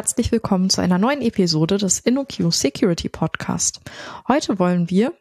Herzlich 0.00 0.32
willkommen 0.32 0.70
zu 0.70 0.80
einer 0.80 0.96
neuen 0.96 1.20
Episode 1.20 1.76
des 1.76 1.98
InnoQ 1.98 2.50
Security 2.50 3.10
Podcast. 3.10 3.82
Heute 4.28 4.58
wollen 4.58 4.88
wir, 4.88 5.12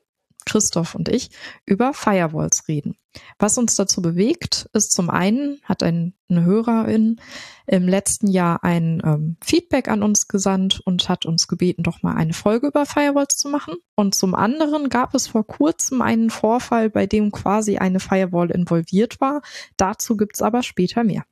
Christoph 0.45 0.95
und 0.95 1.09
ich, 1.09 1.31
über 1.65 1.93
Firewalls 1.93 2.69
reden. 2.69 2.95
Was 3.39 3.57
uns 3.57 3.75
dazu 3.75 4.01
bewegt, 4.01 4.69
ist 4.71 4.93
zum 4.93 5.09
einen, 5.09 5.59
hat 5.65 5.83
ein, 5.83 6.13
eine 6.29 6.45
Hörerin 6.45 7.19
im 7.67 7.89
letzten 7.89 8.27
Jahr 8.27 8.63
ein 8.63 9.01
ähm, 9.03 9.35
Feedback 9.43 9.89
an 9.89 10.01
uns 10.01 10.29
gesandt 10.29 10.79
und 10.85 11.09
hat 11.09 11.25
uns 11.25 11.49
gebeten, 11.49 11.83
doch 11.83 12.01
mal 12.01 12.15
eine 12.15 12.31
Folge 12.31 12.67
über 12.67 12.85
Firewalls 12.85 13.35
zu 13.35 13.49
machen. 13.49 13.75
Und 13.95 14.15
zum 14.15 14.33
anderen 14.33 14.87
gab 14.87 15.13
es 15.13 15.27
vor 15.27 15.45
kurzem 15.45 16.01
einen 16.01 16.29
Vorfall, 16.29 16.89
bei 16.89 17.05
dem 17.05 17.33
quasi 17.33 17.79
eine 17.79 17.99
Firewall 17.99 18.49
involviert 18.49 19.19
war. 19.19 19.41
Dazu 19.75 20.15
gibt's 20.15 20.41
aber 20.41 20.63
später 20.63 21.03
mehr. 21.03 21.25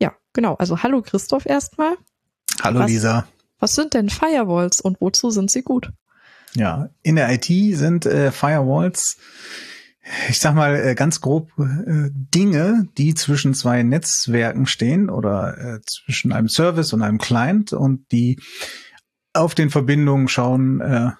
Ja, 0.00 0.12
genau. 0.32 0.54
Also 0.54 0.82
hallo 0.82 1.02
Christoph 1.02 1.46
erstmal. 1.46 1.96
Hallo 2.62 2.80
was, 2.80 2.90
Lisa. 2.90 3.26
Was 3.58 3.74
sind 3.74 3.94
denn 3.94 4.10
Firewalls 4.10 4.80
und 4.80 5.00
wozu 5.00 5.30
sind 5.30 5.50
sie 5.50 5.62
gut? 5.62 5.90
Ja, 6.54 6.90
in 7.02 7.16
der 7.16 7.32
IT 7.32 7.44
sind 7.44 8.06
äh, 8.06 8.30
Firewalls, 8.30 9.16
ich 10.28 10.38
sag 10.38 10.54
mal 10.54 10.76
äh, 10.76 10.94
ganz 10.94 11.20
grob, 11.20 11.50
äh, 11.58 12.10
Dinge, 12.12 12.88
die 12.96 13.14
zwischen 13.14 13.54
zwei 13.54 13.82
Netzwerken 13.82 14.66
stehen 14.66 15.10
oder 15.10 15.58
äh, 15.58 15.80
zwischen 15.82 16.32
einem 16.32 16.48
Service 16.48 16.92
und 16.92 17.02
einem 17.02 17.18
Client 17.18 17.72
und 17.72 18.10
die 18.12 18.38
auf 19.32 19.54
den 19.54 19.70
Verbindungen 19.70 20.28
schauen, 20.28 20.80
äh, 20.80 21.06
äh, 21.06 21.12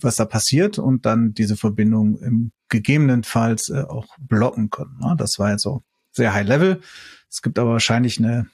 was 0.00 0.16
da 0.16 0.24
passiert 0.24 0.78
und 0.78 1.04
dann 1.04 1.34
diese 1.34 1.56
Verbindung 1.56 2.18
im 2.20 2.52
gegebenenfalls 2.70 3.72
auch 3.72 4.06
blocken 4.20 4.70
können. 4.70 4.96
Ne? 5.00 5.16
Das 5.18 5.40
war 5.40 5.50
jetzt 5.50 5.62
so 5.62 5.82
sehr 6.12 6.32
high 6.32 6.46
level. 6.46 6.80
Es 7.28 7.42
gibt 7.42 7.58
aber 7.58 7.72
wahrscheinlich 7.72 8.20
eine 8.20 8.46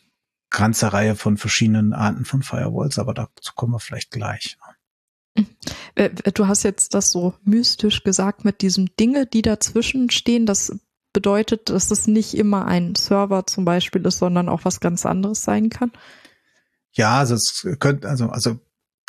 ganze 0.56 0.92
Reihe 0.92 1.16
von 1.16 1.36
verschiedenen 1.36 1.92
Arten 1.92 2.24
von 2.24 2.42
Firewalls, 2.42 2.98
aber 2.98 3.12
dazu 3.12 3.52
kommen 3.54 3.74
wir 3.74 3.78
vielleicht 3.78 4.10
gleich. 4.10 4.56
Äh, 5.94 6.10
du 6.10 6.46
hast 6.46 6.62
jetzt 6.62 6.94
das 6.94 7.10
so 7.10 7.34
mystisch 7.44 8.04
gesagt 8.04 8.44
mit 8.44 8.62
diesem 8.62 8.86
Dinge, 8.96 9.27
die 9.27 9.42
dazwischen 9.42 10.10
stehen. 10.10 10.46
Das 10.46 10.78
bedeutet, 11.12 11.68
dass 11.68 11.90
es 11.90 12.06
nicht 12.06 12.34
immer 12.34 12.64
ein 12.64 12.94
Server 12.94 13.46
zum 13.46 13.66
Beispiel 13.66 14.04
ist, 14.06 14.18
sondern 14.18 14.48
auch 14.48 14.64
was 14.64 14.80
ganz 14.80 15.04
anderes 15.04 15.44
sein 15.44 15.68
kann. 15.68 15.92
Ja, 16.92 17.18
also 17.18 17.34
es 17.34 17.66
könnte, 17.78 18.08
also, 18.08 18.30
also 18.30 18.58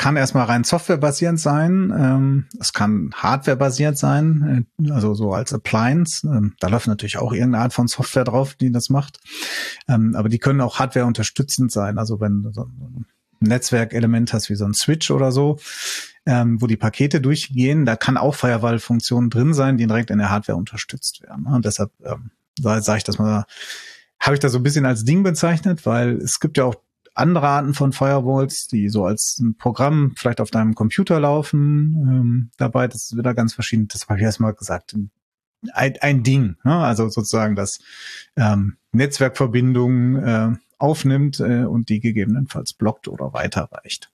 kann 0.07 0.15
erstmal 0.15 0.45
rein 0.45 0.63
softwarebasierend 0.63 1.37
sein. 1.37 1.93
Ähm, 1.93 2.45
es 2.61 2.71
kann 2.71 3.11
hardwarebasiert 3.13 3.97
sein, 3.97 4.65
äh, 4.81 4.91
also 4.93 5.13
so 5.15 5.33
als 5.33 5.51
Appliance. 5.51 6.25
Ähm, 6.25 6.53
da 6.61 6.69
läuft 6.69 6.87
natürlich 6.87 7.17
auch 7.17 7.33
irgendeine 7.33 7.65
Art 7.65 7.73
von 7.73 7.89
Software 7.89 8.23
drauf, 8.23 8.53
die 8.53 8.71
das 8.71 8.89
macht. 8.89 9.19
Ähm, 9.89 10.15
aber 10.15 10.29
die 10.29 10.39
können 10.39 10.61
auch 10.61 10.79
Hardware 10.79 11.05
unterstützend 11.05 11.73
sein. 11.73 11.97
Also 11.97 12.21
wenn 12.21 12.43
du 12.43 12.53
so 12.53 12.61
ein 12.61 13.05
Netzwerkelement 13.41 14.31
hast 14.31 14.49
wie 14.49 14.55
so 14.55 14.63
ein 14.63 14.73
Switch 14.73 15.11
oder 15.11 15.33
so, 15.33 15.59
ähm, 16.25 16.61
wo 16.61 16.67
die 16.67 16.77
Pakete 16.77 17.19
durchgehen, 17.19 17.83
da 17.83 17.97
kann 17.97 18.15
auch 18.15 18.35
Firewall-Funktionen 18.35 19.29
drin 19.29 19.53
sein, 19.53 19.75
die 19.75 19.87
direkt 19.87 20.09
in 20.09 20.19
der 20.19 20.29
Hardware 20.29 20.57
unterstützt 20.57 21.21
werden. 21.23 21.47
Und 21.47 21.65
deshalb 21.65 21.91
ähm, 22.05 22.31
sage 22.61 22.99
ich 22.99 23.03
das 23.03 23.19
mal, 23.19 23.43
habe 24.21 24.35
ich 24.35 24.39
das 24.39 24.53
so 24.53 24.59
ein 24.59 24.63
bisschen 24.63 24.85
als 24.85 25.03
Ding 25.03 25.23
bezeichnet, 25.23 25.85
weil 25.85 26.15
es 26.15 26.39
gibt 26.39 26.57
ja 26.57 26.63
auch 26.63 26.75
andere 27.17 27.47
Arten 27.47 27.73
von 27.73 27.93
Firewalls, 27.93 28.67
die 28.67 28.89
so 28.89 29.05
als 29.05 29.39
ein 29.39 29.55
Programm 29.55 30.13
vielleicht 30.15 30.41
auf 30.41 30.51
deinem 30.51 30.75
Computer 30.75 31.19
laufen 31.19 31.95
ähm, 32.07 32.51
dabei. 32.57 32.87
Das 32.87 33.03
ist 33.03 33.17
wieder 33.17 33.33
ganz 33.33 33.53
verschieden. 33.53 33.87
Das 33.87 34.07
habe 34.07 34.19
ich 34.19 34.23
erstmal 34.23 34.53
gesagt. 34.53 34.95
Ein, 35.73 35.97
ein 36.01 36.23
Ding, 36.23 36.55
ne? 36.63 36.75
also 36.75 37.09
sozusagen 37.09 37.55
das 37.55 37.79
ähm, 38.35 38.77
Netzwerkverbindungen 38.91 40.23
äh, 40.23 40.55
aufnimmt 40.77 41.39
äh, 41.39 41.63
und 41.63 41.89
die 41.89 41.99
gegebenenfalls 41.99 42.73
blockt 42.73 43.07
oder 43.07 43.33
weiterreicht. 43.33 44.11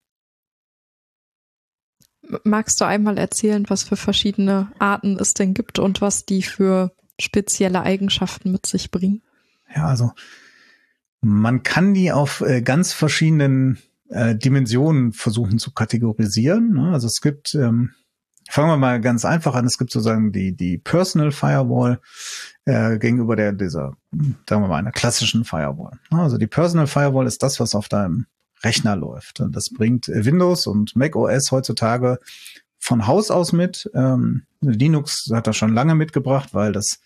Magst 2.45 2.79
du 2.79 2.85
einmal 2.85 3.17
erzählen, 3.17 3.65
was 3.67 3.83
für 3.83 3.97
verschiedene 3.97 4.71
Arten 4.79 5.17
es 5.19 5.33
denn 5.33 5.53
gibt 5.53 5.79
und 5.79 5.99
was 5.99 6.25
die 6.25 6.41
für 6.41 6.93
spezielle 7.19 7.81
Eigenschaften 7.81 8.51
mit 8.51 8.65
sich 8.65 8.91
bringen? 8.91 9.21
Ja, 9.75 9.87
also 9.87 10.11
man 11.23 11.63
kann 11.63 11.93
die 11.93 12.11
auf 12.11 12.41
äh, 12.41 12.61
ganz 12.61 12.93
verschiedenen 12.93 13.79
äh, 14.09 14.35
Dimensionen 14.35 15.13
versuchen 15.13 15.57
zu 15.57 15.71
kategorisieren. 15.71 16.73
Ne? 16.73 16.91
Also 16.91 17.07
es 17.07 17.21
gibt, 17.21 17.55
ähm, 17.55 17.91
fangen 18.49 18.69
wir 18.69 18.77
mal 18.77 18.99
ganz 18.99 19.25
einfach 19.25 19.55
an, 19.55 19.65
es 19.65 19.77
gibt 19.77 19.91
sozusagen 19.91 20.31
die, 20.31 20.55
die 20.55 20.77
Personal 20.77 21.31
Firewall 21.31 21.99
äh, 22.65 22.97
gegenüber 22.99 23.35
der, 23.35 23.53
dieser, 23.53 23.93
sagen 24.11 24.61
wir 24.61 24.67
mal, 24.67 24.77
einer 24.77 24.91
klassischen 24.91 25.45
Firewall. 25.45 25.97
Ne? 26.11 26.21
Also 26.21 26.37
die 26.37 26.47
Personal 26.47 26.87
Firewall 26.87 27.25
ist 27.25 27.41
das, 27.41 27.59
was 27.59 27.73
auf 27.73 27.87
deinem 27.87 28.25
Rechner 28.61 28.95
läuft. 28.95 29.39
Und 29.39 29.55
das 29.55 29.69
bringt 29.69 30.07
Windows 30.07 30.67
und 30.67 30.95
Mac 30.95 31.15
OS 31.15 31.51
heutzutage 31.51 32.19
von 32.79 33.07
Haus 33.07 33.31
aus 33.31 33.53
mit. 33.53 33.89
Ähm, 33.93 34.43
Linux 34.61 35.29
hat 35.33 35.47
das 35.47 35.55
schon 35.55 35.73
lange 35.73 35.95
mitgebracht, 35.95 36.49
weil 36.53 36.73
das 36.73 36.99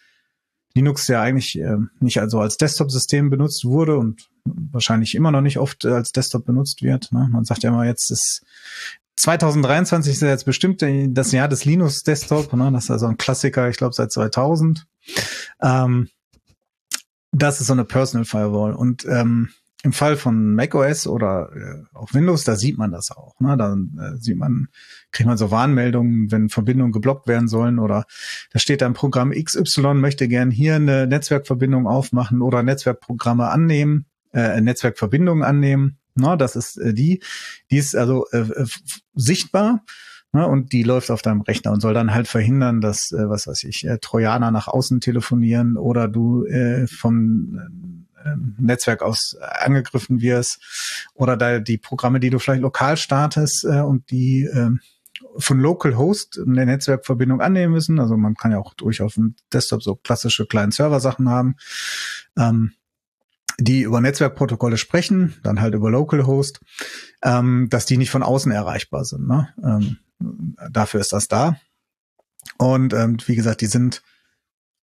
Linux 0.77 1.07
ja 1.07 1.21
eigentlich 1.21 1.59
äh, 1.59 1.77
nicht 1.99 2.19
also 2.19 2.39
als 2.39 2.57
Desktop-System 2.57 3.29
benutzt 3.29 3.65
wurde 3.65 3.97
und 3.97 4.29
wahrscheinlich 4.45 5.15
immer 5.15 5.31
noch 5.31 5.41
nicht 5.41 5.57
oft 5.57 5.85
als 5.85 6.11
Desktop 6.11 6.45
benutzt 6.45 6.83
wird. 6.83 7.11
Ne? 7.11 7.27
Man 7.31 7.45
sagt 7.45 7.63
ja 7.63 7.69
immer, 7.69 7.85
jetzt 7.85 8.11
ist 8.11 8.43
2023 9.15 10.13
ist 10.13 10.21
ja 10.21 10.27
jetzt 10.27 10.45
bestimmt 10.45 10.83
das 10.83 11.31
Jahr 11.31 11.47
des 11.47 11.65
Linux 11.65 12.03
Desktop. 12.03 12.53
Ne? 12.53 12.71
Das 12.71 12.85
ist 12.85 12.91
also 12.91 13.07
ein 13.07 13.17
Klassiker, 13.17 13.67
ich 13.69 13.77
glaube 13.77 13.95
seit 13.95 14.11
2000. 14.11 14.85
Ähm, 15.61 16.09
das 17.31 17.59
ist 17.59 17.67
so 17.67 17.73
eine 17.73 17.85
Personal 17.85 18.25
Firewall 18.25 18.73
und 18.73 19.05
ähm, 19.05 19.49
im 19.83 19.93
Fall 19.93 20.17
von 20.17 20.55
macOS 20.55 21.07
oder 21.07 21.49
äh, 21.55 21.95
auch 21.95 22.13
Windows, 22.13 22.43
da 22.43 22.55
sieht 22.55 22.77
man 22.77 22.91
das 22.91 23.11
auch. 23.11 23.39
Ne? 23.39 23.55
Da 23.57 23.73
äh, 23.73 24.17
sieht 24.17 24.37
man, 24.37 24.67
kriegt 25.11 25.27
man 25.27 25.37
so 25.37 25.51
Warnmeldungen, 25.51 26.31
wenn 26.31 26.49
Verbindungen 26.49 26.91
geblockt 26.91 27.27
werden 27.27 27.47
sollen 27.47 27.77
oder 27.77 28.05
da 28.51 28.59
steht 28.59 28.81
ein 28.81 28.93
Programm 28.93 29.31
XY 29.31 29.95
möchte 29.95 30.27
gern 30.27 30.49
hier 30.49 30.75
eine 30.75 31.05
Netzwerkverbindung 31.05 31.87
aufmachen 31.87 32.41
oder 32.41 32.63
Netzwerkprogramme 32.63 33.49
annehmen, 33.49 34.05
äh, 34.33 34.59
Netzwerkverbindungen 34.61 35.43
annehmen. 35.43 35.99
Ne? 36.15 36.37
Das 36.37 36.55
ist 36.55 36.77
äh, 36.77 36.93
die, 36.93 37.21
die 37.69 37.77
ist 37.77 37.95
also 37.95 38.25
äh, 38.31 38.39
äh 38.39 38.65
sichtbar. 39.13 39.83
Ne, 40.33 40.45
und 40.45 40.73
die 40.73 40.83
läuft 40.83 41.09
auf 41.09 41.21
deinem 41.21 41.39
Rechner 41.39 41.71
und 41.71 41.79
soll 41.79 41.93
dann 41.93 42.13
halt 42.13 42.27
verhindern, 42.27 42.81
dass, 42.81 43.13
äh, 43.13 43.29
was 43.29 43.47
weiß 43.47 43.63
ich, 43.63 43.87
äh, 43.87 43.97
Trojaner 43.97 44.51
nach 44.51 44.67
außen 44.67 44.99
telefonieren 44.99 45.77
oder 45.77 46.09
du 46.09 46.45
äh, 46.45 46.85
vom 46.85 47.57
ähm, 47.65 47.96
Netzwerk 48.57 49.01
aus 49.01 49.35
angegriffen 49.39 50.21
wirst 50.21 51.09
oder 51.13 51.37
da 51.37 51.59
die 51.59 51.77
Programme, 51.77 52.19
die 52.19 52.29
du 52.29 52.39
vielleicht 52.39 52.61
lokal 52.61 52.97
startest 52.97 53.65
äh, 53.65 53.81
und 53.81 54.09
die 54.11 54.43
äh, 54.43 54.71
von 55.37 55.59
Localhost 55.59 56.39
eine 56.45 56.65
Netzwerkverbindung 56.65 57.41
annehmen 57.41 57.73
müssen. 57.73 57.99
Also 57.99 58.17
man 58.17 58.35
kann 58.35 58.51
ja 58.51 58.59
auch 58.59 58.73
durchaus 58.73 59.07
auf 59.07 59.13
dem 59.15 59.35
Desktop 59.53 59.83
so 59.83 59.95
klassische 59.95 60.45
kleinen 60.45 60.71
Server-Sachen 60.71 61.29
haben, 61.29 61.55
ähm, 62.37 62.73
die 63.59 63.81
über 63.81 64.01
Netzwerkprotokolle 64.01 64.77
sprechen, 64.77 65.35
dann 65.43 65.61
halt 65.61 65.73
über 65.73 65.89
Localhost, 65.89 66.59
ähm, 67.23 67.67
dass 67.69 67.85
die 67.85 67.97
nicht 67.97 68.11
von 68.11 68.23
außen 68.23 68.51
erreichbar 68.51 69.05
sind. 69.05 69.27
Ne? 69.27 69.49
Ähm, 69.63 69.97
dafür 70.71 70.99
ist 70.99 71.13
das 71.13 71.27
da. 71.27 71.59
Und 72.57 72.93
ähm, 72.93 73.17
wie 73.25 73.35
gesagt, 73.35 73.61
die 73.61 73.67
sind 73.67 74.03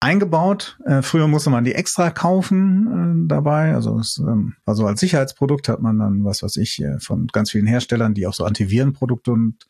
eingebaut. 0.04 0.78
Äh, 0.84 1.00
früher 1.00 1.26
musste 1.28 1.48
man 1.48 1.64
die 1.64 1.74
extra 1.74 2.10
kaufen 2.10 3.24
äh, 3.24 3.28
dabei. 3.28 3.74
Also 3.74 3.98
es 3.98 4.18
ähm, 4.18 4.54
war 4.66 4.74
so 4.74 4.86
als 4.86 5.00
Sicherheitsprodukt 5.00 5.68
hat 5.68 5.80
man 5.80 5.98
dann, 5.98 6.24
was 6.24 6.42
weiß 6.42 6.58
ich, 6.58 6.82
äh, 6.82 7.00
von 7.00 7.26
ganz 7.28 7.50
vielen 7.50 7.66
Herstellern, 7.66 8.12
die 8.12 8.26
auch 8.26 8.34
so 8.34 8.44
Antivirenprodukte 8.44 9.32
und 9.32 9.66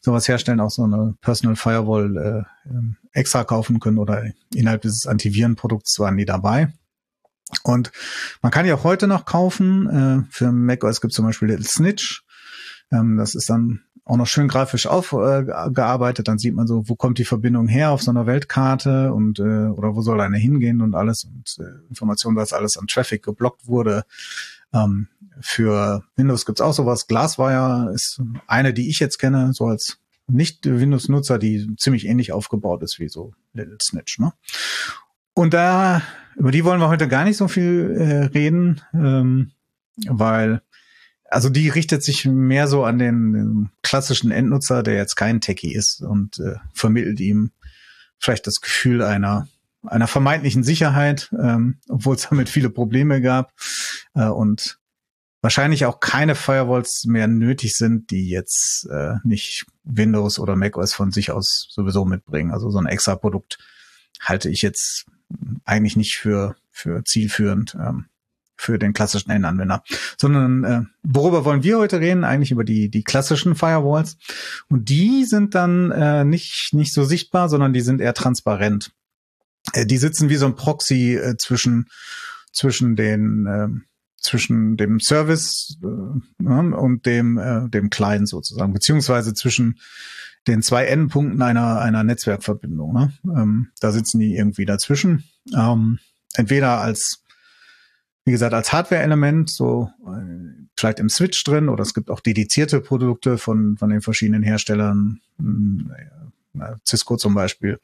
sowas 0.00 0.28
herstellen, 0.28 0.60
auch 0.60 0.70
so 0.70 0.84
eine 0.84 1.16
Personal 1.20 1.56
Firewall 1.56 2.16
äh, 2.16 2.70
ähm, 2.70 2.96
extra 3.12 3.42
kaufen 3.42 3.80
können 3.80 3.98
oder 3.98 4.24
innerhalb 4.54 4.82
dieses 4.82 5.06
Antivirenprodukts 5.06 5.98
waren 5.98 6.16
die 6.16 6.26
dabei. 6.26 6.72
Und 7.64 7.90
man 8.40 8.52
kann 8.52 8.64
die 8.64 8.72
auch 8.72 8.84
heute 8.84 9.08
noch 9.08 9.24
kaufen. 9.24 9.88
Äh, 9.88 10.22
für 10.30 10.52
macOS 10.52 11.00
gibt 11.00 11.12
es 11.12 11.16
zum 11.16 11.26
Beispiel 11.26 11.48
Little 11.48 11.66
Snitch. 11.66 12.24
Ähm, 12.92 13.16
das 13.16 13.34
ist 13.34 13.50
dann 13.50 13.80
auch 14.04 14.16
noch 14.16 14.26
schön 14.26 14.48
grafisch 14.48 14.86
aufgearbeitet. 14.86 16.26
Äh, 16.26 16.30
dann 16.30 16.38
sieht 16.38 16.54
man 16.54 16.66
so, 16.66 16.88
wo 16.88 16.96
kommt 16.96 17.18
die 17.18 17.24
Verbindung 17.24 17.68
her 17.68 17.90
auf 17.90 18.02
so 18.02 18.10
einer 18.10 18.26
Weltkarte 18.26 19.12
und 19.12 19.38
äh, 19.38 19.42
oder 19.42 19.94
wo 19.94 20.02
soll 20.02 20.20
eine 20.20 20.38
hingehen 20.38 20.80
und 20.80 20.94
alles 20.94 21.24
und 21.24 21.56
äh, 21.60 21.88
Informationen, 21.88 22.36
dass 22.36 22.52
alles 22.52 22.76
an 22.76 22.86
Traffic 22.86 23.22
geblockt 23.22 23.66
wurde. 23.66 24.04
Ähm, 24.72 25.08
für 25.40 26.02
Windows 26.16 26.46
gibt's 26.46 26.60
auch 26.60 26.72
sowas. 26.72 27.06
Glasswire 27.06 27.92
ist 27.94 28.20
eine, 28.46 28.74
die 28.74 28.88
ich 28.88 28.98
jetzt 28.98 29.18
kenne, 29.18 29.52
so 29.52 29.66
als 29.66 29.98
Nicht-Windows-Nutzer, 30.26 31.38
die 31.38 31.74
ziemlich 31.76 32.06
ähnlich 32.06 32.32
aufgebaut 32.32 32.82
ist 32.82 32.98
wie 32.98 33.08
so 33.08 33.32
Little 33.52 33.78
Snitch. 33.80 34.18
Ne? 34.18 34.32
Und 35.34 35.54
da 35.54 36.02
über 36.36 36.50
die 36.50 36.64
wollen 36.64 36.80
wir 36.80 36.88
heute 36.88 37.08
gar 37.08 37.24
nicht 37.24 37.36
so 37.36 37.48
viel 37.48 37.94
äh, 37.98 38.24
reden, 38.26 38.80
ähm, 38.94 39.52
weil 40.08 40.62
also 41.32 41.48
die 41.48 41.68
richtet 41.68 42.02
sich 42.02 42.24
mehr 42.26 42.68
so 42.68 42.84
an 42.84 42.98
den, 42.98 43.70
klassischen 43.82 44.30
Endnutzer, 44.30 44.82
der 44.82 44.94
jetzt 44.94 45.16
kein 45.16 45.40
Techie 45.40 45.74
ist 45.74 46.02
und 46.02 46.38
äh, 46.38 46.56
vermittelt 46.72 47.20
ihm 47.20 47.50
vielleicht 48.18 48.46
das 48.46 48.60
Gefühl 48.60 49.02
einer 49.02 49.48
einer 49.84 50.06
vermeintlichen 50.06 50.62
Sicherheit, 50.62 51.30
ähm, 51.38 51.78
obwohl 51.88 52.14
es 52.14 52.22
damit 52.30 52.48
viele 52.48 52.70
Probleme 52.70 53.20
gab. 53.20 53.52
Äh, 54.14 54.26
und 54.26 54.78
wahrscheinlich 55.40 55.86
auch 55.86 56.00
keine 56.00 56.34
Firewalls 56.34 57.04
mehr 57.04 57.26
nötig 57.26 57.76
sind, 57.76 58.10
die 58.10 58.28
jetzt 58.28 58.86
äh, 58.90 59.14
nicht 59.24 59.66
Windows 59.82 60.38
oder 60.38 60.54
macOS 60.54 60.94
von 60.94 61.10
sich 61.10 61.32
aus 61.32 61.66
sowieso 61.70 62.04
mitbringen. 62.04 62.52
Also 62.52 62.70
so 62.70 62.78
ein 62.78 62.86
extra 62.86 63.16
Produkt 63.16 63.58
halte 64.20 64.48
ich 64.48 64.62
jetzt 64.62 65.06
eigentlich 65.64 65.96
nicht 65.96 66.16
für, 66.16 66.54
für 66.70 67.02
zielführend 67.04 67.74
ähm, 67.74 68.06
für 68.62 68.78
den 68.78 68.92
klassischen 68.92 69.30
Endanwender. 69.30 69.82
Sondern 70.16 70.64
äh, 70.64 70.82
worüber 71.02 71.44
wollen 71.44 71.62
wir 71.62 71.78
heute 71.78 72.00
reden? 72.00 72.24
Eigentlich 72.24 72.52
über 72.52 72.64
die, 72.64 72.88
die 72.88 73.02
klassischen 73.02 73.54
Firewalls. 73.54 74.16
Und 74.68 74.88
die 74.88 75.24
sind 75.24 75.54
dann 75.54 75.90
äh, 75.90 76.24
nicht, 76.24 76.70
nicht 76.72 76.94
so 76.94 77.04
sichtbar, 77.04 77.48
sondern 77.48 77.72
die 77.72 77.80
sind 77.80 78.00
eher 78.00 78.14
transparent. 78.14 78.92
Äh, 79.72 79.86
die 79.86 79.98
sitzen 79.98 80.28
wie 80.28 80.36
so 80.36 80.46
ein 80.46 80.54
Proxy 80.54 81.16
äh, 81.16 81.36
zwischen, 81.36 81.88
zwischen 82.52 82.96
den 82.96 83.46
äh, 83.46 83.68
zwischen 84.22 84.76
dem 84.76 85.00
Service 85.00 85.76
äh, 85.82 86.44
und 86.44 87.06
dem, 87.06 87.38
äh, 87.38 87.68
dem 87.68 87.90
Client 87.90 88.28
sozusagen, 88.28 88.72
beziehungsweise 88.72 89.34
zwischen 89.34 89.80
den 90.46 90.62
zwei 90.62 90.86
Endpunkten 90.86 91.42
einer, 91.42 91.80
einer 91.80 92.04
Netzwerkverbindung. 92.04 92.92
Ne? 92.92 93.12
Ähm, 93.24 93.68
da 93.80 93.90
sitzen 93.92 94.20
die 94.20 94.36
irgendwie 94.36 94.64
dazwischen. 94.64 95.24
Ähm, 95.56 95.98
entweder 96.34 96.80
als, 96.80 97.21
wie 98.24 98.32
gesagt, 98.32 98.54
als 98.54 98.72
Hardware-Element, 98.72 99.50
so 99.50 99.90
äh, 100.06 100.66
vielleicht 100.76 101.00
im 101.00 101.08
Switch 101.08 101.42
drin, 101.44 101.68
oder 101.68 101.82
es 101.82 101.94
gibt 101.94 102.10
auch 102.10 102.20
dedizierte 102.20 102.80
Produkte 102.80 103.38
von, 103.38 103.76
von 103.76 103.90
den 103.90 104.00
verschiedenen 104.00 104.42
Herstellern. 104.42 105.20
Äh, 106.54 106.74
Cisco 106.86 107.16
zum 107.16 107.34
Beispiel, 107.34 107.80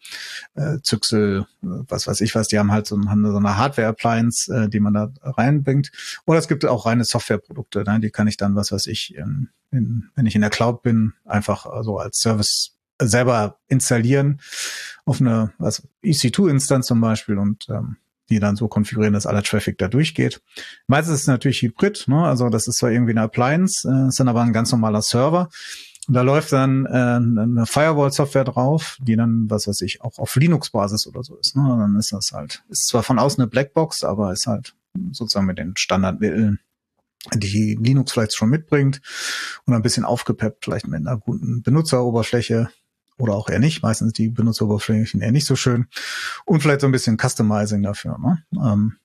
äh, 0.54 0.78
Zyxel, 0.82 1.46
was 1.62 2.06
weiß 2.06 2.20
ich 2.20 2.34
was, 2.34 2.48
die 2.48 2.58
haben 2.58 2.70
halt 2.70 2.86
so, 2.86 2.96
haben 3.06 3.26
so 3.26 3.36
eine 3.36 3.56
Hardware-Appliance, 3.56 4.54
äh, 4.54 4.68
die 4.68 4.80
man 4.80 4.94
da 4.94 5.10
reinbringt. 5.22 5.90
Oder 6.26 6.38
es 6.38 6.48
gibt 6.48 6.64
auch 6.66 6.86
reine 6.86 7.04
Softwareprodukte, 7.04 7.84
ne? 7.84 8.00
die 8.00 8.10
kann 8.10 8.28
ich 8.28 8.36
dann, 8.36 8.54
was 8.54 8.70
weiß 8.70 8.86
ich, 8.88 9.14
in, 9.16 9.48
in, 9.70 10.10
wenn 10.14 10.26
ich 10.26 10.34
in 10.34 10.42
der 10.42 10.50
Cloud 10.50 10.82
bin, 10.82 11.14
einfach 11.24 11.64
so 11.64 11.70
also 11.70 11.98
als 11.98 12.18
Service 12.18 12.74
selber 13.00 13.58
installieren 13.68 14.40
auf 15.04 15.20
eine 15.20 15.52
also 15.58 15.84
EC2-Instanz 16.02 16.86
zum 16.86 17.00
Beispiel 17.00 17.38
und 17.38 17.66
ähm, 17.70 17.96
die 18.30 18.40
dann 18.40 18.56
so 18.56 18.68
konfigurieren, 18.68 19.14
dass 19.14 19.26
aller 19.26 19.42
Traffic 19.42 19.78
da 19.78 19.88
durchgeht. 19.88 20.40
Meistens 20.86 21.14
ist 21.14 21.20
es 21.22 21.26
natürlich 21.26 21.62
Hybrid, 21.62 22.04
ne? 22.08 22.24
also 22.24 22.48
das 22.48 22.68
ist 22.68 22.78
zwar 22.78 22.90
irgendwie 22.90 23.12
eine 23.12 23.22
Appliance, 23.22 23.88
äh, 23.88 24.08
ist 24.08 24.20
dann 24.20 24.28
aber 24.28 24.42
ein 24.42 24.52
ganz 24.52 24.70
normaler 24.72 25.02
Server. 25.02 25.48
Und 26.06 26.14
da 26.14 26.22
läuft 26.22 26.52
dann 26.52 26.86
äh, 26.86 26.88
eine 26.88 27.66
Firewall-Software 27.66 28.44
drauf, 28.44 28.96
die 29.00 29.16
dann, 29.16 29.50
was 29.50 29.66
weiß 29.66 29.82
ich, 29.82 30.00
auch 30.00 30.18
auf 30.18 30.36
Linux-Basis 30.36 31.06
oder 31.06 31.22
so 31.22 31.36
ist. 31.36 31.54
Ne? 31.54 31.62
Und 31.70 31.80
dann 31.80 31.96
ist 31.96 32.12
das 32.12 32.32
halt, 32.32 32.62
ist 32.70 32.88
zwar 32.88 33.02
von 33.02 33.18
außen 33.18 33.42
eine 33.42 33.50
Blackbox, 33.50 34.04
aber 34.04 34.32
ist 34.32 34.46
halt 34.46 34.74
sozusagen 35.12 35.46
mit 35.46 35.58
den 35.58 35.76
Standardmitteln, 35.76 36.60
die 37.34 37.78
Linux 37.80 38.12
vielleicht 38.12 38.34
schon 38.34 38.48
mitbringt 38.48 39.00
und 39.66 39.74
ein 39.74 39.82
bisschen 39.82 40.04
aufgepeppt, 40.04 40.64
vielleicht 40.64 40.86
mit 40.86 41.06
einer 41.06 41.18
guten 41.18 41.62
Benutzeroberfläche 41.62 42.70
oder 43.18 43.34
auch 43.34 43.48
eher 43.48 43.58
nicht. 43.58 43.82
Meistens 43.82 44.12
die 44.12 44.28
Benutzeroberflächen 44.28 45.20
eher 45.20 45.32
nicht 45.32 45.46
so 45.46 45.56
schön 45.56 45.86
und 46.44 46.62
vielleicht 46.62 46.80
so 46.80 46.86
ein 46.86 46.92
bisschen 46.92 47.18
Customizing 47.18 47.82
dafür. 47.82 48.18
Ne? 48.18 48.42
Ähm, 48.56 48.96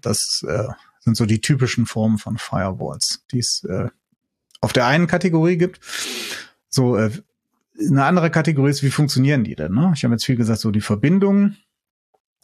das 0.00 0.44
äh, 0.46 0.68
sind 1.00 1.16
so 1.16 1.26
die 1.26 1.40
typischen 1.40 1.86
Formen 1.86 2.18
von 2.18 2.38
Firewalls, 2.38 3.24
die 3.30 3.38
es 3.38 3.64
äh, 3.64 3.88
auf 4.60 4.72
der 4.72 4.86
einen 4.86 5.06
Kategorie 5.06 5.56
gibt. 5.56 5.80
So, 6.68 6.96
äh, 6.96 7.10
eine 7.78 8.04
andere 8.04 8.30
Kategorie 8.30 8.70
ist, 8.70 8.82
wie 8.82 8.90
funktionieren 8.90 9.44
die 9.44 9.54
denn? 9.54 9.72
Ne? 9.72 9.92
Ich 9.94 10.04
habe 10.04 10.14
jetzt 10.14 10.24
viel 10.24 10.36
gesagt, 10.36 10.60
so 10.60 10.70
die 10.70 10.80
Verbindungen, 10.80 11.56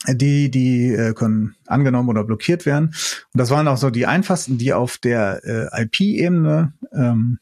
die, 0.09 0.51
die 0.51 0.89
äh, 0.89 1.13
können 1.15 1.57
angenommen 1.67 2.09
oder 2.09 2.25
blockiert 2.25 2.67
werden. 2.67 2.89
Und 2.89 3.39
das 3.39 3.51
waren 3.51 3.69
auch 3.69 3.77
so 3.77 3.91
die 3.91 4.07
einfachsten, 4.07 4.59
die 4.59 4.73
auf 4.73 4.99
der 4.99 5.43
äh, 5.45 5.83
IP-Ebene 5.83 6.73
ähm, 6.93 7.39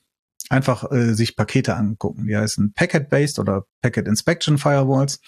einfach 0.49 0.91
äh, 0.91 1.15
sich 1.15 1.37
Pakete 1.37 1.77
angucken. 1.77 2.27
Die 2.27 2.37
heißen 2.37 2.73
Packet-Based 2.75 3.39
oder 3.39 3.67
Packet 3.83 4.07
Inspection 4.07 4.59
Firewalls. 4.59 5.21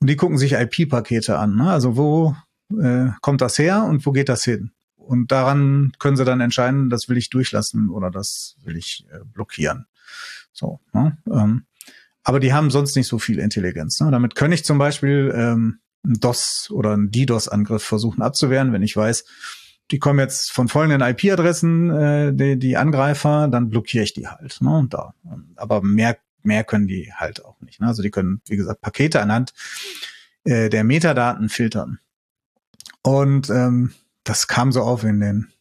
Und 0.00 0.08
die 0.08 0.16
gucken 0.16 0.38
sich 0.38 0.52
IP-Pakete 0.52 1.38
an. 1.38 1.56
Ne? 1.56 1.70
Also 1.70 1.96
wo 1.96 2.36
äh, 2.80 3.08
kommt 3.20 3.40
das 3.40 3.58
her 3.58 3.84
und 3.84 4.04
wo 4.04 4.12
geht 4.12 4.28
das 4.28 4.44
hin? 4.44 4.72
Und 4.96 5.32
daran 5.32 5.92
können 5.98 6.16
sie 6.16 6.24
dann 6.24 6.40
entscheiden, 6.40 6.90
das 6.90 7.08
will 7.08 7.16
ich 7.16 7.30
durchlassen 7.30 7.90
oder 7.90 8.10
das 8.10 8.56
will 8.62 8.76
ich 8.76 9.06
äh, 9.10 9.18
blockieren. 9.24 9.86
So. 10.52 10.80
Ne? 10.92 11.16
Ähm, 11.30 11.66
aber 12.24 12.40
die 12.40 12.52
haben 12.52 12.70
sonst 12.70 12.94
nicht 12.96 13.08
so 13.08 13.18
viel 13.18 13.38
Intelligenz. 13.38 14.00
Ne? 14.00 14.10
Damit 14.10 14.34
kann 14.34 14.52
ich 14.52 14.64
zum 14.64 14.78
Beispiel 14.78 15.32
ähm, 15.34 15.80
einen 16.04 16.20
DOS 16.20 16.68
oder 16.70 16.92
einen 16.92 17.10
DDoS-Angriff 17.10 17.82
versuchen 17.82 18.22
abzuwehren, 18.22 18.72
wenn 18.72 18.82
ich 18.82 18.96
weiß, 18.96 19.24
die 19.92 19.98
kommen 19.98 20.18
jetzt 20.18 20.50
von 20.50 20.68
folgenden 20.68 21.06
IP-Adressen, 21.06 21.90
äh, 21.90 22.32
die, 22.32 22.58
die 22.58 22.76
Angreifer, 22.78 23.48
dann 23.48 23.68
blockiere 23.68 24.04
ich 24.04 24.14
die 24.14 24.26
halt. 24.26 24.60
Ne? 24.60 24.76
Und 24.76 24.94
da. 24.94 25.14
Aber 25.56 25.82
mehr, 25.82 26.16
mehr 26.42 26.64
können 26.64 26.88
die 26.88 27.12
halt 27.14 27.44
auch 27.44 27.60
nicht. 27.60 27.80
Ne? 27.80 27.86
Also 27.86 28.02
die 28.02 28.10
können, 28.10 28.40
wie 28.46 28.56
gesagt, 28.56 28.80
Pakete 28.80 29.20
anhand 29.20 29.52
äh, 30.44 30.70
der 30.70 30.82
Metadaten 30.82 31.50
filtern. 31.50 31.98
Und 33.02 33.50
ähm, 33.50 33.92
das 34.24 34.46
kam 34.46 34.72
so 34.72 34.82
auf 34.82 35.04
in 35.04 35.20
den 35.20 35.52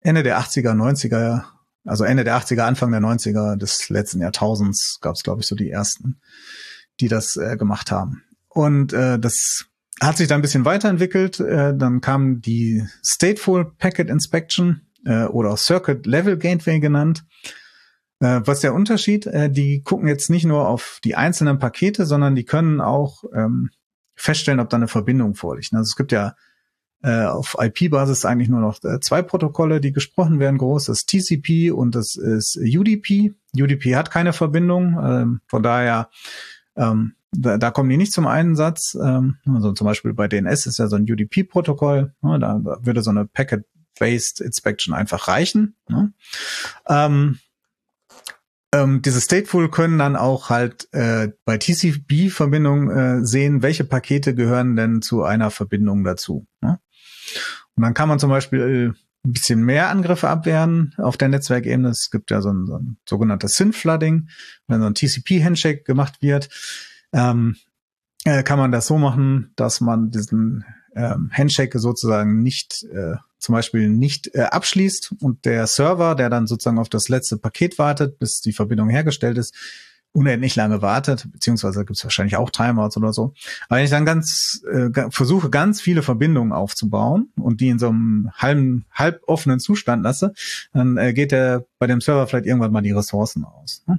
Ende 0.00 0.22
der 0.22 0.38
80er, 0.38 0.72
90er, 0.72 1.44
also 1.84 2.04
Ende 2.04 2.22
der 2.22 2.36
80er, 2.38 2.60
Anfang 2.60 2.92
der 2.92 3.00
90er 3.00 3.56
des 3.56 3.88
letzten 3.88 4.20
Jahrtausends 4.20 4.98
gab 5.00 5.16
es, 5.16 5.24
glaube 5.24 5.40
ich, 5.40 5.48
so 5.48 5.56
die 5.56 5.70
ersten, 5.70 6.20
die 7.00 7.08
das 7.08 7.36
äh, 7.36 7.56
gemacht 7.56 7.90
haben. 7.90 8.22
Und 8.48 8.92
äh, 8.92 9.18
das 9.18 9.66
hat 10.00 10.16
sich 10.16 10.28
dann 10.28 10.40
ein 10.40 10.42
bisschen 10.42 10.64
weiterentwickelt. 10.64 11.40
Äh, 11.40 11.76
dann 11.76 12.00
kam 12.00 12.40
die 12.40 12.84
Stateful 13.04 13.72
Packet 13.78 14.10
Inspection 14.10 14.82
äh, 15.04 15.24
oder 15.24 15.50
auch 15.52 15.58
Circuit 15.58 16.06
Level 16.06 16.36
Gateway 16.36 16.80
genannt. 16.80 17.24
Äh, 18.20 18.40
was 18.44 18.60
der 18.60 18.74
Unterschied? 18.74 19.26
Äh, 19.26 19.50
die 19.50 19.82
gucken 19.82 20.08
jetzt 20.08 20.30
nicht 20.30 20.44
nur 20.44 20.68
auf 20.68 21.00
die 21.04 21.14
einzelnen 21.14 21.58
Pakete, 21.58 22.06
sondern 22.06 22.34
die 22.34 22.44
können 22.44 22.80
auch 22.80 23.24
ähm, 23.34 23.70
feststellen, 24.14 24.60
ob 24.60 24.70
da 24.70 24.76
eine 24.76 24.88
Verbindung 24.88 25.34
vorliegt. 25.34 25.72
Also 25.72 25.82
es 25.82 25.96
gibt 25.96 26.12
ja 26.12 26.34
äh, 27.02 27.26
auf 27.26 27.56
IP-Basis 27.60 28.24
eigentlich 28.24 28.48
nur 28.48 28.60
noch 28.60 28.82
äh, 28.82 28.98
zwei 29.00 29.22
Protokolle, 29.22 29.80
die 29.80 29.92
gesprochen 29.92 30.40
werden, 30.40 30.58
groß. 30.58 30.86
Das 30.86 31.04
TCP 31.04 31.70
und 31.70 31.94
das 31.94 32.16
ist 32.16 32.56
UDP. 32.56 33.34
UDP 33.54 33.94
hat 33.94 34.10
keine 34.10 34.32
Verbindung, 34.32 34.98
ähm, 35.02 35.40
von 35.46 35.62
daher 35.62 36.08
ähm, 36.76 37.14
da, 37.36 37.58
da 37.58 37.70
kommen 37.70 37.90
die 37.90 37.96
nicht 37.96 38.12
zum 38.12 38.26
Einsatz. 38.26 38.96
Ähm, 39.00 39.36
also 39.46 39.72
zum 39.72 39.86
Beispiel 39.86 40.14
bei 40.14 40.28
DNS 40.28 40.66
ist 40.66 40.78
ja 40.78 40.88
so 40.88 40.96
ein 40.96 41.02
UDP-Protokoll, 41.02 42.14
ne, 42.22 42.38
da 42.38 42.60
würde 42.82 43.02
so 43.02 43.10
eine 43.10 43.26
Packet-Based 43.26 44.40
Inspection 44.40 44.94
einfach 44.94 45.28
reichen. 45.28 45.76
Ne? 45.88 46.12
Ähm, 46.88 47.38
ähm, 48.72 49.02
diese 49.02 49.20
Stateful 49.20 49.70
können 49.70 49.98
dann 49.98 50.16
auch 50.16 50.50
halt 50.50 50.92
äh, 50.92 51.28
bei 51.44 51.58
TCP-Verbindungen 51.58 52.90
äh, 52.90 53.24
sehen, 53.24 53.62
welche 53.62 53.84
Pakete 53.84 54.34
gehören 54.34 54.74
denn 54.74 55.00
zu 55.00 55.22
einer 55.22 55.50
Verbindung 55.50 56.02
dazu. 56.02 56.46
Ne? 56.60 56.80
Und 57.76 57.82
dann 57.82 57.94
kann 57.94 58.08
man 58.08 58.18
zum 58.18 58.30
Beispiel 58.30 58.94
ein 59.24 59.32
bisschen 59.32 59.64
mehr 59.64 59.88
Angriffe 59.88 60.28
abwehren 60.28 60.94
auf 60.98 61.16
der 61.16 61.28
Netzwerkebene. 61.28 61.88
Es 61.88 62.10
gibt 62.10 62.30
ja 62.30 62.42
so 62.42 62.50
ein, 62.50 62.66
so 62.66 62.76
ein 62.76 62.98
sogenanntes 63.08 63.54
Synth-Flooding, 63.54 64.28
wenn 64.66 64.80
so 64.80 64.86
ein 64.86 64.94
TCP-Handshake 64.94 65.84
gemacht 65.84 66.20
wird, 66.20 66.48
ähm, 67.14 67.56
äh, 68.24 68.42
kann 68.42 68.58
man 68.58 68.72
das 68.72 68.86
so 68.86 68.98
machen, 68.98 69.52
dass 69.56 69.80
man 69.80 70.10
diesen 70.10 70.64
ähm, 70.96 71.30
Handshake 71.32 71.78
sozusagen 71.78 72.42
nicht 72.42 72.84
äh, 72.92 73.14
zum 73.38 73.54
Beispiel 73.54 73.88
nicht 73.88 74.34
äh, 74.34 74.42
abschließt 74.42 75.14
und 75.20 75.44
der 75.44 75.66
Server, 75.66 76.14
der 76.14 76.30
dann 76.30 76.46
sozusagen 76.46 76.78
auf 76.78 76.88
das 76.88 77.08
letzte 77.08 77.36
Paket 77.36 77.78
wartet, 77.78 78.18
bis 78.18 78.40
die 78.40 78.52
Verbindung 78.52 78.88
hergestellt 78.88 79.38
ist, 79.38 79.54
unendlich 80.14 80.54
lange 80.54 80.80
wartet, 80.80 81.26
beziehungsweise 81.32 81.80
gibt 81.84 81.98
es 81.98 82.04
wahrscheinlich 82.04 82.36
auch 82.36 82.50
Timeouts 82.50 82.96
oder 82.96 83.12
so. 83.12 83.34
Aber 83.68 83.78
wenn 83.78 83.84
ich 83.84 83.90
dann 83.90 84.06
ganz 84.06 84.62
äh, 84.72 85.10
versuche, 85.10 85.50
ganz 85.50 85.80
viele 85.80 86.02
Verbindungen 86.02 86.52
aufzubauen 86.52 87.30
und 87.36 87.60
die 87.60 87.68
in 87.68 87.80
so 87.80 87.88
einem 87.88 88.30
halben, 88.32 88.84
halb 88.92 89.22
offenen 89.26 89.58
Zustand 89.58 90.04
lasse, 90.04 90.32
dann 90.72 90.96
äh, 90.96 91.12
geht 91.12 91.32
der 91.32 91.66
bei 91.80 91.88
dem 91.88 92.00
Server 92.00 92.26
vielleicht 92.28 92.46
irgendwann 92.46 92.72
mal 92.72 92.80
die 92.80 92.92
Ressourcen 92.92 93.44
aus. 93.44 93.82
Ne? 93.88 93.98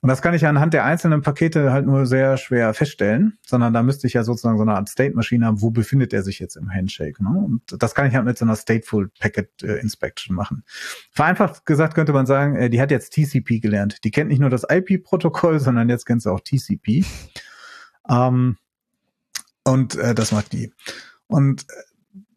Und 0.00 0.08
das 0.08 0.20
kann 0.20 0.34
ich 0.34 0.46
anhand 0.46 0.74
der 0.74 0.84
einzelnen 0.84 1.22
Pakete 1.22 1.72
halt 1.72 1.86
nur 1.86 2.06
sehr 2.06 2.36
schwer 2.36 2.74
feststellen, 2.74 3.38
sondern 3.46 3.72
da 3.72 3.82
müsste 3.84 4.08
ich 4.08 4.14
ja 4.14 4.24
sozusagen 4.24 4.58
so 4.58 4.62
eine 4.62 4.74
Art 4.74 4.88
State-Maschine 4.88 5.46
haben, 5.46 5.62
wo 5.62 5.70
befindet 5.70 6.12
er 6.12 6.22
sich 6.22 6.40
jetzt 6.40 6.56
im 6.56 6.70
Handshake. 6.70 7.22
Ne? 7.22 7.30
Und 7.30 7.62
das 7.82 7.94
kann 7.94 8.06
ich 8.08 8.14
halt 8.14 8.24
mit 8.24 8.36
so 8.36 8.44
einer 8.44 8.56
Stateful 8.56 9.10
Packet 9.20 9.62
äh, 9.62 9.76
Inspection 9.76 10.34
machen. 10.34 10.64
Vereinfacht 11.12 11.64
gesagt 11.64 11.94
könnte 11.94 12.12
man 12.12 12.26
sagen, 12.26 12.56
äh, 12.56 12.68
die 12.68 12.80
hat 12.80 12.90
jetzt 12.90 13.12
TCP 13.14 13.60
gelernt. 13.60 14.02
Die 14.02 14.10
kennt 14.10 14.28
nicht 14.28 14.40
nur 14.40 14.50
das 14.50 14.66
IP-Protokoll, 14.68 15.35
Protokoll, 15.36 15.60
sondern 15.60 15.88
jetzt 15.88 16.06
kennst 16.06 16.26
du 16.26 16.30
auch 16.30 16.40
TCP. 16.40 17.04
Ähm, 18.08 18.56
und 19.64 19.96
äh, 19.96 20.14
das 20.14 20.32
macht 20.32 20.52
die. 20.52 20.72
Und 21.26 21.62
äh, 21.62 21.74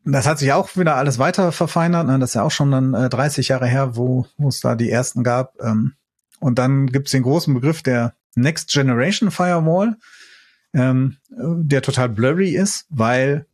das 0.05 0.27
hat 0.27 0.39
sich 0.39 0.51
auch 0.51 0.75
wieder 0.75 0.95
alles 0.95 1.19
weiter 1.19 1.51
verfeinert. 1.51 2.07
Ne? 2.07 2.19
Das 2.19 2.31
ist 2.31 2.33
ja 2.35 2.43
auch 2.43 2.51
schon 2.51 2.71
dann 2.71 2.93
äh, 2.93 3.09
30 3.09 3.47
Jahre 3.47 3.67
her, 3.67 3.95
wo 3.95 4.25
es 4.47 4.59
da 4.59 4.75
die 4.75 4.89
ersten 4.89 5.23
gab. 5.23 5.55
Ähm, 5.61 5.93
und 6.39 6.59
dann 6.59 6.87
gibt 6.87 7.07
es 7.07 7.11
den 7.11 7.23
großen 7.23 7.53
Begriff 7.53 7.83
der 7.83 8.15
Next 8.35 8.69
Generation 8.69 9.31
Firewall, 9.31 9.97
ähm, 10.73 11.17
der 11.29 11.81
total 11.81 12.09
blurry 12.09 12.55
ist, 12.55 12.85
weil 12.89 13.45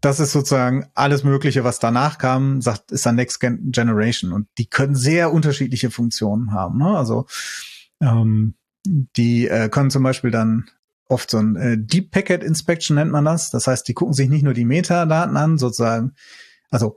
das 0.00 0.20
ist 0.20 0.32
sozusagen 0.32 0.86
alles 0.94 1.24
Mögliche, 1.24 1.64
was 1.64 1.78
danach 1.78 2.18
kam, 2.18 2.60
sagt, 2.60 2.92
ist 2.92 3.06
dann 3.06 3.16
Next 3.16 3.40
Generation. 3.40 4.32
Und 4.32 4.48
die 4.58 4.66
können 4.66 4.94
sehr 4.94 5.32
unterschiedliche 5.32 5.90
Funktionen 5.90 6.52
haben. 6.52 6.78
Ne? 6.78 6.96
Also 6.96 7.26
ähm, 8.00 8.54
die 8.84 9.48
äh, 9.48 9.68
können 9.68 9.90
zum 9.90 10.02
Beispiel 10.02 10.30
dann 10.30 10.68
oft 11.08 11.30
so 11.30 11.38
ein 11.38 11.56
äh, 11.56 11.78
Deep 11.78 12.10
Packet 12.10 12.42
Inspection 12.42 12.96
nennt 12.96 13.12
man 13.12 13.24
das. 13.24 13.50
Das 13.50 13.66
heißt, 13.66 13.86
die 13.86 13.94
gucken 13.94 14.14
sich 14.14 14.28
nicht 14.28 14.42
nur 14.42 14.54
die 14.54 14.64
Metadaten 14.64 15.36
an, 15.36 15.58
sozusagen, 15.58 16.14
also 16.70 16.96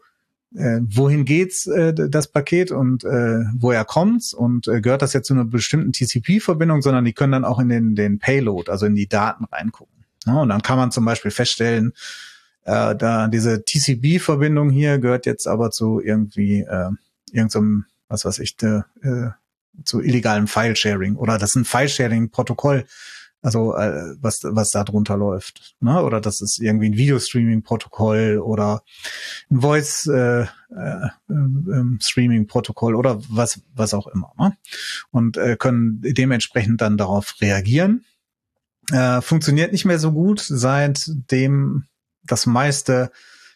äh, 0.56 0.80
wohin 0.84 1.26
geht's 1.26 1.68
äh, 1.68 1.94
das 1.94 2.32
Paket 2.32 2.72
und 2.72 3.04
äh, 3.04 3.44
woher 3.58 3.84
kommt's 3.84 4.34
und 4.34 4.68
äh, 4.68 4.80
gehört 4.80 5.02
das 5.02 5.14
jetzt 5.14 5.28
zu 5.28 5.34
einer 5.34 5.46
bestimmten 5.46 5.92
TCP-Verbindung, 5.92 6.82
sondern 6.82 7.06
die 7.06 7.14
können 7.14 7.34
dann 7.34 7.46
auch 7.46 7.60
in 7.60 7.70
den, 7.70 7.96
den 7.96 8.20
Payload, 8.20 8.72
also 8.72 8.86
in 8.86 8.96
die 8.96 9.08
Daten 9.08 9.46
reingucken. 9.46 10.06
Ja, 10.26 10.42
und 10.42 10.50
dann 10.50 10.62
kann 10.62 10.78
man 10.78 10.92
zum 10.92 11.06
Beispiel 11.06 11.32
feststellen, 11.32 11.94
äh, 12.64 12.96
da 12.96 13.28
diese 13.28 13.64
TCP-Verbindung 13.64 14.70
hier 14.70 14.98
gehört 14.98 15.26
jetzt 15.26 15.48
aber 15.48 15.72
zu 15.72 16.00
irgendwie 16.00 16.62
äh, 16.62 16.90
irgendeinem, 17.32 17.86
was 18.08 18.26
weiß 18.26 18.40
ich, 18.40 18.56
de, 18.56 18.82
äh, 19.02 19.30
zu 19.84 20.02
illegalem 20.02 20.48
File-Sharing 20.48 21.16
oder 21.16 21.38
das 21.38 21.52
ist 21.52 21.56
ein 21.56 21.66
File-Sharing-Protokoll, 21.66 22.86
also 23.42 23.76
äh, 23.76 24.16
was 24.20 24.40
was 24.44 24.72
da 24.72 24.84
drunter 24.84 25.18
läuft, 25.18 25.76
ne? 25.80 26.02
Oder 26.02 26.20
das 26.20 26.42
ist 26.42 26.60
irgendwie 26.60 26.90
ein 26.90 26.98
Video-Streaming-Protokoll 26.98 28.40
oder 28.40 28.82
ein 29.52 29.62
Voice 29.62 30.08
äh, 30.08 30.42
äh, 30.42 31.08
äh, 31.30 32.00
Streaming-Protokoll 32.00 32.96
oder 32.96 33.22
was 33.30 33.62
was 33.76 33.94
auch 33.94 34.08
immer, 34.08 34.32
ne? 34.38 34.58
Und 35.12 35.38
äh, 35.38 35.58
können 35.58 36.02
dementsprechend 36.02 36.82
dann 36.82 36.98
darauf 36.98 37.36
reagieren. 37.42 38.06
Äh, 38.92 39.22
funktioniert 39.22 39.72
nicht 39.72 39.86
mehr 39.86 40.00
so 40.00 40.12
gut, 40.12 40.40
seitdem 40.40 41.86
das 42.24 42.46
meiste 42.46 43.12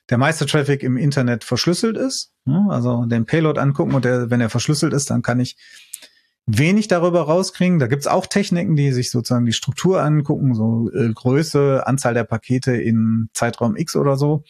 der 0.10 0.18
meiste 0.18 0.46
Traffic 0.46 0.84
im 0.84 0.98
Internet 0.98 1.44
verschlüsselt 1.44 1.98
ist. 1.98 2.32
Ne? 2.46 2.68
Also 2.70 3.06
den 3.06 3.26
Payload 3.26 3.60
angucken 3.60 3.94
und 3.94 4.06
der, 4.06 4.30
wenn 4.30 4.42
er 4.42 4.50
verschlüsselt 4.50 4.94
ist, 4.94 5.10
dann 5.10 5.22
kann 5.22 5.40
ich 5.40 5.56
wenig 6.58 6.88
darüber 6.88 7.22
rauskriegen. 7.22 7.80
Da 7.80 7.88
gibt's 7.88 8.08
auch 8.08 8.26
Techniken, 8.26 8.76
die 8.76 8.92
sich 8.92 9.12
sozusagen 9.12 9.46
die 9.46 9.54
Struktur 9.54 10.02
angucken, 10.02 10.56
so 10.56 10.90
äh, 10.92 11.12
Größe, 11.14 11.86
Anzahl 11.86 12.14
der 12.14 12.24
Pakete 12.24 12.76
in 12.76 13.30
Zeitraum 13.34 13.76
X 13.76 13.96
oder 13.96 14.18
so, 14.18 14.44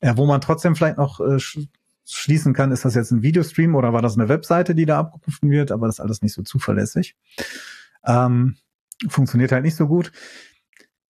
äh, 0.00 0.14
wo 0.16 0.26
man 0.26 0.40
trotzdem 0.40 0.74
vielleicht 0.74 0.98
noch 0.98 1.20
äh, 1.20 1.38
schließen 2.06 2.52
kann, 2.54 2.72
ist 2.72 2.84
das 2.84 2.94
jetzt 2.94 3.12
ein 3.12 3.22
Videostream 3.22 3.74
oder 3.74 3.92
war 3.92 4.02
das 4.02 4.18
eine 4.18 4.28
Webseite, 4.28 4.74
die 4.74 4.86
da 4.86 4.98
abgerufen 4.98 5.50
wird, 5.50 5.70
aber 5.70 5.86
das 5.86 5.96
ist 5.96 6.00
alles 6.00 6.22
nicht 6.22 6.34
so 6.34 6.42
zuverlässig. 6.42 7.16
Ähm, 8.04 8.56
funktioniert 9.08 9.52
halt 9.52 9.64
nicht 9.64 9.76
so 9.76 9.86
gut. 9.86 10.12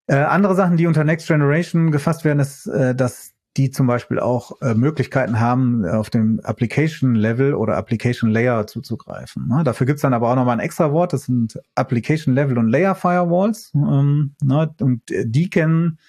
Äh, 0.07 0.15
andere 0.15 0.55
Sachen, 0.55 0.77
die 0.77 0.87
unter 0.87 1.03
Next 1.03 1.27
Generation 1.27 1.91
gefasst 1.91 2.25
werden, 2.25 2.39
ist, 2.39 2.67
äh, 2.67 2.93
dass 2.93 3.32
die 3.57 3.69
zum 3.69 3.85
Beispiel 3.85 4.19
auch 4.19 4.59
äh, 4.61 4.73
Möglichkeiten 4.73 5.39
haben, 5.39 5.85
auf 5.85 6.09
dem 6.09 6.39
Application 6.43 7.13
Level 7.13 7.53
oder 7.53 7.77
Application 7.77 8.31
Layer 8.31 8.65
zuzugreifen. 8.65 9.47
Ne? 9.47 9.63
Dafür 9.63 9.85
gibt's 9.85 10.01
dann 10.01 10.13
aber 10.13 10.29
auch 10.29 10.35
nochmal 10.35 10.57
ein 10.57 10.65
extra 10.65 10.91
Wort, 10.91 11.13
das 11.13 11.25
sind 11.25 11.59
Application 11.75 12.33
Level 12.33 12.57
und 12.57 12.69
Layer 12.69 12.95
Firewalls. 12.95 13.71
Ähm, 13.75 14.35
ne? 14.41 14.73
Und 14.79 15.03
die 15.07 15.49
kennen, 15.49 15.99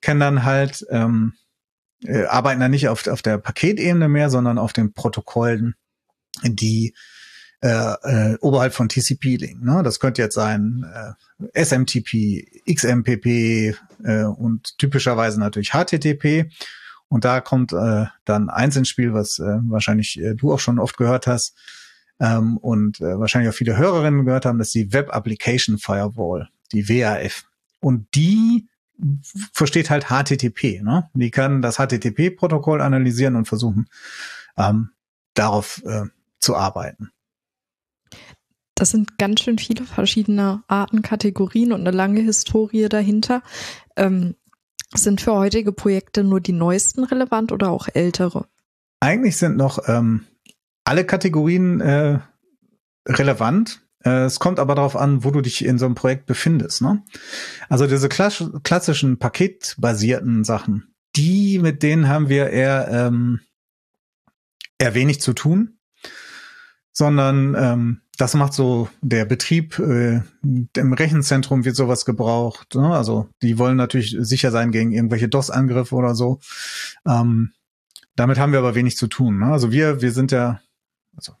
kennen 0.00 0.20
dann 0.20 0.44
halt, 0.44 0.86
ähm, 0.90 1.34
äh, 2.04 2.24
arbeiten 2.24 2.60
dann 2.60 2.70
nicht 2.70 2.88
auf, 2.88 3.06
auf 3.06 3.22
der 3.22 3.38
Paketebene 3.38 4.08
mehr, 4.08 4.30
sondern 4.30 4.58
auf 4.58 4.72
den 4.72 4.92
Protokollen, 4.92 5.74
die 6.42 6.94
äh, 7.62 8.32
äh, 8.32 8.38
oberhalb 8.40 8.74
von 8.74 8.88
TCP 8.88 9.36
liegen. 9.36 9.64
Ne? 9.64 9.82
Das 9.82 9.98
könnte 9.98 10.22
jetzt 10.22 10.34
sein 10.34 10.86
äh, 11.52 11.64
SMTP, 11.64 12.62
XMPP 12.70 13.74
äh, 14.04 14.24
und 14.24 14.78
typischerweise 14.78 15.40
natürlich 15.40 15.70
HTTP. 15.72 16.50
Und 17.08 17.24
da 17.24 17.40
kommt 17.40 17.72
äh, 17.72 18.06
dann 18.24 18.50
eins 18.50 18.76
ins 18.76 18.88
Spiel, 18.88 19.14
was 19.14 19.38
äh, 19.38 19.58
wahrscheinlich 19.62 20.20
äh, 20.20 20.34
du 20.34 20.52
auch 20.52 20.58
schon 20.58 20.78
oft 20.78 20.96
gehört 20.96 21.26
hast 21.26 21.54
ähm, 22.20 22.56
und 22.56 23.00
äh, 23.00 23.18
wahrscheinlich 23.18 23.50
auch 23.50 23.56
viele 23.56 23.76
Hörerinnen 23.76 24.24
gehört 24.24 24.46
haben, 24.46 24.58
das 24.58 24.68
ist 24.68 24.74
die 24.74 24.92
Web 24.92 25.14
Application 25.14 25.78
Firewall, 25.78 26.48
die 26.72 26.88
WAF. 26.88 27.44
Und 27.80 28.06
die 28.14 28.66
versteht 29.52 29.90
halt 29.90 30.06
HTTP. 30.06 30.82
Ne? 30.82 31.08
Die 31.14 31.30
kann 31.30 31.62
das 31.62 31.76
HTTP-Protokoll 31.76 32.80
analysieren 32.80 33.36
und 33.36 33.46
versuchen, 33.46 33.88
ähm, 34.56 34.90
darauf 35.34 35.82
äh, 35.84 36.04
zu 36.40 36.56
arbeiten. 36.56 37.10
Das 38.74 38.90
sind 38.90 39.18
ganz 39.18 39.40
schön 39.40 39.58
viele 39.58 39.84
verschiedene 39.84 40.62
Arten, 40.68 41.02
Kategorien 41.02 41.72
und 41.72 41.80
eine 41.80 41.96
lange 41.96 42.20
Historie 42.20 42.88
dahinter. 42.88 43.42
Ähm, 43.96 44.36
sind 44.94 45.20
für 45.20 45.34
heutige 45.34 45.72
Projekte 45.72 46.24
nur 46.24 46.40
die 46.40 46.52
neuesten 46.52 47.04
relevant 47.04 47.52
oder 47.52 47.70
auch 47.70 47.88
ältere? 47.92 48.46
Eigentlich 49.00 49.36
sind 49.36 49.56
noch 49.56 49.88
ähm, 49.88 50.24
alle 50.84 51.04
Kategorien 51.04 51.80
äh, 51.80 52.18
relevant. 53.06 53.82
Äh, 54.04 54.24
es 54.24 54.38
kommt 54.38 54.58
aber 54.58 54.74
darauf 54.74 54.96
an, 54.96 55.24
wo 55.24 55.30
du 55.30 55.40
dich 55.40 55.64
in 55.64 55.78
so 55.78 55.86
einem 55.86 55.94
Projekt 55.94 56.26
befindest. 56.26 56.82
Ne? 56.82 57.02
Also 57.68 57.86
diese 57.86 58.08
klassischen 58.08 59.18
paketbasierten 59.18 60.44
Sachen, 60.44 60.94
die 61.16 61.58
mit 61.58 61.82
denen 61.82 62.08
haben 62.08 62.28
wir 62.28 62.50
eher 62.50 62.88
ähm, 62.90 63.40
eher 64.78 64.94
wenig 64.94 65.20
zu 65.20 65.32
tun 65.32 65.75
sondern 66.96 67.54
ähm, 67.58 68.00
das 68.16 68.32
macht 68.32 68.54
so 68.54 68.88
der 69.02 69.26
Betrieb. 69.26 69.78
Äh, 69.78 70.22
Im 70.42 70.92
Rechenzentrum 70.94 71.66
wird 71.66 71.76
sowas 71.76 72.06
gebraucht. 72.06 72.74
Ne? 72.74 72.88
Also 72.88 73.28
die 73.42 73.58
wollen 73.58 73.76
natürlich 73.76 74.16
sicher 74.18 74.50
sein 74.50 74.72
gegen 74.72 74.92
irgendwelche 74.92 75.28
DOS-Angriffe 75.28 75.94
oder 75.94 76.14
so. 76.14 76.40
Ähm, 77.06 77.52
damit 78.14 78.38
haben 78.38 78.52
wir 78.52 78.60
aber 78.60 78.74
wenig 78.74 78.96
zu 78.96 79.08
tun. 79.08 79.40
Ne? 79.40 79.46
Also 79.52 79.72
wir, 79.72 80.00
wir 80.00 80.10
sind 80.10 80.32
ja, 80.32 80.62
also 81.14 81.34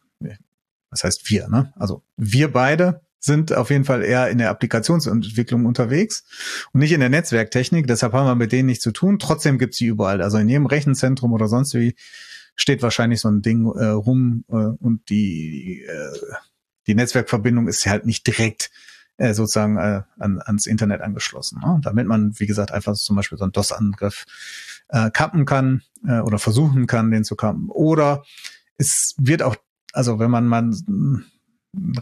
was 0.90 1.04
heißt 1.04 1.30
wir? 1.30 1.48
Ne? 1.48 1.72
Also 1.76 2.02
wir 2.18 2.52
beide 2.52 3.00
sind 3.18 3.54
auf 3.54 3.70
jeden 3.70 3.86
Fall 3.86 4.02
eher 4.04 4.28
in 4.28 4.36
der 4.36 4.50
Applikationsentwicklung 4.50 5.64
unterwegs 5.64 6.24
und 6.74 6.80
nicht 6.80 6.92
in 6.92 7.00
der 7.00 7.08
Netzwerktechnik. 7.08 7.86
Deshalb 7.86 8.12
haben 8.12 8.26
wir 8.26 8.34
mit 8.34 8.52
denen 8.52 8.66
nichts 8.66 8.84
zu 8.84 8.92
tun. 8.92 9.18
Trotzdem 9.18 9.56
gibt's 9.56 9.78
die 9.78 9.86
überall. 9.86 10.20
Also 10.20 10.36
in 10.36 10.50
jedem 10.50 10.66
Rechenzentrum 10.66 11.32
oder 11.32 11.48
sonst 11.48 11.72
wie 11.72 11.94
steht 12.56 12.82
wahrscheinlich 12.82 13.20
so 13.20 13.28
ein 13.28 13.42
Ding 13.42 13.66
äh, 13.66 13.86
rum 13.86 14.44
äh, 14.48 14.54
und 14.54 15.08
die, 15.10 15.82
äh, 15.82 16.18
die 16.86 16.94
Netzwerkverbindung 16.94 17.68
ist 17.68 17.86
halt 17.86 18.06
nicht 18.06 18.26
direkt 18.26 18.70
äh, 19.18 19.34
sozusagen 19.34 19.76
äh, 19.76 20.02
an, 20.18 20.40
ans 20.44 20.66
Internet 20.66 21.00
angeschlossen. 21.00 21.60
Ne? 21.64 21.80
Damit 21.82 22.06
man, 22.06 22.38
wie 22.38 22.46
gesagt, 22.46 22.72
einfach 22.72 22.94
zum 22.94 23.16
Beispiel 23.16 23.38
so 23.38 23.44
einen 23.44 23.52
DOS-Angriff 23.52 24.24
äh, 24.88 25.10
kappen 25.10 25.44
kann 25.44 25.82
äh, 26.06 26.20
oder 26.20 26.38
versuchen 26.38 26.86
kann, 26.86 27.10
den 27.10 27.24
zu 27.24 27.36
kappen. 27.36 27.68
Oder 27.68 28.24
es 28.78 29.14
wird 29.18 29.42
auch, 29.42 29.56
also 29.92 30.18
wenn 30.18 30.30
man 30.30 30.46
mal 30.46 30.70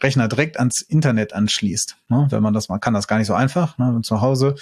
Rechner 0.02 0.28
direkt 0.28 0.58
ans 0.58 0.80
Internet 0.80 1.32
anschließt, 1.32 1.96
ne? 2.08 2.26
wenn 2.30 2.42
man 2.42 2.54
das 2.54 2.68
mal 2.68 2.78
kann, 2.78 2.94
das 2.94 3.08
gar 3.08 3.18
nicht 3.18 3.26
so 3.26 3.34
einfach. 3.34 3.78
Ne? 3.78 3.92
Und 3.92 4.06
zu 4.06 4.20
Hause 4.20 4.54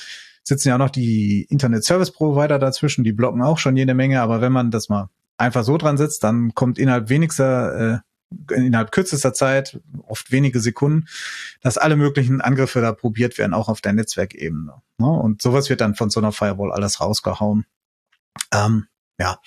sitzen 0.43 0.69
ja 0.69 0.75
auch 0.75 0.79
noch 0.79 0.91
die 0.91 1.47
Internet 1.49 1.85
Service 1.85 2.13
Provider 2.13 2.59
dazwischen, 2.59 3.05
die 3.05 3.13
blocken 3.13 3.43
auch 3.43 3.59
schon 3.59 3.77
jede 3.77 3.95
Menge, 3.95 4.21
aber 4.21 4.41
wenn 4.41 4.53
man 4.53 4.71
das 4.71 4.89
mal 4.89 5.09
einfach 5.43 5.65
so 5.65 5.77
dran 5.77 5.99
sitzt, 5.99 6.25
dann 6.25 6.55
kommt 6.55 6.79
innerhalb 6.79 7.09
wenigster, 7.09 8.03
äh, 8.49 8.55
innerhalb 8.55 8.93
kürzester 8.93 9.35
Zeit, 9.35 9.81
oft 10.07 10.33
wenige 10.33 10.61
Sekunden, 10.61 11.07
dass 11.61 11.77
alle 11.77 11.97
möglichen 11.97 12.41
Angriffe 12.41 12.81
da 12.81 12.93
probiert 12.93 13.37
werden, 13.37 13.53
auch 13.53 13.69
auf 13.69 13.81
der 13.81 13.93
Netzwerkebene. 13.93 14.75
Ne? 14.99 15.07
Und 15.07 15.43
sowas 15.43 15.69
wird 15.69 15.81
dann 15.81 15.95
von 15.95 16.09
so 16.09 16.21
einer 16.21 16.33
Firewall 16.33 16.73
alles 16.73 17.01
rausgehauen. 17.01 17.67
Ähm, 18.53 18.87
ja. 19.19 19.39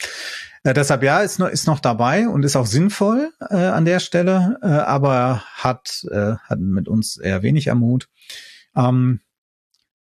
Äh, 0.64 0.74
deshalb 0.74 1.02
ja, 1.04 1.22
ist 1.22 1.40
noch, 1.40 1.48
ist 1.48 1.68
noch 1.68 1.80
dabei 1.80 2.28
und 2.28 2.44
ist 2.44 2.56
auch 2.56 2.68
sinnvoll 2.68 3.32
äh, 3.50 3.56
an 3.56 3.86
der 3.86 4.00
Stelle, 4.00 4.60
äh, 4.62 4.68
aber 4.68 5.44
hat, 5.56 6.06
äh, 6.12 6.36
hat 6.44 6.60
mit 6.60 6.88
uns 6.88 7.18
eher 7.18 7.42
wenig 7.42 7.72
am. 7.72 8.00
Ähm, 8.76 9.22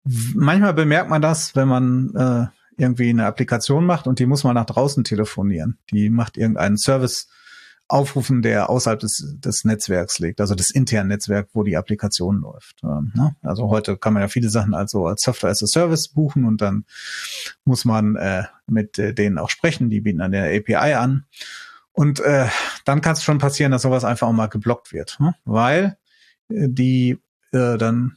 manchmal 0.04 0.74
bemerkt 0.74 1.10
man 1.10 1.22
das, 1.22 1.54
wenn 1.54 1.68
man 1.68 2.14
äh, 2.16 2.61
irgendwie 2.76 3.10
eine 3.10 3.26
Applikation 3.26 3.84
macht 3.84 4.06
und 4.06 4.18
die 4.18 4.26
muss 4.26 4.44
mal 4.44 4.54
nach 4.54 4.66
draußen 4.66 5.04
telefonieren. 5.04 5.78
Die 5.90 6.10
macht 6.10 6.36
irgendeinen 6.36 6.76
Service 6.76 7.28
aufrufen, 7.88 8.40
der 8.40 8.70
außerhalb 8.70 9.00
des, 9.00 9.36
des 9.38 9.64
Netzwerks 9.64 10.18
liegt, 10.18 10.40
also 10.40 10.54
des 10.54 10.70
internen 10.70 11.08
Netzwerks, 11.08 11.50
wo 11.52 11.62
die 11.62 11.76
Applikation 11.76 12.40
läuft. 12.40 12.80
Ähm, 12.82 13.12
ne? 13.14 13.36
Also 13.42 13.68
heute 13.68 13.98
kann 13.98 14.14
man 14.14 14.22
ja 14.22 14.28
viele 14.28 14.48
Sachen 14.48 14.72
also 14.72 15.06
als 15.06 15.22
Software 15.22 15.50
as 15.50 15.62
a 15.62 15.66
Service 15.66 16.08
buchen 16.08 16.46
und 16.46 16.62
dann 16.62 16.86
muss 17.64 17.84
man 17.84 18.16
äh, 18.16 18.44
mit 18.66 18.98
äh, 18.98 19.12
denen 19.12 19.38
auch 19.38 19.50
sprechen. 19.50 19.90
Die 19.90 20.00
bieten 20.00 20.20
dann 20.20 20.32
der 20.32 20.56
API 20.56 20.94
an. 20.94 21.26
Und 21.92 22.20
äh, 22.20 22.46
dann 22.86 23.02
kann 23.02 23.12
es 23.12 23.22
schon 23.22 23.36
passieren, 23.36 23.72
dass 23.72 23.82
sowas 23.82 24.04
einfach 24.04 24.26
auch 24.26 24.32
mal 24.32 24.46
geblockt 24.46 24.94
wird, 24.94 25.18
ne? 25.20 25.34
weil 25.44 25.98
äh, 26.48 26.68
die 26.70 27.18
äh, 27.52 27.76
dann 27.76 28.16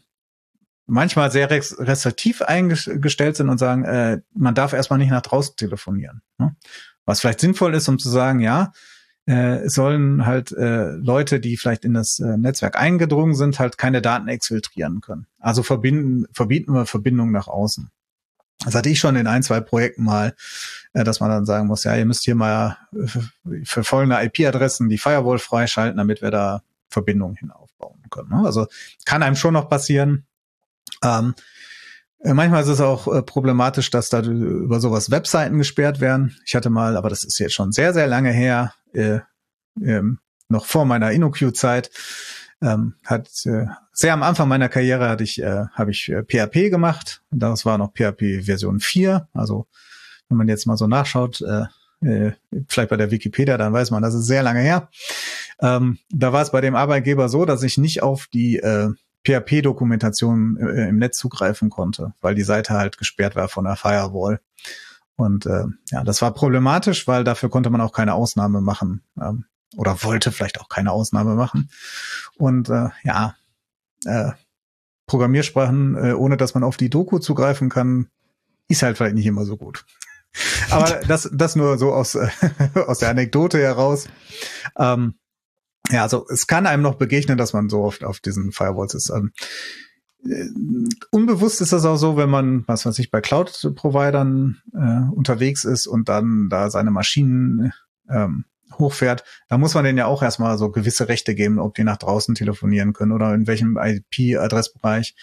manchmal 0.87 1.31
sehr 1.31 1.49
restriktiv 1.49 2.41
eingestellt 2.41 3.37
sind 3.37 3.49
und 3.49 3.57
sagen, 3.57 3.83
äh, 3.85 4.21
man 4.33 4.55
darf 4.55 4.73
erstmal 4.73 4.99
nicht 4.99 5.09
nach 5.09 5.21
draußen 5.21 5.55
telefonieren. 5.55 6.21
Ne? 6.37 6.55
Was 7.05 7.21
vielleicht 7.21 7.39
sinnvoll 7.39 7.73
ist, 7.75 7.87
um 7.87 7.99
zu 7.99 8.09
sagen, 8.09 8.39
ja, 8.39 8.71
äh, 9.25 9.67
sollen 9.67 10.25
halt 10.25 10.51
äh, 10.51 10.91
Leute, 10.91 11.39
die 11.39 11.57
vielleicht 11.57 11.83
in 11.83 11.95
das 11.95 12.19
äh, 12.19 12.37
Netzwerk 12.37 12.79
eingedrungen 12.79 13.33
sind, 13.33 13.59
halt 13.59 13.77
keine 13.77 14.01
Daten 14.01 14.27
exfiltrieren 14.27 15.01
können. 15.01 15.25
Also 15.39 15.63
verbinden, 15.63 16.25
verbieten 16.31 16.73
wir 16.73 16.85
Verbindungen 16.85 17.31
nach 17.31 17.47
außen. 17.47 17.89
Das 18.63 18.75
hatte 18.75 18.89
ich 18.89 18.99
schon 18.99 19.15
in 19.15 19.27
ein, 19.27 19.43
zwei 19.43 19.61
Projekten 19.61 20.03
mal, 20.03 20.35
äh, 20.93 21.03
dass 21.03 21.19
man 21.19 21.29
dann 21.29 21.45
sagen 21.45 21.67
muss, 21.67 21.83
ja, 21.83 21.95
ihr 21.95 22.05
müsst 22.05 22.23
hier 22.23 22.35
mal 22.35 22.77
für 23.63 23.83
folgende 23.83 24.21
IP-Adressen 24.23 24.89
die 24.89 24.97
Firewall 24.97 25.39
freischalten, 25.39 25.97
damit 25.97 26.21
wir 26.21 26.31
da 26.31 26.61
Verbindungen 26.89 27.35
hin 27.35 27.51
aufbauen 27.51 28.03
können. 28.11 28.29
Ne? 28.29 28.43
Also 28.45 28.67
kann 29.05 29.23
einem 29.23 29.35
schon 29.35 29.53
noch 29.53 29.69
passieren. 29.69 30.25
Ähm, 31.03 31.35
äh, 32.19 32.33
manchmal 32.33 32.63
ist 32.63 32.69
es 32.69 32.81
auch 32.81 33.07
äh, 33.13 33.21
problematisch, 33.21 33.91
dass 33.91 34.09
da 34.09 34.21
über 34.21 34.79
sowas 34.79 35.11
Webseiten 35.11 35.57
gesperrt 35.57 36.01
werden. 36.01 36.35
Ich 36.45 36.55
hatte 36.55 36.69
mal, 36.69 36.97
aber 36.97 37.09
das 37.09 37.23
ist 37.23 37.39
jetzt 37.39 37.53
schon 37.53 37.71
sehr, 37.71 37.93
sehr 37.93 38.07
lange 38.07 38.31
her, 38.31 38.73
äh, 38.93 39.19
ähm, 39.81 40.19
noch 40.49 40.65
vor 40.65 40.85
meiner 40.85 41.11
InnoQ-Zeit, 41.11 41.91
ähm, 42.61 42.95
hat 43.03 43.29
äh, 43.45 43.65
sehr 43.91 44.13
am 44.13 44.23
Anfang 44.23 44.47
meiner 44.47 44.69
Karriere 44.69 45.09
hatte 45.09 45.23
ich, 45.23 45.41
äh, 45.41 45.65
habe 45.73 45.91
ich 45.91 46.09
äh, 46.09 46.23
PHP 46.23 46.69
gemacht. 46.69 47.21
Das 47.31 47.65
war 47.65 47.77
noch 47.77 47.93
PHP 47.93 48.43
Version 48.43 48.79
4. 48.79 49.27
Also 49.33 49.67
wenn 50.29 50.37
man 50.37 50.47
jetzt 50.47 50.65
mal 50.65 50.77
so 50.77 50.87
nachschaut, 50.87 51.41
äh, 51.41 51.65
äh, 52.01 52.31
vielleicht 52.67 52.89
bei 52.89 52.97
der 52.97 53.11
Wikipedia, 53.11 53.57
dann 53.57 53.73
weiß 53.73 53.91
man, 53.91 54.01
das 54.01 54.13
ist 54.13 54.25
sehr 54.25 54.43
lange 54.43 54.61
her. 54.61 54.89
Ähm, 55.59 55.99
da 56.09 56.33
war 56.33 56.41
es 56.41 56.51
bei 56.51 56.61
dem 56.61 56.75
Arbeitgeber 56.75 57.29
so, 57.29 57.45
dass 57.45 57.63
ich 57.63 57.77
nicht 57.77 58.03
auf 58.03 58.27
die 58.27 58.57
äh, 58.57 58.89
PHP-Dokumentation 59.25 60.57
äh, 60.57 60.89
im 60.89 60.97
Netz 60.97 61.17
zugreifen 61.17 61.69
konnte, 61.69 62.13
weil 62.21 62.35
die 62.35 62.43
Seite 62.43 62.73
halt 62.73 62.97
gesperrt 62.97 63.35
war 63.35 63.47
von 63.47 63.65
der 63.65 63.75
Firewall. 63.75 64.39
Und 65.15 65.45
äh, 65.45 65.65
ja, 65.91 66.03
das 66.03 66.21
war 66.21 66.33
problematisch, 66.33 67.07
weil 67.07 67.23
dafür 67.23 67.49
konnte 67.49 67.69
man 67.69 67.81
auch 67.81 67.93
keine 67.93 68.13
Ausnahme 68.13 68.61
machen 68.61 69.01
ähm, 69.21 69.45
oder 69.77 70.03
wollte 70.03 70.31
vielleicht 70.31 70.59
auch 70.59 70.69
keine 70.69 70.91
Ausnahme 70.91 71.35
machen. 71.35 71.69
Und 72.37 72.69
äh, 72.69 72.89
ja, 73.03 73.35
äh, 74.05 74.31
Programmiersprachen, 75.07 75.95
äh, 75.95 76.13
ohne 76.13 76.37
dass 76.37 76.53
man 76.53 76.63
auf 76.63 76.77
die 76.77 76.89
Doku 76.89 77.19
zugreifen 77.19 77.69
kann, 77.69 78.07
ist 78.67 78.83
halt 78.83 78.97
vielleicht 78.97 79.15
nicht 79.15 79.25
immer 79.25 79.45
so 79.45 79.57
gut. 79.57 79.85
Aber 80.69 81.01
das, 81.07 81.29
das 81.31 81.55
nur 81.55 81.77
so 81.77 81.93
aus, 81.93 82.15
äh, 82.15 82.27
aus 82.87 82.99
der 82.99 83.09
Anekdote 83.09 83.59
heraus. 83.59 84.07
Ähm, 84.77 85.15
ja, 85.89 86.03
also 86.03 86.25
es 86.29 86.47
kann 86.47 86.67
einem 86.67 86.83
noch 86.83 86.95
begegnen, 86.95 87.37
dass 87.37 87.53
man 87.53 87.69
so 87.69 87.83
oft 87.83 88.03
auf 88.03 88.19
diesen 88.19 88.51
Firewalls 88.51 88.93
ist. 88.93 89.09
Ähm, 89.09 89.31
äh, 90.27 90.45
unbewusst 91.11 91.61
ist 91.61 91.73
das 91.73 91.85
auch 91.85 91.97
so, 91.97 92.17
wenn 92.17 92.29
man, 92.29 92.63
was 92.67 92.85
weiß 92.85 92.99
ich, 92.99 93.11
bei 93.11 93.21
Cloud-Providern 93.21 94.61
äh, 94.73 95.13
unterwegs 95.13 95.63
ist 95.63 95.87
und 95.87 96.09
dann 96.09 96.49
da 96.49 96.69
seine 96.69 96.91
Maschinen 96.91 97.73
ähm, 98.09 98.45
hochfährt, 98.77 99.23
da 99.47 99.57
muss 99.57 99.73
man 99.73 99.83
denen 99.85 99.97
ja 99.97 100.07
auch 100.07 100.23
erstmal 100.23 100.57
so 100.57 100.69
gewisse 100.69 101.07
Rechte 101.07 101.35
geben, 101.35 101.59
ob 101.59 101.75
die 101.75 101.83
nach 101.83 101.97
draußen 101.97 102.35
telefonieren 102.35 102.93
können 102.93 103.11
oder 103.11 103.33
in 103.33 103.47
welchem 103.47 103.77
IP-Adressbereich. 103.77 105.15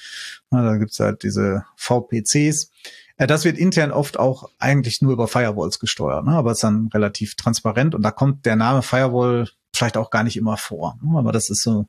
Da 0.50 0.76
gibt's 0.76 1.00
halt 1.00 1.22
diese 1.22 1.64
VPCs. 1.76 2.70
Äh, 3.16 3.26
das 3.26 3.44
wird 3.44 3.58
intern 3.58 3.90
oft 3.90 4.18
auch 4.18 4.50
eigentlich 4.58 5.02
nur 5.02 5.12
über 5.12 5.28
Firewalls 5.28 5.78
gesteuert, 5.78 6.24
ne? 6.24 6.32
aber 6.32 6.52
ist 6.52 6.64
dann 6.64 6.88
relativ 6.94 7.34
transparent 7.34 7.94
und 7.94 8.02
da 8.02 8.10
kommt 8.10 8.46
der 8.46 8.56
Name 8.56 8.82
Firewall 8.82 9.48
vielleicht 9.74 9.96
auch 9.96 10.10
gar 10.10 10.24
nicht 10.24 10.36
immer 10.36 10.56
vor. 10.56 10.98
Ne? 11.02 11.18
Aber 11.18 11.32
das 11.32 11.50
ist 11.50 11.62
so, 11.62 11.86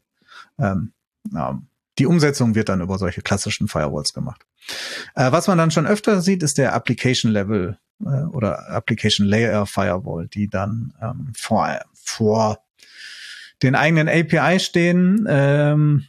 ähm, 0.57 0.93
ja, 1.31 1.61
die 1.99 2.05
Umsetzung 2.05 2.55
wird 2.55 2.69
dann 2.69 2.81
über 2.81 2.97
solche 2.97 3.21
klassischen 3.21 3.67
Firewalls 3.67 4.13
gemacht. 4.13 4.45
Äh, 5.15 5.31
was 5.31 5.47
man 5.47 5.57
dann 5.57 5.71
schon 5.71 5.85
öfter 5.85 6.21
sieht, 6.21 6.43
ist 6.43 6.57
der 6.57 6.73
Application 6.73 7.31
Level 7.31 7.77
äh, 8.01 8.23
oder 8.23 8.69
Application 8.69 9.27
Layer 9.27 9.65
Firewall, 9.65 10.27
die 10.27 10.49
dann 10.49 10.93
ähm, 11.01 11.33
vor, 11.35 11.79
vor 11.93 12.59
den 13.61 13.75
eigenen 13.75 14.09
API 14.09 14.59
stehen 14.59 15.25
ähm, 15.29 16.05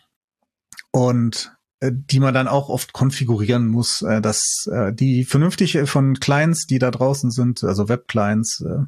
und 0.91 1.53
äh, 1.81 1.91
die 1.93 2.21
man 2.21 2.35
dann 2.35 2.49
auch 2.49 2.69
oft 2.69 2.93
konfigurieren 2.93 3.67
muss, 3.67 4.03
äh, 4.03 4.21
dass 4.21 4.67
äh, 4.73 4.93
die 4.93 5.25
vernünftig 5.25 5.79
von 5.85 6.19
Clients, 6.19 6.67
die 6.67 6.79
da 6.79 6.91
draußen 6.91 7.31
sind, 7.31 7.63
also 7.63 7.89
Web-Clients, 7.89 8.63
äh, 8.63 8.85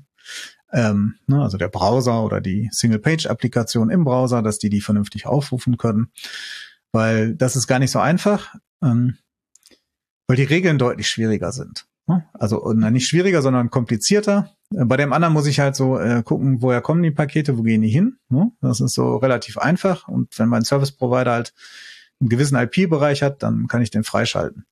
ähm, 0.77 1.15
ne, 1.27 1.43
also 1.43 1.57
der 1.57 1.69
Browser 1.69 2.23
oder 2.23 2.43
die 2.43 2.69
Single-Page-Applikation 2.71 3.89
im 3.89 4.05
Browser, 4.05 4.43
dass 4.43 4.59
die 4.59 4.69
die 4.69 4.83
vernünftig 4.83 5.27
aufrufen 5.27 5.79
können, 5.79 6.13
weil 6.93 7.35
das 7.35 7.57
ist 7.57 7.67
gar 7.67 7.79
nicht 7.79 7.91
so 7.91 7.99
einfach, 7.99 8.55
ähm, 8.83 9.17
weil 10.29 10.37
die 10.37 10.45
Regeln 10.45 10.79
deutlich 10.79 11.09
schwieriger 11.09 11.51
sind. 11.51 11.87
Ne? 12.07 12.27
Also 12.35 12.73
na, 12.77 12.91
nicht 12.91 13.09
schwieriger, 13.09 13.41
sondern 13.41 13.71
komplizierter. 13.71 14.51
Äh, 14.71 14.85
bei 14.85 14.99
dem 14.99 15.15
anderen 15.15 15.33
muss 15.33 15.47
ich 15.47 15.61
halt 15.61 15.77
so 15.77 15.99
äh, 15.99 16.23
gucken, 16.23 16.61
woher 16.61 16.83
kommen 16.83 17.03
die 17.03 17.11
Pakete, 17.11 17.57
wo 17.57 17.63
gehen 17.63 17.81
die 17.81 17.89
hin. 17.89 18.19
Ne? 18.29 18.53
Das 18.61 18.81
ist 18.83 18.93
so 18.93 19.17
relativ 19.17 19.57
einfach. 19.57 20.07
Und 20.09 20.39
wenn 20.39 20.51
mein 20.51 20.65
Service 20.65 20.93
Provider 20.93 21.33
halt 21.33 21.55
einen 22.21 22.29
gewissen 22.29 22.57
IP-Bereich 22.57 23.23
hat, 23.23 23.43
dann 23.43 23.67
kann 23.67 23.81
ich 23.81 23.91
den 23.91 24.05
freischalten. 24.05 24.67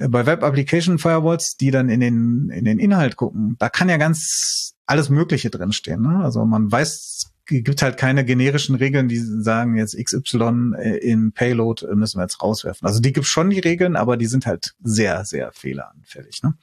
Äh, 0.00 0.08
bei 0.08 0.26
Web 0.26 0.42
Application 0.42 0.98
Firewalls, 0.98 1.56
die 1.56 1.70
dann 1.70 1.88
in 1.88 2.00
den, 2.00 2.50
in 2.50 2.64
den 2.64 2.78
Inhalt 2.78 3.16
gucken, 3.16 3.56
da 3.58 3.68
kann 3.68 3.88
ja 3.88 3.96
ganz 3.96 4.74
alles 4.86 5.08
Mögliche 5.08 5.50
drinstehen. 5.50 6.02
Ne? 6.02 6.24
Also 6.24 6.44
man 6.44 6.72
weiß, 6.72 7.32
gibt 7.46 7.82
halt 7.82 7.96
keine 7.96 8.24
generischen 8.24 8.74
Regeln, 8.74 9.08
die 9.08 9.18
sagen 9.18 9.76
jetzt 9.76 9.96
XY 9.96 10.72
äh, 10.78 10.96
in 10.98 11.32
Payload 11.32 11.86
äh, 11.86 11.94
müssen 11.94 12.18
wir 12.18 12.22
jetzt 12.22 12.42
rauswerfen. 12.42 12.86
Also 12.86 13.00
die 13.00 13.12
gibt 13.12 13.26
schon 13.26 13.50
die 13.50 13.60
Regeln, 13.60 13.96
aber 13.96 14.16
die 14.16 14.26
sind 14.26 14.46
halt 14.46 14.74
sehr, 14.82 15.24
sehr 15.24 15.52
fehleranfällig. 15.52 16.42
Ne? 16.42 16.54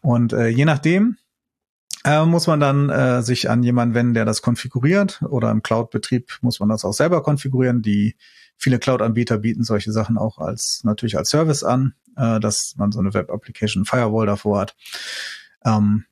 Und 0.00 0.32
äh, 0.32 0.48
je 0.48 0.64
nachdem, 0.64 1.16
äh, 2.04 2.24
muss 2.24 2.48
man 2.48 2.58
dann 2.58 2.90
äh, 2.90 3.22
sich 3.22 3.48
an 3.48 3.62
jemanden 3.62 3.94
wenden, 3.94 4.14
der 4.14 4.24
das 4.24 4.42
konfiguriert 4.42 5.22
oder 5.28 5.50
im 5.50 5.62
Cloud-Betrieb 5.62 6.38
muss 6.40 6.58
man 6.58 6.68
das 6.68 6.84
auch 6.84 6.92
selber 6.92 7.22
konfigurieren. 7.22 7.82
Die 7.82 8.16
viele 8.56 8.78
Cloud-Anbieter 8.78 9.38
bieten 9.38 9.64
solche 9.64 9.92
Sachen 9.92 10.18
auch 10.18 10.38
als 10.38 10.82
natürlich 10.84 11.16
als 11.16 11.30
Service 11.30 11.62
an, 11.62 11.94
äh, 12.16 12.40
dass 12.40 12.74
man 12.76 12.92
so 12.92 13.00
eine 13.00 13.14
Web-Application 13.14 13.84
Firewall 13.84 14.26
davor 14.26 14.60
hat. 14.60 14.76
Ähm, 15.64 16.04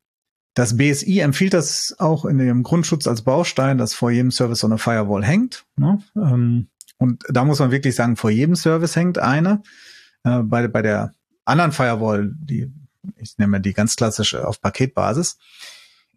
das 0.53 0.75
BSI 0.75 1.19
empfiehlt 1.19 1.53
das 1.53 1.95
auch 1.97 2.25
in 2.25 2.37
dem 2.37 2.63
Grundschutz 2.63 3.07
als 3.07 3.21
Baustein, 3.21 3.77
dass 3.77 3.93
vor 3.93 4.11
jedem 4.11 4.31
Service 4.31 4.59
so 4.59 4.67
eine 4.67 4.77
Firewall 4.77 5.23
hängt. 5.23 5.65
Ne? 5.77 5.99
Ähm, 6.15 6.67
und 6.97 7.23
da 7.29 7.45
muss 7.45 7.59
man 7.59 7.71
wirklich 7.71 7.95
sagen, 7.95 8.17
vor 8.17 8.29
jedem 8.29 8.55
Service 8.55 8.95
hängt 8.95 9.17
eine. 9.17 9.63
Äh, 10.23 10.39
bei, 10.43 10.67
bei 10.67 10.81
der 10.81 11.13
anderen 11.45 11.71
Firewall, 11.71 12.31
die 12.35 12.71
ich 13.17 13.37
nehme 13.37 13.61
die 13.61 13.73
ganz 13.73 13.95
klassische 13.95 14.47
auf 14.47 14.61
Paketbasis, 14.61 15.33
äh, 15.33 15.37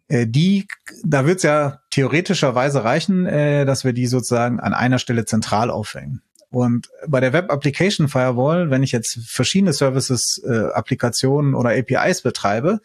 die, 0.09 0.67
da 1.03 1.25
wird 1.25 1.37
es 1.37 1.43
ja 1.43 1.81
theoretischerweise 1.89 2.83
reichen, 2.83 3.25
äh, 3.25 3.65
dass 3.65 3.83
wir 3.83 3.93
die 3.93 4.07
sozusagen 4.07 4.59
an 4.59 4.73
einer 4.73 4.99
Stelle 4.99 5.25
zentral 5.25 5.69
aufhängen. 5.69 6.21
Und 6.51 6.89
bei 7.07 7.19
der 7.19 7.33
Web 7.33 7.51
Application 7.51 8.07
Firewall, 8.07 8.69
wenn 8.69 8.83
ich 8.83 8.91
jetzt 8.91 9.19
verschiedene 9.25 9.73
Services, 9.73 10.41
äh, 10.47 10.71
Applikationen 10.73 11.53
oder 11.53 11.71
APIs 11.71 12.21
betreibe, 12.21 12.79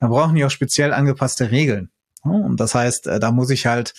dann 0.00 0.10
brauchen 0.10 0.34
die 0.34 0.44
auch 0.44 0.50
speziell 0.50 0.92
angepasste 0.92 1.50
Regeln. 1.50 1.90
Und 2.22 2.58
das 2.58 2.74
heißt, 2.74 3.06
äh, 3.06 3.20
da 3.20 3.30
muss 3.30 3.50
ich 3.50 3.66
halt 3.66 3.94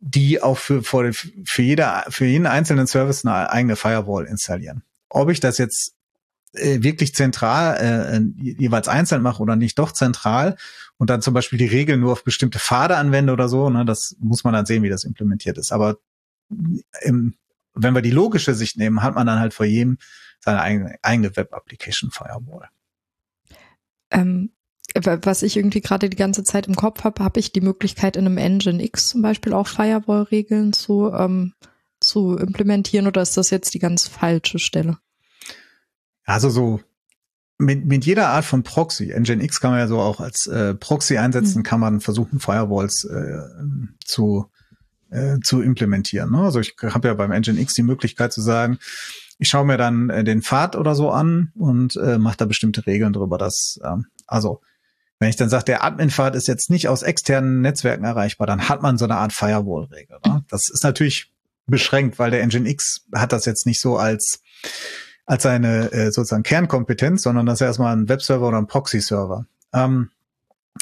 die 0.00 0.42
auch 0.42 0.58
für, 0.58 0.82
für, 0.82 1.12
für, 1.12 1.62
jeder, 1.62 2.04
für 2.08 2.26
jeden 2.26 2.46
einzelnen 2.46 2.86
Service 2.86 3.24
eine 3.24 3.50
eigene 3.50 3.76
Firewall 3.76 4.26
installieren. 4.26 4.82
Ob 5.08 5.30
ich 5.30 5.40
das 5.40 5.56
jetzt 5.56 5.94
äh, 6.54 6.82
wirklich 6.82 7.14
zentral 7.14 7.76
äh, 7.76 8.20
jeweils 8.40 8.88
einzeln 8.88 9.22
mache 9.22 9.42
oder 9.42 9.56
nicht 9.56 9.78
doch 9.78 9.92
zentral 9.92 10.56
und 10.96 11.10
dann 11.10 11.22
zum 11.22 11.34
Beispiel 11.34 11.58
die 11.58 11.66
Regeln 11.66 12.00
nur 12.00 12.12
auf 12.12 12.24
bestimmte 12.24 12.58
Pfade 12.58 12.96
anwende 12.96 13.32
oder 13.32 13.48
so, 13.48 13.70
ne, 13.70 13.84
das 13.84 14.16
muss 14.20 14.44
man 14.44 14.52
dann 14.52 14.66
sehen, 14.66 14.82
wie 14.82 14.88
das 14.88 15.04
implementiert 15.04 15.58
ist. 15.58 15.72
Aber 15.72 15.98
im, 17.02 17.34
wenn 17.74 17.94
wir 17.94 18.02
die 18.02 18.10
logische 18.10 18.54
Sicht 18.54 18.76
nehmen, 18.76 19.02
hat 19.02 19.14
man 19.14 19.26
dann 19.26 19.40
halt 19.40 19.54
vor 19.54 19.66
jedem 19.66 19.98
seine 20.40 20.60
eigene, 20.60 20.96
eigene 21.02 21.36
Web-Application 21.36 22.10
Firewall. 22.10 22.68
Ähm, 24.10 24.50
was 24.94 25.42
ich 25.42 25.56
irgendwie 25.56 25.80
gerade 25.80 26.08
die 26.08 26.16
ganze 26.16 26.44
Zeit 26.44 26.66
im 26.68 26.76
Kopf 26.76 27.04
habe, 27.04 27.24
habe 27.24 27.40
ich 27.40 27.52
die 27.52 27.60
Möglichkeit 27.60 28.16
in 28.16 28.26
einem 28.26 28.38
Engine 28.38 28.82
X 28.82 29.08
zum 29.08 29.22
Beispiel 29.22 29.52
auch 29.52 29.66
Firewall-Regeln 29.66 30.72
zu, 30.72 31.10
ähm, 31.12 31.54
zu 32.00 32.36
implementieren 32.36 33.06
oder 33.06 33.22
ist 33.22 33.36
das 33.36 33.50
jetzt 33.50 33.74
die 33.74 33.78
ganz 33.78 34.06
falsche 34.06 34.58
Stelle? 34.58 34.98
Also 36.24 36.50
so 36.50 36.80
mit, 37.58 37.86
mit 37.86 38.04
jeder 38.04 38.28
Art 38.28 38.44
von 38.44 38.62
Proxy, 38.62 39.12
Nginx 39.16 39.60
kann 39.60 39.70
man 39.70 39.80
ja 39.80 39.86
so 39.86 40.00
auch 40.00 40.20
als 40.20 40.46
äh, 40.46 40.74
Proxy 40.74 41.18
einsetzen, 41.18 41.58
mhm. 41.58 41.62
kann 41.62 41.80
man 41.80 42.00
versuchen, 42.00 42.40
Firewalls 42.40 43.04
äh, 43.04 43.38
zu, 44.04 44.50
äh, 45.10 45.38
zu 45.40 45.62
implementieren. 45.62 46.32
Ne? 46.32 46.38
Also 46.38 46.60
ich 46.60 46.74
habe 46.82 47.08
ja 47.08 47.14
beim 47.14 47.30
Nginx 47.30 47.74
die 47.74 47.82
Möglichkeit 47.82 48.32
zu 48.32 48.40
sagen, 48.40 48.78
ich 49.38 49.48
schaue 49.48 49.64
mir 49.64 49.76
dann 49.76 50.10
äh, 50.10 50.24
den 50.24 50.42
Pfad 50.42 50.76
oder 50.76 50.94
so 50.94 51.10
an 51.10 51.52
und 51.54 51.96
äh, 51.96 52.18
mache 52.18 52.36
da 52.38 52.44
bestimmte 52.44 52.86
Regeln 52.86 53.12
drüber, 53.12 53.38
dass 53.38 53.78
äh, 53.82 53.96
also 54.26 54.60
wenn 55.20 55.28
ich 55.28 55.36
dann 55.36 55.48
sage, 55.48 55.64
der 55.64 55.84
Admin-Pfad 55.84 56.34
ist 56.34 56.48
jetzt 56.48 56.70
nicht 56.70 56.88
aus 56.88 57.02
externen 57.02 57.60
Netzwerken 57.60 58.04
erreichbar, 58.04 58.46
dann 58.46 58.68
hat 58.68 58.82
man 58.82 58.98
so 58.98 59.04
eine 59.04 59.16
Art 59.16 59.32
Firewall-Regel. 59.32 60.18
Ne? 60.26 60.44
Das 60.48 60.68
ist 60.68 60.82
natürlich 60.82 61.32
beschränkt, 61.66 62.18
weil 62.18 62.30
der 62.30 62.44
Nginx 62.44 63.06
hat 63.14 63.32
das 63.32 63.44
jetzt 63.44 63.64
nicht 63.64 63.80
so 63.80 63.96
als 63.96 64.40
als 65.26 65.42
seine 65.44 65.92
äh, 65.92 66.10
sozusagen 66.10 66.42
Kernkompetenz, 66.42 67.22
sondern 67.22 67.46
das 67.46 67.60
ist 67.60 67.66
erstmal 67.66 67.96
ein 67.96 68.08
Webserver 68.08 68.48
oder 68.48 68.58
ein 68.58 68.66
Proxy-Server. 68.66 69.46
Ähm, 69.72 70.10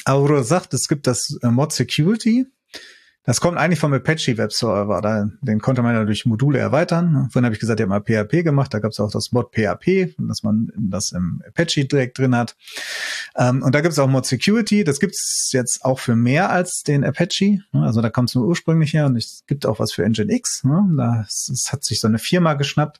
aber 0.05 0.23
wo 0.23 0.27
du 0.27 0.43
sagst, 0.43 0.73
es 0.73 0.87
gibt 0.87 1.07
das 1.07 1.37
äh, 1.41 1.47
Mod 1.47 1.71
Security, 1.71 2.47
Das 3.25 3.39
kommt 3.39 3.57
eigentlich 3.57 3.79
vom 3.79 3.93
Apache 3.93 4.37
Webserver. 4.37 4.99
Da, 5.01 5.29
den 5.41 5.61
konnte 5.61 5.81
man 5.81 5.95
ja 5.95 6.03
durch 6.03 6.25
Module 6.25 6.59
erweitern. 6.59 7.29
Vorhin 7.31 7.45
habe 7.45 7.55
ich 7.55 7.59
gesagt, 7.59 7.79
ich 7.79 7.87
habe 7.87 7.89
mal 7.89 8.01
PHP 8.01 8.43
gemacht. 8.43 8.73
Da 8.73 8.79
gab 8.79 8.91
es 8.91 8.99
auch 8.99 9.11
das 9.11 9.31
Mod 9.31 9.51
PHP, 9.53 10.13
dass 10.17 10.43
man 10.43 10.71
das 10.77 11.13
im 11.13 11.41
Apache 11.47 11.85
direkt 11.85 12.17
drin 12.17 12.35
hat. 12.35 12.57
Ähm, 13.37 13.63
und 13.63 13.73
da 13.73 13.79
gibt 13.79 13.93
es 13.93 13.99
auch 13.99 14.09
Mod 14.09 14.25
Security. 14.25 14.83
Das 14.83 14.99
gibt 14.99 15.13
es 15.13 15.49
jetzt 15.53 15.85
auch 15.85 15.99
für 15.99 16.17
mehr 16.17 16.49
als 16.49 16.83
den 16.83 17.05
Apache. 17.05 17.59
Also 17.71 18.01
da 18.01 18.09
kommt 18.09 18.29
es 18.29 18.35
nur 18.35 18.45
ursprünglich 18.45 18.93
her. 18.93 19.05
Und 19.05 19.15
es 19.15 19.43
gibt 19.47 19.65
auch 19.65 19.79
was 19.79 19.93
für 19.93 20.03
Nginx. 20.03 20.65
Ne? 20.65 20.83
Das 20.97 21.69
hat 21.71 21.85
sich 21.85 22.01
so 22.01 22.09
eine 22.09 22.19
Firma 22.19 22.55
geschnappt 22.55 22.99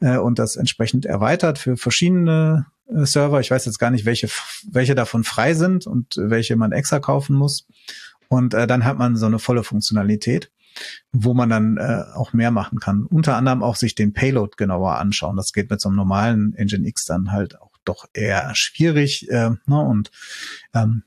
äh, 0.00 0.18
und 0.18 0.38
das 0.38 0.54
entsprechend 0.54 1.04
erweitert 1.04 1.58
für 1.58 1.76
verschiedene 1.76 2.66
äh, 2.88 3.04
Server. 3.04 3.40
Ich 3.40 3.50
weiß 3.50 3.64
jetzt 3.64 3.78
gar 3.78 3.90
nicht, 3.90 4.04
welche, 4.04 4.28
welche 4.70 4.94
davon 4.94 5.24
frei 5.24 5.54
sind 5.54 5.88
und 5.88 6.14
welche 6.16 6.54
man 6.54 6.70
extra 6.70 7.00
kaufen 7.00 7.34
muss. 7.34 7.66
Und 8.28 8.54
äh, 8.54 8.66
dann 8.66 8.84
hat 8.84 8.98
man 8.98 9.16
so 9.16 9.26
eine 9.26 9.38
volle 9.38 9.64
Funktionalität, 9.64 10.50
wo 11.12 11.34
man 11.34 11.48
dann 11.48 11.76
äh, 11.78 12.04
auch 12.14 12.32
mehr 12.32 12.50
machen 12.50 12.78
kann. 12.78 13.04
Unter 13.04 13.36
anderem 13.36 13.62
auch 13.62 13.76
sich 13.76 13.94
den 13.94 14.12
Payload 14.12 14.52
genauer 14.56 14.98
anschauen. 14.98 15.36
Das 15.36 15.52
geht 15.52 15.70
mit 15.70 15.80
so 15.80 15.88
einem 15.88 15.96
normalen 15.96 16.54
Engine 16.54 16.86
X 16.86 17.06
dann 17.06 17.32
halt 17.32 17.58
auch 17.60 17.72
doch 17.84 18.04
eher 18.12 18.54
schwierig. 18.54 19.28
Äh, 19.30 19.50
ne? 19.66 19.80
Und 19.80 20.10
ähm, 20.74 21.02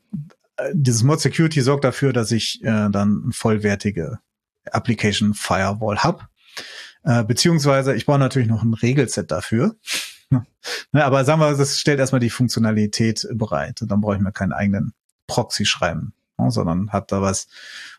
dieses 0.73 1.03
Mod 1.03 1.21
Security 1.21 1.61
sorgt 1.61 1.83
dafür, 1.83 2.11
dass 2.11 2.31
ich 2.31 2.63
äh, 2.63 2.89
dann 2.89 3.31
vollwertige 3.31 4.19
Application 4.71 5.33
Firewall 5.33 5.99
habe. 5.99 6.27
Äh, 7.03 7.23
beziehungsweise 7.23 7.95
ich 7.95 8.05
brauche 8.05 8.19
natürlich 8.19 8.49
noch 8.49 8.63
ein 8.63 8.73
Regelset 8.73 9.25
dafür. 9.27 9.75
ne, 10.29 11.05
aber 11.05 11.23
sagen 11.23 11.39
wir, 11.39 11.55
das 11.55 11.79
stellt 11.79 11.99
erstmal 11.99 12.19
die 12.19 12.29
Funktionalität 12.29 13.27
bereit. 13.33 13.79
Dann 13.81 14.01
brauche 14.01 14.15
ich 14.15 14.21
mir 14.21 14.31
keinen 14.31 14.53
eigenen 14.53 14.93
Proxy 15.27 15.65
schreiben 15.65 16.13
sondern 16.49 16.91
habe 16.91 17.05
da 17.07 17.21
was, 17.21 17.47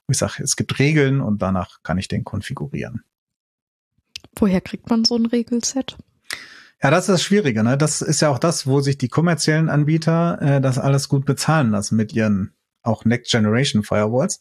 wo 0.07 0.13
ich 0.13 0.19
sage, 0.19 0.43
es 0.43 0.57
gibt 0.57 0.79
Regeln 0.79 1.21
und 1.21 1.43
danach 1.43 1.83
kann 1.83 1.99
ich 1.99 2.09
den 2.09 2.25
konfigurieren. 2.25 3.05
Woher 4.37 4.61
kriegt 4.61 4.91
man 4.91 5.05
so 5.05 5.17
ein 5.17 5.27
Regelset? 5.27 5.97
Ja, 6.83 6.91
das 6.91 7.05
ist 7.05 7.15
das 7.15 7.23
Schwierige. 7.23 7.63
Ne? 7.63 7.79
Das 7.79 8.01
ist 8.01 8.21
ja 8.21 8.29
auch 8.31 8.39
das, 8.39 8.67
wo 8.67 8.81
sich 8.81 8.99
die 8.99 9.09
kommerziellen 9.09 9.69
Anbieter 9.69 10.41
äh, 10.43 10.61
das 10.61 10.79
alles 10.79 11.09
gut 11.09 11.25
bezahlen 11.25 11.71
lassen 11.71 11.97
mit 11.97 12.13
ihren 12.13 12.55
auch 12.83 13.05
Next 13.05 13.31
Generation 13.31 13.85
Firewalls. 13.85 14.41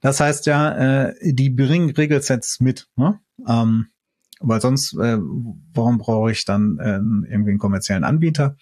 Das 0.00 0.20
heißt 0.20 0.46
ja, 0.46 1.08
äh, 1.08 1.14
die 1.22 1.50
bringen 1.50 1.90
Regelsets 1.90 2.60
mit. 2.60 2.88
Ne? 2.96 3.20
Ähm, 3.46 3.88
weil 4.40 4.60
sonst, 4.60 4.94
äh, 4.94 5.18
warum 5.18 5.98
brauche 5.98 6.30
ich 6.30 6.44
dann 6.44 6.78
äh, 6.78 6.96
irgendwie 7.30 7.50
einen 7.50 7.58
kommerziellen 7.58 8.04
Anbieter? 8.04 8.56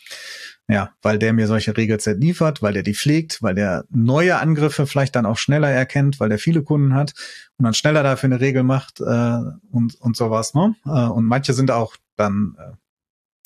Ja, 0.68 0.92
weil 1.02 1.18
der 1.18 1.32
mir 1.32 1.48
solche 1.48 1.76
Regelset 1.76 2.18
liefert, 2.18 2.62
weil 2.62 2.72
der 2.72 2.82
die 2.82 2.94
pflegt, 2.94 3.42
weil 3.42 3.54
der 3.54 3.84
neue 3.90 4.38
Angriffe 4.38 4.86
vielleicht 4.86 5.16
dann 5.16 5.26
auch 5.26 5.36
schneller 5.36 5.68
erkennt, 5.68 6.20
weil 6.20 6.28
der 6.28 6.38
viele 6.38 6.62
Kunden 6.62 6.94
hat 6.94 7.14
und 7.58 7.64
dann 7.64 7.74
schneller 7.74 8.02
dafür 8.02 8.28
eine 8.28 8.40
Regel 8.40 8.62
macht 8.62 9.00
äh, 9.00 9.38
und, 9.70 9.96
und 10.00 10.16
sowas. 10.16 10.54
Ne? 10.54 10.74
Äh, 10.86 11.08
und 11.08 11.24
manche 11.24 11.52
sind 11.52 11.70
auch 11.70 11.96
dann 12.16 12.56
äh, 12.58 12.72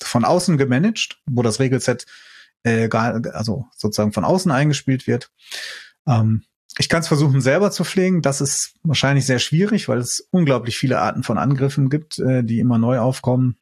von 0.02 0.24
außen 0.24 0.58
gemanagt, 0.58 1.20
wo 1.26 1.42
das 1.42 1.58
Regelset 1.58 2.04
äh, 2.64 2.88
gar, 2.88 3.20
also 3.32 3.66
sozusagen 3.74 4.12
von 4.12 4.24
außen 4.24 4.50
eingespielt 4.50 5.06
wird. 5.06 5.30
Ähm, 6.06 6.44
ich 6.78 6.88
kann 6.88 7.00
es 7.00 7.08
versuchen 7.08 7.40
selber 7.40 7.70
zu 7.70 7.84
pflegen. 7.84 8.22
Das 8.22 8.40
ist 8.40 8.74
wahrscheinlich 8.82 9.24
sehr 9.24 9.38
schwierig, 9.38 9.88
weil 9.88 9.98
es 9.98 10.28
unglaublich 10.30 10.76
viele 10.76 11.00
Arten 11.00 11.22
von 11.22 11.38
Angriffen 11.38 11.88
gibt, 11.88 12.18
äh, 12.18 12.44
die 12.44 12.58
immer 12.58 12.78
neu 12.78 12.98
aufkommen. 12.98 13.56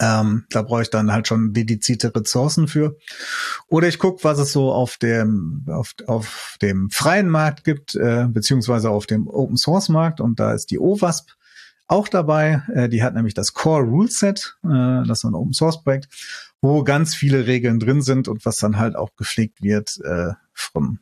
Ähm, 0.00 0.46
da 0.50 0.62
brauche 0.62 0.82
ich 0.82 0.90
dann 0.90 1.12
halt 1.12 1.28
schon 1.28 1.52
dedizierte 1.52 2.14
Ressourcen 2.14 2.66
für. 2.66 2.96
Oder 3.68 3.88
ich 3.88 3.98
gucke, 3.98 4.24
was 4.24 4.38
es 4.38 4.52
so 4.52 4.72
auf 4.72 4.96
dem, 4.96 5.64
auf, 5.68 5.94
auf 6.06 6.56
dem 6.60 6.90
freien 6.90 7.28
Markt 7.28 7.64
gibt, 7.64 7.94
äh, 7.94 8.26
beziehungsweise 8.28 8.90
auf 8.90 9.06
dem 9.06 9.28
Open 9.28 9.56
Source 9.56 9.88
Markt. 9.88 10.20
Und 10.20 10.40
da 10.40 10.52
ist 10.52 10.70
die 10.70 10.78
OWASP 10.78 11.30
auch 11.86 12.08
dabei. 12.08 12.62
Äh, 12.74 12.88
die 12.88 13.02
hat 13.02 13.14
nämlich 13.14 13.34
das 13.34 13.52
Core 13.52 13.84
Rule 13.84 14.10
Set, 14.10 14.56
äh, 14.64 15.04
das 15.06 15.18
ist 15.18 15.24
ein 15.24 15.34
Open 15.34 15.52
Source 15.52 15.82
Projekt, 15.82 16.08
wo 16.60 16.82
ganz 16.84 17.14
viele 17.14 17.46
Regeln 17.46 17.78
drin 17.78 18.02
sind 18.02 18.28
und 18.28 18.44
was 18.44 18.56
dann 18.56 18.78
halt 18.78 18.96
auch 18.96 19.14
gepflegt 19.16 19.62
wird 19.62 20.00
äh, 20.04 20.32
von 20.52 20.98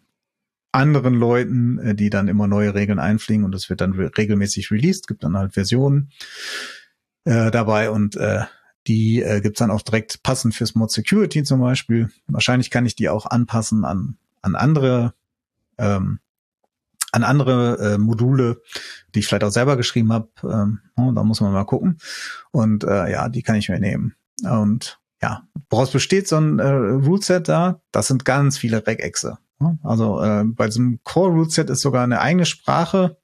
anderen 0.73 1.15
Leuten, 1.15 1.79
äh, 1.79 1.95
die 1.95 2.11
dann 2.11 2.29
immer 2.29 2.47
neue 2.47 2.75
Regeln 2.75 2.99
einfliegen 2.99 3.45
und 3.45 3.55
es 3.55 3.71
wird 3.71 3.81
dann 3.81 3.93
re 3.93 4.11
regelmäßig 4.17 4.71
released, 4.71 5.07
gibt 5.07 5.25
dann 5.25 5.37
halt 5.37 5.55
Versionen 5.55 6.11
äh, 7.25 7.51
dabei 7.51 7.91
und 7.91 8.17
äh, 8.17 8.45
die 8.87 9.23
äh, 9.23 9.41
gibt's 9.41 9.59
dann 9.59 9.71
auch 9.71 9.83
direkt 9.83 10.23
passend 10.23 10.55
fürs 10.55 10.75
Mod 10.75 10.91
Security 10.91 11.43
zum 11.43 11.61
Beispiel. 11.61 12.11
Wahrscheinlich 12.27 12.71
kann 12.71 12.87
ich 12.87 12.97
die 12.97 13.09
auch 13.09 13.27
anpassen 13.27 13.85
an, 13.85 14.17
an 14.43 14.57
andere 14.57 15.15
ähm, 15.79 16.21
an 17.13 17.25
andere 17.25 17.95
äh, 17.95 17.99
Module, 17.99 18.63
die 19.15 19.21
ich 19.21 19.27
vielleicht 19.27 19.45
auch 19.45 19.51
selber 19.51 19.77
geschrieben 19.77 20.13
habe. 20.13 20.29
Ähm, 20.45 20.81
da 20.97 21.25
muss 21.25 21.41
man 21.41 21.53
mal 21.53 21.65
gucken. 21.65 21.99
Und 22.53 22.85
äh, 22.85 23.11
ja, 23.11 23.29
die 23.29 23.43
kann 23.43 23.57
ich 23.57 23.69
mir 23.69 23.81
nehmen. 23.81 24.15
Und 24.43 25.01
ja, 25.21 25.43
woraus 25.69 25.91
besteht 25.91 26.29
so 26.29 26.37
ein 26.37 26.59
äh, 26.59 26.69
Root-Set 26.69 27.49
da? 27.49 27.81
Das 27.91 28.07
sind 28.07 28.25
ganz 28.25 28.59
viele 28.59 28.87
Regexe. 28.87 29.39
Also 29.83 30.23
äh, 30.23 30.45
bei 30.45 30.67
diesem 30.67 31.01
Core 31.05 31.33
Root-Set 31.33 31.69
ist 31.69 31.83
sogar 31.83 32.05
eine 32.05 32.21
eigene 32.21 32.47
Sprache, 32.47 33.19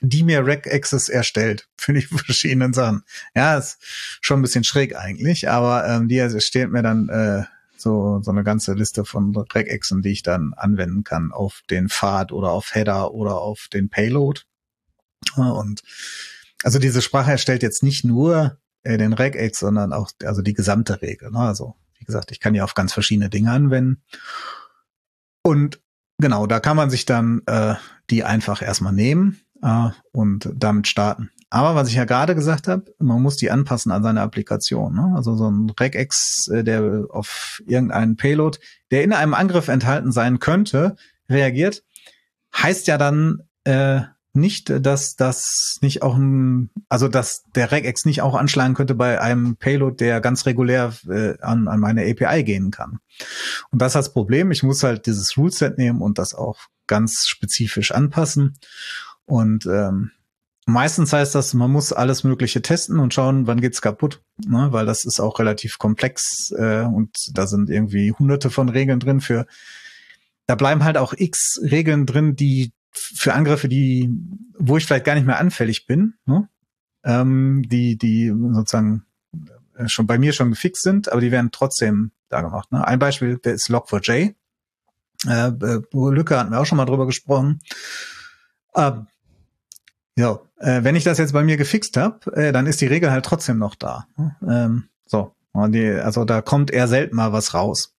die 0.00 0.22
mir 0.22 0.46
Regexes 0.46 1.08
erstellt 1.08 1.68
für 1.76 1.92
die 1.92 2.02
verschiedenen 2.02 2.72
Sachen. 2.72 3.02
Ja, 3.34 3.58
ist 3.58 3.78
schon 4.20 4.40
ein 4.40 4.42
bisschen 4.42 4.64
schräg 4.64 4.96
eigentlich, 4.96 5.48
aber 5.48 5.86
ähm, 5.86 6.08
die 6.08 6.18
erstellt 6.18 6.70
mir 6.70 6.82
dann 6.82 7.08
äh, 7.08 7.44
so, 7.76 8.20
so 8.22 8.30
eine 8.30 8.44
ganze 8.44 8.74
Liste 8.74 9.04
von 9.04 9.34
Regexen, 9.34 10.02
die 10.02 10.10
ich 10.10 10.22
dann 10.22 10.52
anwenden 10.54 11.02
kann 11.02 11.32
auf 11.32 11.62
den 11.70 11.88
Pfad 11.88 12.30
oder 12.30 12.50
auf 12.50 12.74
Header 12.74 13.12
oder 13.12 13.38
auf 13.38 13.68
den 13.72 13.88
Payload. 13.88 14.42
Und 15.36 15.82
also 16.62 16.78
diese 16.78 17.02
Sprache 17.02 17.32
erstellt 17.32 17.62
jetzt 17.62 17.82
nicht 17.82 18.04
nur 18.04 18.58
äh, 18.82 18.98
den 18.98 19.14
Regex, 19.14 19.58
sondern 19.58 19.92
auch 19.92 20.10
also 20.24 20.42
die 20.42 20.54
gesamte 20.54 21.00
Regel. 21.00 21.30
Ne? 21.30 21.38
Also 21.38 21.74
wie 21.98 22.04
gesagt, 22.04 22.32
ich 22.32 22.40
kann 22.40 22.52
die 22.52 22.62
auf 22.62 22.74
ganz 22.74 22.92
verschiedene 22.92 23.30
Dinge 23.30 23.50
anwenden. 23.50 24.02
Und 25.42 25.80
genau, 26.18 26.46
da 26.46 26.60
kann 26.60 26.76
man 26.76 26.90
sich 26.90 27.06
dann 27.06 27.42
äh, 27.46 27.74
die 28.10 28.24
einfach 28.24 28.62
erstmal 28.62 28.92
nehmen 28.92 29.40
äh, 29.62 29.90
und 30.12 30.50
damit 30.54 30.88
starten. 30.88 31.30
Aber 31.52 31.74
was 31.74 31.88
ich 31.88 31.94
ja 31.94 32.04
gerade 32.04 32.36
gesagt 32.36 32.68
habe, 32.68 32.94
man 32.98 33.20
muss 33.20 33.36
die 33.36 33.50
anpassen 33.50 33.90
an 33.90 34.04
seine 34.04 34.22
Applikation. 34.22 34.94
Ne? 34.94 35.12
Also 35.16 35.34
so 35.34 35.50
ein 35.50 35.70
Regex, 35.70 36.46
äh, 36.48 36.62
der 36.62 37.06
auf 37.10 37.60
irgendeinen 37.66 38.16
Payload, 38.16 38.58
der 38.92 39.02
in 39.02 39.12
einem 39.12 39.34
Angriff 39.34 39.66
enthalten 39.68 40.12
sein 40.12 40.38
könnte, 40.38 40.96
reagiert, 41.28 41.82
heißt 42.54 42.86
ja 42.86 42.98
dann 42.98 43.42
äh, 43.64 44.02
nicht, 44.32 44.72
dass 44.84 45.16
das 45.16 45.78
nicht 45.80 46.02
auch 46.02 46.16
ein, 46.16 46.70
also 46.88 47.08
dass 47.08 47.42
der 47.56 47.72
Regex 47.72 48.04
nicht 48.04 48.22
auch 48.22 48.36
anschlagen 48.36 48.74
könnte 48.74 48.94
bei 48.94 49.20
einem 49.20 49.56
Payload, 49.56 49.96
der 49.96 50.20
ganz 50.20 50.46
regulär 50.46 50.92
äh, 51.08 51.34
an, 51.40 51.66
an 51.66 51.80
meine 51.80 52.02
API 52.02 52.44
gehen 52.44 52.70
kann. 52.70 53.00
Und 53.70 53.82
das 53.82 53.90
ist 53.90 53.96
das 53.96 54.12
Problem. 54.12 54.52
Ich 54.52 54.62
muss 54.62 54.84
halt 54.84 55.06
dieses 55.06 55.36
Ruleset 55.36 55.78
nehmen 55.78 56.00
und 56.00 56.18
das 56.18 56.34
auch 56.34 56.60
ganz 56.86 57.26
spezifisch 57.26 57.90
anpassen. 57.90 58.56
Und 59.26 59.66
ähm, 59.66 60.10
meistens 60.66 61.12
heißt 61.12 61.34
das, 61.34 61.54
man 61.54 61.70
muss 61.70 61.92
alles 61.92 62.24
Mögliche 62.24 62.62
testen 62.62 62.98
und 62.98 63.14
schauen, 63.14 63.46
wann 63.46 63.60
geht's 63.60 63.82
kaputt, 63.82 64.22
ne? 64.46 64.68
weil 64.72 64.86
das 64.86 65.04
ist 65.04 65.20
auch 65.20 65.38
relativ 65.38 65.78
komplex 65.78 66.52
äh, 66.56 66.82
und 66.82 67.10
da 67.32 67.46
sind 67.46 67.70
irgendwie 67.70 68.12
hunderte 68.12 68.50
von 68.50 68.68
Regeln 68.68 69.00
drin 69.00 69.20
für, 69.20 69.46
da 70.46 70.54
bleiben 70.56 70.84
halt 70.84 70.96
auch 70.96 71.14
x 71.16 71.60
Regeln 71.62 72.06
drin, 72.06 72.34
die 72.34 72.72
für 72.92 73.34
Angriffe, 73.34 73.68
die, 73.68 74.10
wo 74.58 74.76
ich 74.76 74.84
vielleicht 74.84 75.04
gar 75.04 75.14
nicht 75.14 75.26
mehr 75.26 75.38
anfällig 75.38 75.86
bin, 75.86 76.14
ne? 76.26 76.48
ähm, 77.04 77.62
die, 77.68 77.96
die 77.96 78.28
sozusagen 78.28 79.04
äh, 79.76 79.88
schon 79.88 80.06
bei 80.06 80.18
mir 80.18 80.32
schon 80.32 80.50
gefixt 80.50 80.82
sind, 80.82 81.10
aber 81.10 81.20
die 81.20 81.30
werden 81.30 81.50
trotzdem 81.52 82.12
da 82.28 82.40
gemacht. 82.40 82.72
Ne? 82.72 82.86
Ein 82.86 82.98
Beispiel 82.98 83.38
ist 83.42 83.70
Log4j. 83.70 84.34
Äh, 85.26 85.48
äh, 85.48 85.82
Lücke 85.92 86.38
hatten 86.38 86.50
wir 86.50 86.60
auch 86.60 86.66
schon 86.66 86.78
mal 86.78 86.86
drüber 86.86 87.06
gesprochen. 87.06 87.60
Ähm, 88.76 89.06
ja, 90.16 90.40
äh, 90.58 90.84
wenn 90.84 90.96
ich 90.96 91.04
das 91.04 91.18
jetzt 91.18 91.32
bei 91.32 91.42
mir 91.42 91.56
gefixt 91.56 91.96
habe, 91.96 92.34
äh, 92.36 92.52
dann 92.52 92.66
ist 92.66 92.80
die 92.80 92.86
Regel 92.86 93.10
halt 93.10 93.24
trotzdem 93.24 93.58
noch 93.58 93.74
da. 93.74 94.06
Ähm, 94.46 94.88
so, 95.06 95.34
die, 95.54 95.88
also 95.88 96.24
da 96.24 96.42
kommt 96.42 96.70
eher 96.70 96.88
selten 96.88 97.16
mal 97.16 97.32
was 97.32 97.54
raus. 97.54 97.94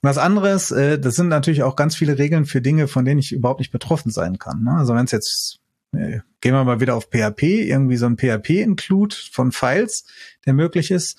Und 0.00 0.06
das 0.06 0.18
andere 0.18 0.50
ist, 0.50 0.70
äh, 0.70 0.98
das 0.98 1.16
sind 1.16 1.28
natürlich 1.28 1.62
auch 1.62 1.76
ganz 1.76 1.96
viele 1.96 2.18
Regeln 2.18 2.46
für 2.46 2.60
Dinge, 2.60 2.88
von 2.88 3.04
denen 3.04 3.18
ich 3.18 3.32
überhaupt 3.32 3.60
nicht 3.60 3.72
betroffen 3.72 4.10
sein 4.10 4.38
kann. 4.38 4.62
Ne? 4.62 4.72
Also 4.72 4.94
wenn 4.94 5.04
es 5.04 5.10
jetzt, 5.10 5.58
äh, 5.92 6.20
gehen 6.40 6.54
wir 6.54 6.64
mal 6.64 6.80
wieder 6.80 6.94
auf 6.94 7.08
PHP, 7.10 7.42
irgendwie 7.42 7.96
so 7.96 8.06
ein 8.06 8.16
PHP-Include 8.16 9.16
von 9.32 9.52
Files, 9.52 10.04
der 10.46 10.54
möglich 10.54 10.90
ist, 10.90 11.18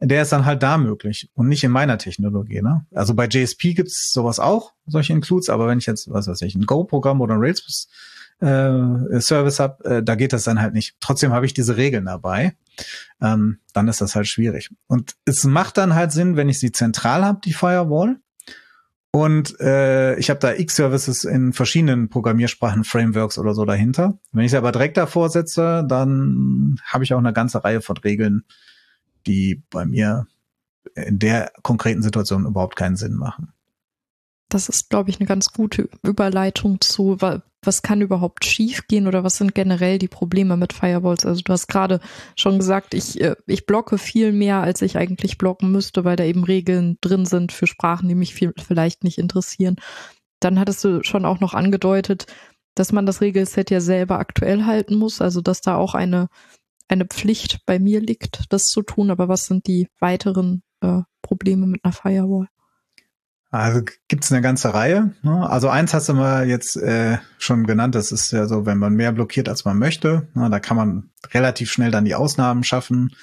der 0.00 0.22
ist 0.22 0.30
dann 0.30 0.44
halt 0.44 0.62
da 0.62 0.78
möglich 0.78 1.28
und 1.34 1.48
nicht 1.48 1.64
in 1.64 1.72
meiner 1.72 1.98
Technologie. 1.98 2.62
Ne? 2.62 2.86
Also 2.94 3.14
bei 3.14 3.26
JSP 3.26 3.74
gibt's 3.74 4.12
sowas 4.12 4.38
auch, 4.38 4.74
solche 4.86 5.12
Includes, 5.12 5.48
aber 5.48 5.66
wenn 5.66 5.78
ich 5.78 5.86
jetzt, 5.86 6.08
was 6.10 6.28
weiß 6.28 6.42
ich, 6.42 6.54
ein 6.54 6.66
Go-Programm 6.66 7.20
oder 7.20 7.34
ein 7.34 7.40
Rails 7.40 7.88
äh, 8.40 9.20
Service 9.20 9.58
habe, 9.58 9.84
äh, 9.84 10.02
da 10.02 10.14
geht 10.14 10.32
das 10.32 10.44
dann 10.44 10.60
halt 10.60 10.74
nicht. 10.74 10.96
Trotzdem 11.00 11.32
habe 11.32 11.46
ich 11.46 11.54
diese 11.54 11.76
Regeln 11.76 12.06
dabei. 12.06 12.56
Ähm, 13.20 13.58
dann 13.72 13.88
ist 13.88 14.00
das 14.00 14.14
halt 14.14 14.28
schwierig. 14.28 14.70
Und 14.86 15.16
es 15.24 15.44
macht 15.44 15.76
dann 15.76 15.94
halt 15.94 16.12
Sinn, 16.12 16.36
wenn 16.36 16.48
ich 16.48 16.60
sie 16.60 16.72
zentral 16.72 17.24
habe, 17.24 17.40
die 17.44 17.52
Firewall. 17.52 18.16
Und 19.10 19.58
äh, 19.60 20.16
ich 20.18 20.30
habe 20.30 20.38
da 20.38 20.52
X-Services 20.52 21.24
in 21.24 21.52
verschiedenen 21.52 22.08
Programmiersprachen, 22.08 22.84
Frameworks 22.84 23.38
oder 23.38 23.54
so 23.54 23.64
dahinter. 23.64 24.18
Wenn 24.32 24.44
ich 24.44 24.52
es 24.52 24.58
aber 24.58 24.70
direkt 24.70 24.96
davor 24.96 25.30
setze, 25.30 25.84
dann 25.88 26.76
habe 26.84 27.04
ich 27.04 27.14
auch 27.14 27.18
eine 27.18 27.32
ganze 27.32 27.64
Reihe 27.64 27.80
von 27.80 27.96
Regeln, 27.96 28.44
die 29.26 29.62
bei 29.70 29.86
mir 29.86 30.26
in 30.94 31.18
der 31.18 31.52
konkreten 31.62 32.02
Situation 32.02 32.46
überhaupt 32.46 32.76
keinen 32.76 32.96
Sinn 32.96 33.14
machen. 33.14 33.52
Das 34.48 34.68
ist, 34.68 34.90
glaube 34.90 35.10
ich, 35.10 35.20
eine 35.20 35.26
ganz 35.26 35.52
gute 35.52 35.90
Überleitung 36.02 36.80
zu, 36.80 37.18
was 37.62 37.82
kann 37.82 38.00
überhaupt 38.00 38.44
schiefgehen 38.44 39.06
oder 39.06 39.24
was 39.24 39.36
sind 39.36 39.54
generell 39.54 39.98
die 39.98 40.08
Probleme 40.08 40.56
mit 40.56 40.72
Firewalls? 40.72 41.26
Also 41.26 41.42
du 41.42 41.52
hast 41.52 41.66
gerade 41.66 42.00
schon 42.36 42.58
gesagt, 42.58 42.94
ich, 42.94 43.20
äh, 43.20 43.36
ich 43.46 43.66
blocke 43.66 43.98
viel 43.98 44.32
mehr, 44.32 44.58
als 44.62 44.82
ich 44.82 44.96
eigentlich 44.96 45.38
blocken 45.38 45.70
müsste, 45.72 46.04
weil 46.04 46.16
da 46.16 46.24
eben 46.24 46.44
Regeln 46.44 46.98
drin 47.00 47.26
sind 47.26 47.52
für 47.52 47.66
Sprachen, 47.66 48.08
die 48.08 48.14
mich 48.14 48.34
viel, 48.34 48.54
vielleicht 48.56 49.04
nicht 49.04 49.18
interessieren. 49.18 49.76
Dann 50.40 50.58
hattest 50.58 50.84
du 50.84 51.02
schon 51.02 51.24
auch 51.24 51.40
noch 51.40 51.54
angedeutet, 51.54 52.26
dass 52.74 52.92
man 52.92 53.06
das 53.06 53.20
Regelset 53.20 53.70
ja 53.70 53.80
selber 53.80 54.18
aktuell 54.18 54.64
halten 54.64 54.94
muss, 54.94 55.20
also 55.20 55.40
dass 55.40 55.60
da 55.60 55.76
auch 55.76 55.94
eine, 55.94 56.28
eine 56.86 57.06
Pflicht 57.06 57.66
bei 57.66 57.78
mir 57.80 58.00
liegt, 58.00 58.44
das 58.50 58.64
zu 58.66 58.82
tun. 58.82 59.10
Aber 59.10 59.28
was 59.28 59.46
sind 59.46 59.66
die 59.66 59.88
weiteren 59.98 60.62
äh, 60.80 61.00
Probleme 61.22 61.66
mit 61.66 61.84
einer 61.84 61.92
Firewall? 61.92 62.48
Also 63.50 63.80
gibt's 64.08 64.30
eine 64.30 64.42
ganze 64.42 64.74
Reihe. 64.74 65.14
Ne? 65.22 65.48
Also 65.48 65.68
eins 65.70 65.94
hast 65.94 66.08
du 66.08 66.14
mal 66.14 66.46
jetzt 66.46 66.76
äh, 66.76 67.16
schon 67.38 67.66
genannt, 67.66 67.94
das 67.94 68.12
ist 68.12 68.30
ja 68.30 68.46
so, 68.46 68.66
wenn 68.66 68.78
man 68.78 68.92
mehr 68.92 69.12
blockiert, 69.12 69.48
als 69.48 69.64
man 69.64 69.78
möchte, 69.78 70.28
ne? 70.34 70.50
da 70.50 70.60
kann 70.60 70.76
man 70.76 71.10
relativ 71.32 71.70
schnell 71.70 71.90
dann 71.90 72.04
die 72.04 72.14
Ausnahmen 72.14 72.62
schaffen 72.62 73.14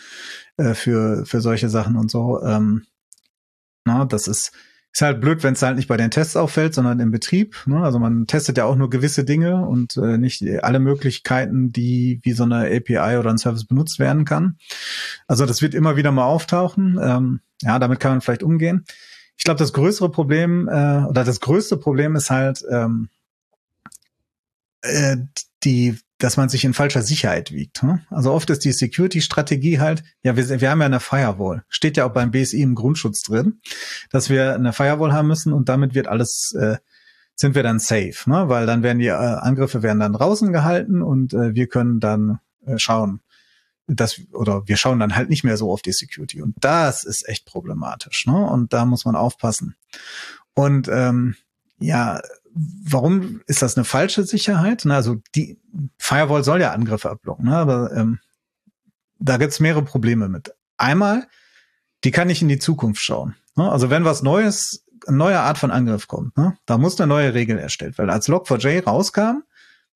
äh, 0.58 0.74
für, 0.74 1.26
für 1.28 1.42
solche 1.42 1.70
Sachen 1.70 1.96
und 1.96 2.10
so. 2.10 2.42
Ähm, 2.44 2.86
na, 3.86 4.00
ne? 4.00 4.08
das 4.08 4.28
ist, 4.28 4.52
ist 4.92 5.02
halt 5.04 5.22
blöd, 5.22 5.44
wenn 5.44 5.54
es 5.54 5.62
halt 5.62 5.76
nicht 5.76 5.88
bei 5.88 5.98
den 5.98 6.10
Tests 6.10 6.36
auffällt, 6.36 6.74
sondern 6.74 7.00
im 7.00 7.12
Betrieb. 7.12 7.58
Ne? 7.68 7.84
Also 7.84 8.00
man 8.00 8.26
testet 8.26 8.58
ja 8.58 8.66
auch 8.66 8.78
nur 8.78 8.90
gewisse 8.90 9.26
Dinge 9.26 9.64
und 9.68 9.96
äh, 9.98 10.18
nicht 10.18 10.44
alle 10.64 10.80
Möglichkeiten, 10.80 11.72
die 11.72 12.20
wie 12.24 12.32
so 12.32 12.46
eine 12.46 12.66
API 12.76 13.20
oder 13.20 13.30
ein 13.30 13.38
Service 13.38 13.68
benutzt 13.68 14.00
werden 14.00 14.26
kann. 14.26 14.58
Also 15.28 15.46
das 15.46 15.62
wird 15.62 15.76
immer 15.76 15.98
wieder 15.98 16.12
mal 16.12 16.26
auftauchen. 16.26 16.98
Ähm, 17.00 17.42
ja, 17.62 17.78
damit 17.78 18.00
kann 18.00 18.14
man 18.14 18.22
vielleicht 18.22 18.42
umgehen. 18.42 18.86
Ich 19.38 19.44
glaube, 19.44 19.60
das 19.60 19.74
größere 19.74 20.10
Problem 20.10 20.68
äh, 20.68 21.06
oder 21.06 21.24
das 21.24 21.40
größte 21.40 21.78
Problem 21.78 22.16
ist 22.16 22.30
halt 22.30 22.64
ähm, 22.70 23.10
äh, 24.82 25.18
die, 25.64 25.98
dass 26.18 26.38
man 26.38 26.50
sich 26.50 26.64
in 26.64 26.74
falscher 26.74 27.02
Sicherheit 27.02 27.52
wiegt. 27.52 27.82
Hm? 27.82 28.00
Also 28.10 28.32
oft 28.32 28.50
ist 28.50 28.64
die 28.64 28.72
Security-Strategie 28.72 29.80
halt, 29.80 30.04
ja, 30.24 30.38
wir, 30.38 30.62
wir 30.62 30.70
haben 30.70 30.80
ja 30.80 30.86
eine 30.86 31.00
Firewall. 31.00 31.64
Steht 31.68 31.98
ja 31.98 32.06
auch 32.06 32.14
beim 32.14 32.32
BSI 32.32 32.62
im 32.62 32.76
Grundschutz 32.76 33.22
drin, 33.22 33.60
dass 34.12 34.30
wir 34.30 34.56
eine 34.56 34.74
Firewall 34.74 35.14
haben 35.14 35.28
müssen 35.28 35.54
und 35.54 35.70
damit 35.70 35.96
wird 35.96 36.08
alles 36.08 36.54
äh, 36.58 36.78
sind 37.36 37.54
wir 37.54 37.64
dann 37.64 37.80
safe, 37.80 38.16
ne? 38.28 38.48
weil 38.48 38.66
dann 38.66 38.82
werden 38.82 39.00
die 39.00 39.08
äh, 39.08 39.12
Angriffe 39.12 39.84
werden 39.84 40.00
dann 40.00 40.14
draußen 40.14 40.54
gehalten 40.54 41.02
und 41.02 41.34
äh, 41.34 41.54
wir 41.54 41.68
können 41.68 42.00
dann 42.00 42.40
äh, 42.66 42.78
schauen, 42.78 43.20
das 43.88 44.20
oder 44.34 44.68
wir 44.68 44.78
schauen 44.78 45.00
dann 45.00 45.16
halt 45.16 45.30
nicht 45.30 45.44
mehr 45.44 45.58
so 45.58 45.72
auf 45.72 45.82
die 45.82 45.92
Security 45.92 46.42
und 46.42 46.56
das 46.60 47.04
ist 47.04 47.28
echt 47.28 47.46
problematisch, 47.46 48.26
ne? 48.26 48.36
Und 48.36 48.74
da 48.74 48.86
muss 48.86 49.06
man 49.06 49.16
aufpassen. 49.16 49.76
Und 50.54 50.88
ähm, 50.88 51.36
ja, 51.80 52.22
warum 52.56 53.42
ist 53.48 53.62
das 53.62 53.78
eine 53.78 53.86
falsche 53.86 54.24
Sicherheit? 54.24 54.84
Na, 54.86 54.96
also 54.96 55.22
die 55.36 55.60
Firewall 55.98 56.44
soll 56.44 56.62
ja 56.62 56.72
Angriffe 56.72 57.10
abblocken, 57.10 57.46
ne? 57.46 57.58
aber 57.58 57.92
ähm, 57.94 58.20
da 59.20 59.38
gibt's 59.38 59.60
mehrere 59.60 59.84
Probleme 59.84 60.30
mit. 60.30 60.54
Einmal, 60.78 61.28
die 62.04 62.12
kann 62.12 62.28
nicht 62.28 62.42
in 62.42 62.48
die 62.48 62.60
Zukunft 62.60 63.02
schauen. 63.02 63.36
Ne? 63.56 63.70
Also 63.70 63.90
wenn 63.90 64.06
was 64.06 64.24
Neues, 64.24 64.86
eine 65.08 65.18
neue 65.18 65.40
Art 65.40 65.58
von 65.58 65.72
Angriff 65.72 66.08
kommt, 66.08 66.38
ne? 66.38 66.58
da 66.66 66.78
muss 66.78 67.00
eine 67.00 67.08
neue 67.08 67.34
Regel 67.34 67.60
erstellt 67.60 67.98
werden. 67.98 68.10
Als 68.10 68.30
Log4j 68.30 68.86
rauskam, 68.86 69.44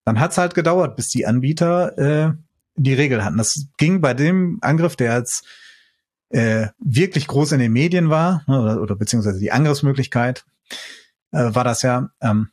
dann 0.03 0.19
hat's 0.19 0.37
halt 0.37 0.53
gedauert, 0.53 0.95
bis 0.95 1.07
die 1.07 1.25
Anbieter 1.25 1.97
äh, 1.97 2.33
die 2.83 2.93
Regel 2.93 3.23
hatten. 3.23 3.37
Das 3.37 3.67
ging 3.77 4.01
bei 4.01 4.13
dem 4.13 4.57
Angriff, 4.61 4.95
der 4.95 5.17
jetzt 5.17 5.45
äh, 6.29 6.67
wirklich 6.79 7.27
groß 7.27 7.53
in 7.53 7.59
den 7.59 7.73
Medien 7.73 8.09
war, 8.09 8.43
ne, 8.47 8.59
oder, 8.61 8.81
oder 8.81 8.95
beziehungsweise 8.95 9.39
die 9.39 9.51
Angriffsmöglichkeit, 9.51 10.45
äh, 11.31 11.53
war 11.53 11.63
das 11.63 11.81
ja, 11.81 12.09
ähm, 12.21 12.49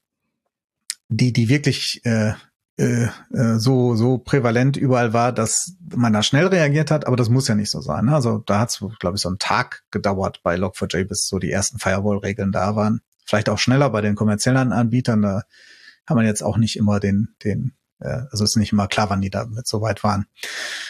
die, 1.08 1.32
die 1.32 1.48
wirklich 1.48 2.00
äh, 2.04 2.32
äh, 2.78 3.04
äh, 3.32 3.58
so, 3.58 3.94
so 3.94 4.18
prävalent 4.18 4.76
überall 4.76 5.12
war, 5.12 5.32
dass 5.32 5.76
man 5.94 6.12
da 6.12 6.22
schnell 6.22 6.46
reagiert 6.46 6.90
hat, 6.90 7.06
aber 7.06 7.16
das 7.16 7.30
muss 7.30 7.48
ja 7.48 7.54
nicht 7.54 7.70
so 7.70 7.80
sein. 7.80 8.06
Ne? 8.06 8.14
Also 8.14 8.38
da 8.38 8.60
hat 8.60 8.70
es, 8.70 8.84
glaube 8.98 9.16
ich, 9.16 9.22
so 9.22 9.28
einen 9.28 9.38
Tag 9.38 9.84
gedauert 9.90 10.40
bei 10.42 10.56
Log4j, 10.56 11.04
bis 11.04 11.26
so 11.26 11.38
die 11.38 11.50
ersten 11.50 11.78
Firewall-Regeln 11.78 12.52
da 12.52 12.76
waren. 12.76 13.00
Vielleicht 13.24 13.48
auch 13.48 13.58
schneller 13.58 13.90
bei 13.90 14.02
den 14.02 14.14
kommerziellen 14.14 14.72
Anbietern, 14.72 15.22
da 15.22 15.42
kann 16.04 16.16
man 16.16 16.26
jetzt 16.26 16.42
auch 16.42 16.58
nicht 16.58 16.76
immer 16.76 17.00
den, 17.00 17.34
den 17.44 17.72
äh, 18.00 18.22
also 18.30 18.44
ist 18.44 18.56
nicht 18.56 18.72
immer 18.72 18.88
klar, 18.88 19.10
wann 19.10 19.20
die 19.20 19.30
damit 19.30 19.66
so 19.66 19.80
weit 19.80 20.04
waren. 20.04 20.26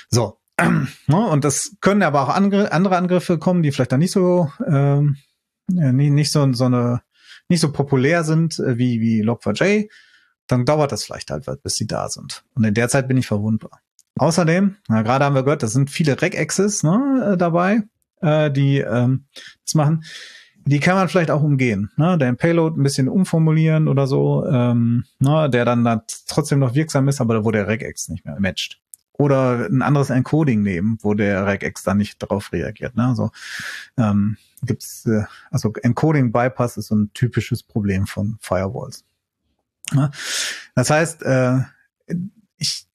So. 0.08 0.38
Ne, 1.08 1.28
und 1.28 1.44
das 1.44 1.76
können 1.82 2.02
aber 2.02 2.22
auch 2.22 2.28
andere, 2.30 2.72
Angriffe 2.72 3.38
kommen, 3.38 3.62
die 3.62 3.72
vielleicht 3.72 3.92
dann 3.92 4.00
nicht 4.00 4.10
so, 4.10 4.50
ähm, 4.66 5.18
nicht, 5.68 6.12
nicht 6.12 6.32
so, 6.32 6.50
so 6.54 6.64
eine, 6.64 7.02
nicht 7.48 7.60
so 7.60 7.72
populär 7.72 8.24
sind 8.24 8.58
äh, 8.58 8.78
wie, 8.78 9.00
wie 9.00 9.22
Log4j. 9.22 9.90
Dann 10.46 10.64
dauert 10.64 10.92
das 10.92 11.04
vielleicht 11.04 11.30
halt, 11.30 11.44
bis 11.62 11.74
sie 11.74 11.86
da 11.86 12.08
sind. 12.08 12.42
Und 12.54 12.64
in 12.64 12.72
der 12.72 12.88
Zeit 12.88 13.06
bin 13.06 13.18
ich 13.18 13.26
verwundbar. 13.26 13.82
Außerdem, 14.18 14.76
na, 14.88 15.02
gerade 15.02 15.26
haben 15.26 15.34
wir 15.34 15.42
gehört, 15.42 15.62
da 15.62 15.66
sind 15.66 15.90
viele 15.90 16.20
Regex 16.20 16.82
ne, 16.82 17.32
äh, 17.32 17.36
dabei, 17.36 17.82
äh, 18.22 18.50
die 18.50 18.78
ähm, 18.78 19.26
das 19.62 19.74
machen 19.74 20.04
die 20.66 20.80
kann 20.80 20.96
man 20.96 21.08
vielleicht 21.08 21.30
auch 21.30 21.42
umgehen. 21.42 21.90
Ne? 21.96 22.18
Den 22.18 22.36
Payload 22.36 22.78
ein 22.78 22.82
bisschen 22.82 23.08
umformulieren 23.08 23.86
oder 23.86 24.06
so, 24.08 24.44
ähm, 24.46 25.04
ne? 25.20 25.48
der 25.48 25.64
dann 25.64 25.84
da 25.84 26.02
trotzdem 26.26 26.58
noch 26.58 26.74
wirksam 26.74 27.08
ist, 27.08 27.20
aber 27.20 27.44
wo 27.44 27.52
der 27.52 27.68
Regex 27.68 28.08
nicht 28.08 28.24
mehr 28.24 28.38
matcht. 28.40 28.80
Oder 29.12 29.66
ein 29.66 29.80
anderes 29.80 30.10
Encoding 30.10 30.62
nehmen, 30.62 30.98
wo 31.00 31.14
der 31.14 31.46
Regex 31.46 31.84
dann 31.84 31.98
nicht 31.98 32.20
darauf 32.20 32.52
reagiert. 32.52 32.96
Ne? 32.96 33.06
Also 33.06 33.30
ähm, 33.96 34.36
gibt's, 34.62 35.06
äh, 35.06 35.22
also 35.50 35.72
Encoding 35.82 36.32
Bypass 36.32 36.76
ist 36.76 36.88
so 36.88 36.96
ein 36.96 37.10
typisches 37.14 37.62
Problem 37.62 38.06
von 38.08 38.36
Firewalls. 38.40 39.04
Ne? 39.92 40.10
Das 40.74 40.90
heißt, 40.90 41.22
äh, 41.22 41.60
ich 42.58 42.86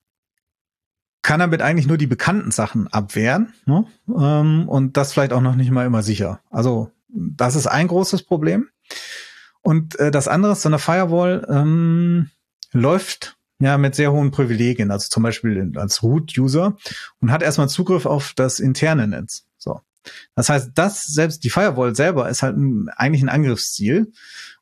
kann 1.22 1.40
damit 1.40 1.62
eigentlich 1.62 1.86
nur 1.86 1.96
die 1.96 2.06
bekannten 2.06 2.50
Sachen 2.50 2.86
abwehren 2.88 3.54
ne? 3.64 3.86
ähm, 4.08 4.68
und 4.68 4.98
das 4.98 5.14
vielleicht 5.14 5.32
auch 5.32 5.40
noch 5.40 5.54
nicht 5.54 5.70
mal 5.70 5.86
immer 5.86 6.02
sicher. 6.02 6.40
Also 6.50 6.92
das 7.12 7.54
ist 7.54 7.66
ein 7.66 7.88
großes 7.88 8.24
Problem. 8.24 8.68
Und 9.60 9.98
äh, 9.98 10.10
das 10.10 10.28
andere 10.28 10.52
ist, 10.52 10.62
so 10.62 10.68
eine 10.68 10.78
Firewall 10.78 11.46
ähm, 11.48 12.30
läuft 12.72 13.36
ja 13.60 13.78
mit 13.78 13.94
sehr 13.94 14.12
hohen 14.12 14.32
Privilegien, 14.32 14.90
also 14.90 15.08
zum 15.08 15.22
Beispiel 15.22 15.72
als 15.76 16.02
Root-User 16.02 16.76
und 17.20 17.30
hat 17.30 17.42
erstmal 17.42 17.68
Zugriff 17.68 18.06
auf 18.06 18.32
das 18.34 18.58
interne 18.58 19.06
Netz. 19.06 19.44
So. 19.56 19.80
Das 20.34 20.48
heißt, 20.48 20.72
das 20.74 21.04
selbst 21.04 21.44
die 21.44 21.50
Firewall 21.50 21.94
selber 21.94 22.28
ist 22.28 22.42
halt 22.42 22.56
ein, 22.56 22.88
eigentlich 22.96 23.22
ein 23.22 23.28
Angriffsziel 23.28 24.12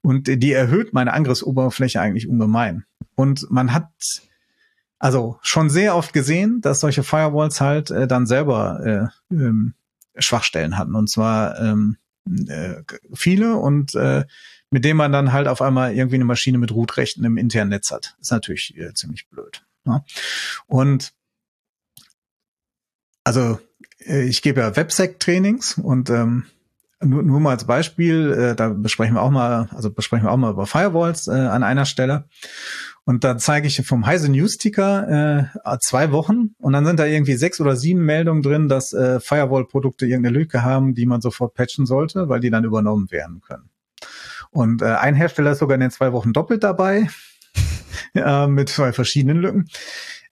und 0.03 0.27
die 0.27 0.53
erhöht 0.53 0.93
meine 0.93 1.15
Angriffsoberfläche 1.15 2.01
eigentlich 2.01 2.29
ungemein. 2.29 2.85
Und 3.15 3.51
man 3.51 3.73
hat 3.73 3.89
also 4.99 5.39
schon 5.41 5.71
sehr 5.71 5.97
oft 5.97 6.13
gesehen, 6.13 6.61
dass 6.61 6.81
solche 6.81 7.03
Firewalls 7.03 7.61
halt 7.61 7.91
äh, 7.91 8.07
dann 8.07 8.27
selber 8.27 9.11
äh, 9.31 9.35
ähm, 9.35 9.75
Schwachstellen 10.19 10.77
hatten. 10.77 10.95
Und 10.95 11.09
zwar 11.09 11.59
ähm, 11.59 11.97
äh, 12.27 12.83
viele 13.15 13.57
und 13.57 13.95
äh, 13.95 14.25
mit 14.71 14.85
dem 14.85 14.97
man 14.97 15.13
dann 15.13 15.33
halt 15.33 15.49
auf 15.49 15.63
einmal 15.63 15.95
irgendwie 15.95 16.17
eine 16.17 16.25
Maschine 16.25 16.59
mit 16.59 16.73
Root-Rechten 16.73 17.25
im 17.25 17.37
internen 17.37 17.71
Netz 17.71 17.91
hat. 17.91 18.17
Ist 18.21 18.31
natürlich 18.31 18.77
äh, 18.77 18.95
ziemlich 18.95 19.29
blöd. 19.29 19.65
Ne? 19.85 20.05
Und 20.67 21.13
also 23.25 23.59
äh, 24.07 24.25
ich 24.25 24.43
gebe 24.43 24.61
ja 24.61 24.77
Websec-Trainings 24.77 25.79
und 25.79 26.11
ähm, 26.11 26.47
nur, 27.03 27.23
nur 27.23 27.41
mal 27.41 27.51
als 27.51 27.65
Beispiel, 27.65 28.33
äh, 28.33 28.55
da 28.55 28.69
besprechen 28.69 29.15
wir 29.15 29.23
auch 29.23 29.31
mal, 29.31 29.69
also 29.75 29.91
besprechen 29.91 30.27
wir 30.27 30.33
auch 30.33 30.37
mal 30.37 30.53
über 30.53 30.67
Firewalls 30.67 31.29
äh, 31.29 31.33
an 31.33 31.63
einer 31.63 31.87
Stelle. 31.87 32.27
Und 33.05 33.25
da 33.25 33.39
zeige 33.39 33.67
ich 33.67 33.85
vom 33.87 34.07
Heise 34.07 34.31
News 34.31 34.59
Ticker 34.59 35.51
äh, 35.65 35.79
zwei 35.81 36.13
Wochen 36.13 36.55
und 36.59 36.75
dann 36.75 36.85
sind 36.85 37.01
da 37.01 37.07
irgendwie 37.07 37.35
sechs 37.35 37.61
oder 37.61 37.75
sieben 37.75 38.05
Meldungen 38.05 38.43
drin, 38.43 38.69
dass 38.69 38.93
äh, 38.93 39.19
Firewall-Produkte 39.19 40.07
irgendeine 40.07 40.39
Lücke 40.39 40.63
haben, 40.63 40.95
die 40.95 41.07
man 41.07 41.21
sofort 41.21 41.55
patchen 41.55 41.87
sollte, 41.87 42.29
weil 42.29 42.41
die 42.41 42.51
dann 42.51 42.65
übernommen 42.65 43.11
werden 43.11 43.41
können. 43.41 43.71
Und 44.51 44.83
äh, 44.83 44.87
ein 44.87 45.15
Hersteller 45.15 45.53
ist 45.53 45.59
sogar 45.59 45.77
in 45.77 45.81
den 45.81 45.91
zwei 45.91 46.13
Wochen 46.13 46.33
doppelt 46.33 46.63
dabei, 46.63 47.09
äh, 48.15 48.47
mit 48.47 48.69
zwei 48.69 48.93
verschiedenen 48.93 49.39
Lücken. 49.39 49.69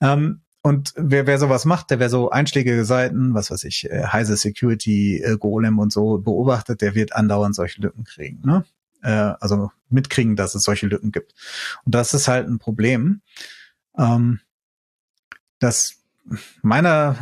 Ähm, 0.01 0.43
und 0.69 0.93
wer, 0.97 1.27
wer 1.27 1.39
sowas 1.39 1.65
macht, 1.65 1.91
der 1.91 1.99
wer 1.99 2.11
so 2.11 2.31
einschlägige 2.31 2.85
Seiten, 2.85 3.35
was 3.35 3.51
weiß 3.51 3.65
ich, 3.65 3.91
äh, 3.91 4.05
Heise 4.05 4.37
Security, 4.37 5.23
äh, 5.23 5.37
Golem 5.37 5.79
und 5.79 5.93
so 5.93 6.19
beobachtet, 6.19 6.83
der 6.83 6.95
wird 6.95 7.15
andauernd 7.15 7.55
solche 7.55 7.81
Lücken 7.81 8.05
kriegen. 8.05 8.41
Ne? 8.45 8.65
äh, 9.03 9.35
also 9.41 9.71
mitkriegen, 9.89 10.37
dass 10.37 10.55
es 10.55 10.63
solche 10.63 10.87
Lücken 10.87 11.13
gibt. 11.13 11.35
Und 11.85 11.95
das 11.95 12.15
ist 12.15 12.29
halt 12.29 12.49
ein 12.49 12.59
Problem, 12.59 13.23
ähm, 13.97 14.41
dass 15.59 15.97
meiner 16.63 17.17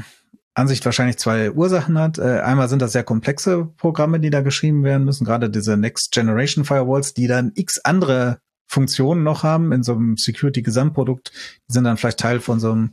Ansicht 0.55 0.85
wahrscheinlich 0.85 1.19
zwei 1.19 1.53
Ursachen 1.53 1.99
hat. 1.99 2.19
Äh, 2.19 2.41
einmal 2.41 2.69
sind 2.69 2.83
das 2.83 2.93
sehr 2.93 3.05
komplexe 3.05 3.67
Programme, 3.77 4.21
die 4.21 4.31
da 4.31 4.41
geschrieben 4.41 4.85
werden 4.85 5.05
müssen, 5.05 5.25
gerade 5.25 5.51
diese 5.51 5.77
Next 5.77 6.13
Generation 6.13 6.65
Firewalls, 6.65 7.15
die 7.15 7.27
dann 7.27 7.53
x 7.55 7.79
andere 7.85 8.41
Funktionen 8.67 9.23
noch 9.23 9.43
haben 9.43 9.73
in 9.73 9.83
so 9.83 9.93
einem 9.93 10.17
Security-Gesamtprodukt. 10.17 11.33
Die 11.69 11.73
sind 11.73 11.85
dann 11.85 11.97
vielleicht 11.97 12.19
Teil 12.19 12.41
von 12.41 12.61
so 12.61 12.73
einem 12.73 12.93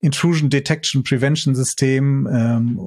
Intrusion 0.00 0.50
Detection 0.50 1.04
Prevention 1.04 1.54
System 1.54 2.26
ähm, 2.30 2.80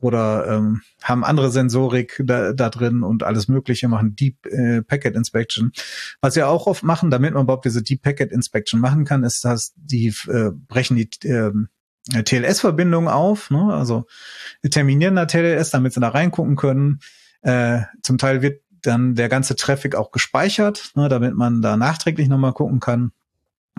oder 0.00 0.46
ähm, 0.48 0.80
haben 1.02 1.24
andere 1.24 1.50
Sensorik 1.50 2.22
da, 2.24 2.52
da 2.52 2.70
drin 2.70 3.02
und 3.02 3.22
alles 3.22 3.48
Mögliche, 3.48 3.88
machen 3.88 4.16
Deep 4.16 4.46
äh, 4.46 4.82
Packet 4.82 5.14
Inspection. 5.14 5.72
Was 6.20 6.34
sie 6.34 6.42
auch 6.42 6.66
oft 6.66 6.82
machen, 6.82 7.10
damit 7.10 7.34
man 7.34 7.44
überhaupt 7.44 7.64
diese 7.64 7.82
Deep 7.82 8.02
Packet 8.02 8.32
Inspection 8.32 8.80
machen 8.80 9.04
kann, 9.04 9.24
ist, 9.24 9.44
dass 9.44 9.72
die 9.76 10.14
äh, 10.28 10.50
brechen 10.68 10.96
die 10.96 11.10
äh, 11.28 11.52
TLS-Verbindung 12.24 13.08
auf, 13.08 13.50
ne? 13.50 13.72
also 13.72 14.06
terminieren 14.70 15.16
da 15.16 15.26
TLS, 15.26 15.70
damit 15.70 15.92
sie 15.92 16.00
da 16.00 16.08
reingucken 16.08 16.56
können. 16.56 17.00
Äh, 17.42 17.82
zum 18.02 18.18
Teil 18.18 18.42
wird 18.42 18.62
dann 18.82 19.14
der 19.14 19.28
ganze 19.28 19.56
Traffic 19.56 19.94
auch 19.94 20.10
gespeichert, 20.10 20.92
ne, 20.94 21.08
damit 21.08 21.34
man 21.34 21.62
da 21.62 21.76
nachträglich 21.76 22.28
nochmal 22.28 22.52
gucken 22.52 22.80
kann. 22.80 23.12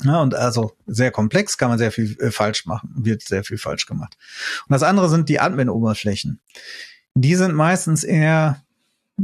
Ja, 0.03 0.21
und 0.21 0.33
also 0.33 0.71
sehr 0.87 1.11
komplex, 1.11 1.57
kann 1.57 1.69
man 1.69 1.77
sehr 1.77 1.91
viel 1.91 2.17
äh, 2.19 2.31
falsch 2.31 2.65
machen, 2.65 2.91
wird 2.95 3.21
sehr 3.21 3.43
viel 3.43 3.57
falsch 3.57 3.85
gemacht. 3.85 4.17
Und 4.67 4.73
das 4.73 4.83
andere 4.83 5.09
sind 5.09 5.29
die 5.29 5.39
Admin-Oberflächen. 5.39 6.39
Die 7.13 7.35
sind 7.35 7.53
meistens 7.53 8.03
eher 8.03 8.63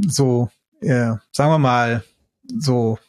so, 0.07 0.49
äh, 0.81 1.13
sagen 1.31 1.51
wir 1.51 1.57
mal, 1.57 2.03
so 2.43 2.99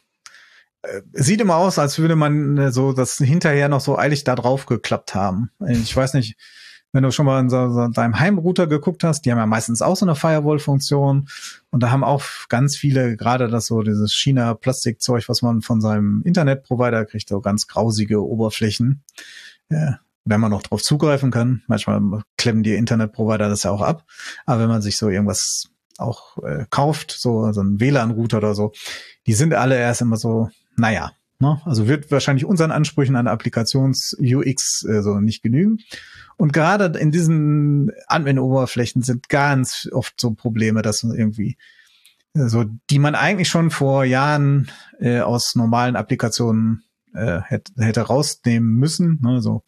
äh, 0.81 1.01
sieht 1.13 1.41
immer 1.41 1.57
aus, 1.57 1.77
als 1.77 1.99
würde 1.99 2.15
man 2.15 2.57
äh, 2.57 2.71
so 2.71 2.93
das 2.93 3.17
hinterher 3.17 3.69
noch 3.69 3.81
so 3.81 3.97
eilig 3.97 4.23
da 4.23 4.35
drauf 4.35 4.65
geklappt 4.65 5.13
haben. 5.13 5.51
Ich 5.67 5.95
weiß 5.95 6.13
nicht, 6.13 6.37
wenn 6.91 7.03
du 7.03 7.11
schon 7.11 7.25
mal 7.25 7.39
in 7.39 7.49
so, 7.49 7.69
so 7.69 7.87
deinem 7.87 8.19
Heimrouter 8.19 8.67
geguckt 8.67 9.03
hast, 9.03 9.21
die 9.21 9.31
haben 9.31 9.37
ja 9.37 9.45
meistens 9.45 9.81
auch 9.81 9.95
so 9.95 10.05
eine 10.05 10.15
Firewall-Funktion 10.15 11.29
und 11.69 11.83
da 11.83 11.91
haben 11.91 12.03
auch 12.03 12.23
ganz 12.49 12.75
viele, 12.75 13.15
gerade 13.15 13.47
das 13.47 13.67
so 13.67 13.81
dieses 13.81 14.13
China-Plastikzeug, 14.13 15.29
was 15.29 15.41
man 15.41 15.61
von 15.61 15.81
seinem 15.81 16.21
Internetprovider 16.23 17.05
kriegt, 17.05 17.29
so 17.29 17.41
ganz 17.41 17.67
grausige 17.67 18.25
Oberflächen, 18.25 19.03
ja, 19.69 19.99
wenn 20.25 20.41
man 20.41 20.51
noch 20.51 20.63
drauf 20.63 20.81
zugreifen 20.81 21.31
kann. 21.31 21.61
Manchmal 21.67 22.23
klemmen 22.37 22.63
die 22.63 22.75
Internetprovider 22.75 23.49
das 23.49 23.63
ja 23.63 23.71
auch 23.71 23.81
ab, 23.81 24.05
aber 24.45 24.61
wenn 24.61 24.69
man 24.69 24.81
sich 24.81 24.97
so 24.97 25.09
irgendwas 25.09 25.69
auch 25.97 26.37
äh, 26.43 26.65
kauft, 26.69 27.11
so, 27.11 27.51
so 27.51 27.61
ein 27.61 27.79
WLAN-Router 27.79 28.37
oder 28.37 28.55
so, 28.55 28.71
die 29.27 29.33
sind 29.33 29.53
alle 29.53 29.77
erst 29.77 30.01
immer 30.01 30.17
so, 30.17 30.49
naja, 30.75 31.11
Ne? 31.41 31.61
Also 31.63 31.87
wird 31.87 32.11
wahrscheinlich 32.11 32.45
unseren 32.45 32.71
Ansprüchen 32.71 33.15
an 33.15 33.27
Applikations-UX 33.27 34.85
äh, 34.85 35.01
so 35.01 35.19
nicht 35.21 35.41
genügen. 35.41 35.79
Und 36.39 36.53
gerade 36.53 36.97
in 36.97 37.11
diesen 37.11 37.91
Admin-Oberflächen 38.07 39.01
sind 39.01 39.27
ganz 39.27 39.89
oft 39.91 40.13
so 40.21 40.31
Probleme, 40.31 40.81
dass 40.81 41.03
man 41.03 41.17
irgendwie 41.17 41.57
so, 42.33 42.63
die 42.89 42.99
man 42.99 43.13
eigentlich 43.13 43.49
schon 43.49 43.71
vor 43.71 44.05
Jahren 44.05 44.71
äh, 45.01 45.19
aus 45.19 45.55
normalen 45.55 45.97
Applikationen 45.97 46.85
äh, 47.13 47.41
hätte, 47.41 47.73
hätte 47.83 48.03
rausnehmen 48.03 48.75
müssen, 48.75 49.19
ne? 49.21 49.41
so 49.41 49.63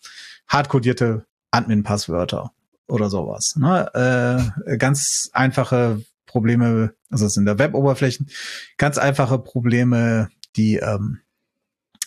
hardcodierte 0.48 1.26
Admin-Passwörter 1.52 2.54
oder 2.88 3.10
sowas. 3.10 3.56
Ne? 3.58 4.54
Äh, 4.66 4.78
ganz 4.78 5.30
einfache 5.34 6.02
Probleme, 6.26 6.94
also 7.10 7.26
es 7.26 7.34
sind 7.34 7.48
der 7.48 7.60
Web-Oberflächen, 7.60 8.30
ganz 8.78 8.98
einfache 8.98 9.40
Probleme, 9.40 10.30
die 10.56 10.78
ähm, 10.78 11.20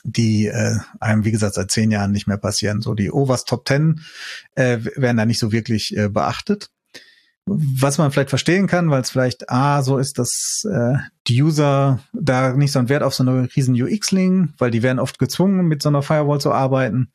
die 0.05 0.47
äh, 0.47 0.77
einem, 1.01 1.25
wie 1.25 1.33
gesagt, 1.33 1.55
seit 1.55 1.71
zehn 1.71 1.91
Jahren 1.91 2.13
nicht 2.13 2.27
mehr 2.27 2.37
passieren. 2.37 2.83
So 2.83 2.95
die 2.95 3.11
Overs 3.11 3.45
Top 3.45 3.65
Ten 3.65 4.03
äh, 4.55 4.79
werden 4.97 5.17
da 5.17 5.25
nicht 5.25 5.39
so 5.39 5.51
wirklich 5.51 5.97
äh, 5.97 6.09
beachtet. 6.09 6.71
Was 7.47 7.99
man 7.99 8.11
vielleicht 8.11 8.31
verstehen 8.31 8.67
kann, 8.67 8.91
weil 8.91 9.03
es 9.03 9.11
vielleicht 9.11 9.51
A, 9.51 9.83
so 9.83 9.99
ist, 9.99 10.19
dass 10.19 10.65
äh, 10.71 10.95
die 11.27 11.43
User 11.43 12.01
da 12.15 12.55
nicht 12.55 12.73
so 12.73 12.79
einen 12.79 12.89
Wert 12.89 13.03
auf 13.03 13.15
so 13.15 13.23
eine 13.23 13.49
riesen 13.55 13.75
UX 13.81 14.13
legen, 14.13 14.55
weil 14.57 14.71
die 14.71 14.83
werden 14.83 14.99
oft 14.99 15.19
gezwungen, 15.19 15.67
mit 15.67 15.83
so 15.83 15.91
einer 15.91 16.03
Firewall 16.03 16.41
zu 16.41 16.53
arbeiten. 16.53 17.13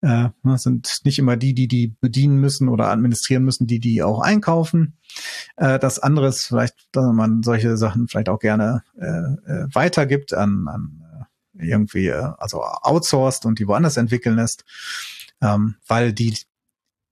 Äh, 0.00 0.28
das 0.42 0.62
sind 0.62 1.00
nicht 1.04 1.18
immer 1.18 1.36
die, 1.36 1.54
die 1.54 1.68
die 1.68 1.96
bedienen 2.00 2.38
müssen 2.38 2.68
oder 2.68 2.88
administrieren 2.88 3.44
müssen, 3.44 3.66
die 3.66 3.80
die 3.80 4.02
auch 4.02 4.20
einkaufen. 4.20 4.96
Äh, 5.56 5.78
das 5.78 5.98
andere 5.98 6.28
ist 6.28 6.46
vielleicht, 6.46 6.74
dass 6.92 7.12
man 7.12 7.42
solche 7.42 7.76
Sachen 7.76 8.08
vielleicht 8.08 8.28
auch 8.28 8.38
gerne 8.38 8.84
äh, 8.98 9.06
äh 9.06 9.66
weitergibt 9.74 10.32
an, 10.34 10.66
an 10.68 11.02
irgendwie 11.58 12.08
äh, 12.08 12.32
also 12.38 12.62
outsourced 12.62 13.46
und 13.46 13.58
die 13.58 13.68
woanders 13.68 13.96
entwickeln 13.96 14.36
lässt, 14.36 14.64
ähm, 15.40 15.76
weil 15.86 16.12
die 16.12 16.36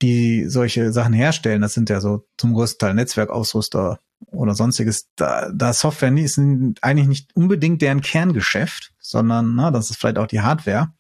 die 0.03 0.45
solche 0.47 0.93
Sachen 0.93 1.15
herstellen, 1.15 1.63
das 1.63 1.75
sind 1.75 1.89
ja 1.89 2.01
so 2.01 2.27
zum 2.37 2.53
größten 2.53 2.79
Teil 2.79 2.95
Netzwerkausrüster 2.95 3.99
oder 4.27 4.55
sonstiges, 4.55 5.09
da, 5.17 5.51
da 5.53 5.73
Software 5.73 6.13
ist 6.17 6.39
eigentlich 6.39 7.09
nicht 7.09 7.37
unbedingt 7.37 7.83
deren 7.83 8.01
Kerngeschäft, 8.01 8.93
sondern 8.99 9.55
na, 9.55 9.71
das 9.71 9.91
ist 9.91 9.99
vielleicht 9.99 10.19
auch 10.19 10.27
die 10.27 10.41
Hardware. 10.41 10.93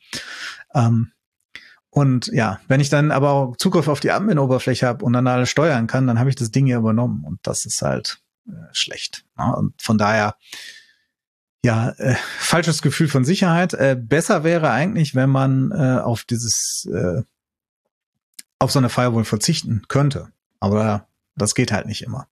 Ähm, 0.74 1.12
und 1.90 2.26
ja, 2.28 2.61
wenn 2.68 2.80
ich 2.80 2.90
dann 2.90 3.11
aber 3.11 3.30
auch 3.30 3.56
Zugriff 3.56 3.88
auf 3.88 4.00
die 4.00 4.11
Admin-Oberfläche 4.11 4.87
habe 4.87 5.04
und 5.04 5.14
dann 5.14 5.26
alles 5.26 5.48
steuern 5.48 5.87
kann, 5.87 6.06
dann 6.06 6.18
habe 6.18 6.28
ich 6.28 6.37
das 6.37 6.50
Ding 6.50 6.66
hier 6.66 6.76
übernommen 6.76 7.24
und 7.24 7.40
das 7.42 7.64
ist 7.64 7.80
halt 7.80 8.20
äh, 8.46 8.52
schlecht. 8.72 9.24
Ja? 9.38 9.50
Und 9.52 9.80
von 9.80 9.96
daher 9.96 10.37
ja, 11.66 11.90
äh, 11.98 12.14
falsches 12.38 12.81
Gefühl 12.81 13.09
von 13.09 13.24
Sicherheit. 13.24 13.74
Äh, 13.74 13.96
besser 14.00 14.44
wäre 14.44 14.70
eigentlich, 14.70 15.16
wenn 15.16 15.31
man 15.31 15.72
äh, 15.72 16.00
auf 16.00 16.22
dieses, 16.22 16.88
äh, 16.88 17.22
auf 18.61 18.70
so 18.70 18.79
eine 18.79 18.88
Firewall 18.88 19.24
verzichten 19.24 19.83
könnte. 19.88 20.29
Aber 20.61 21.09
das 21.35 21.57
geht 21.57 21.72
halt 21.72 21.87
nicht 21.87 22.02
immer. 22.02 22.29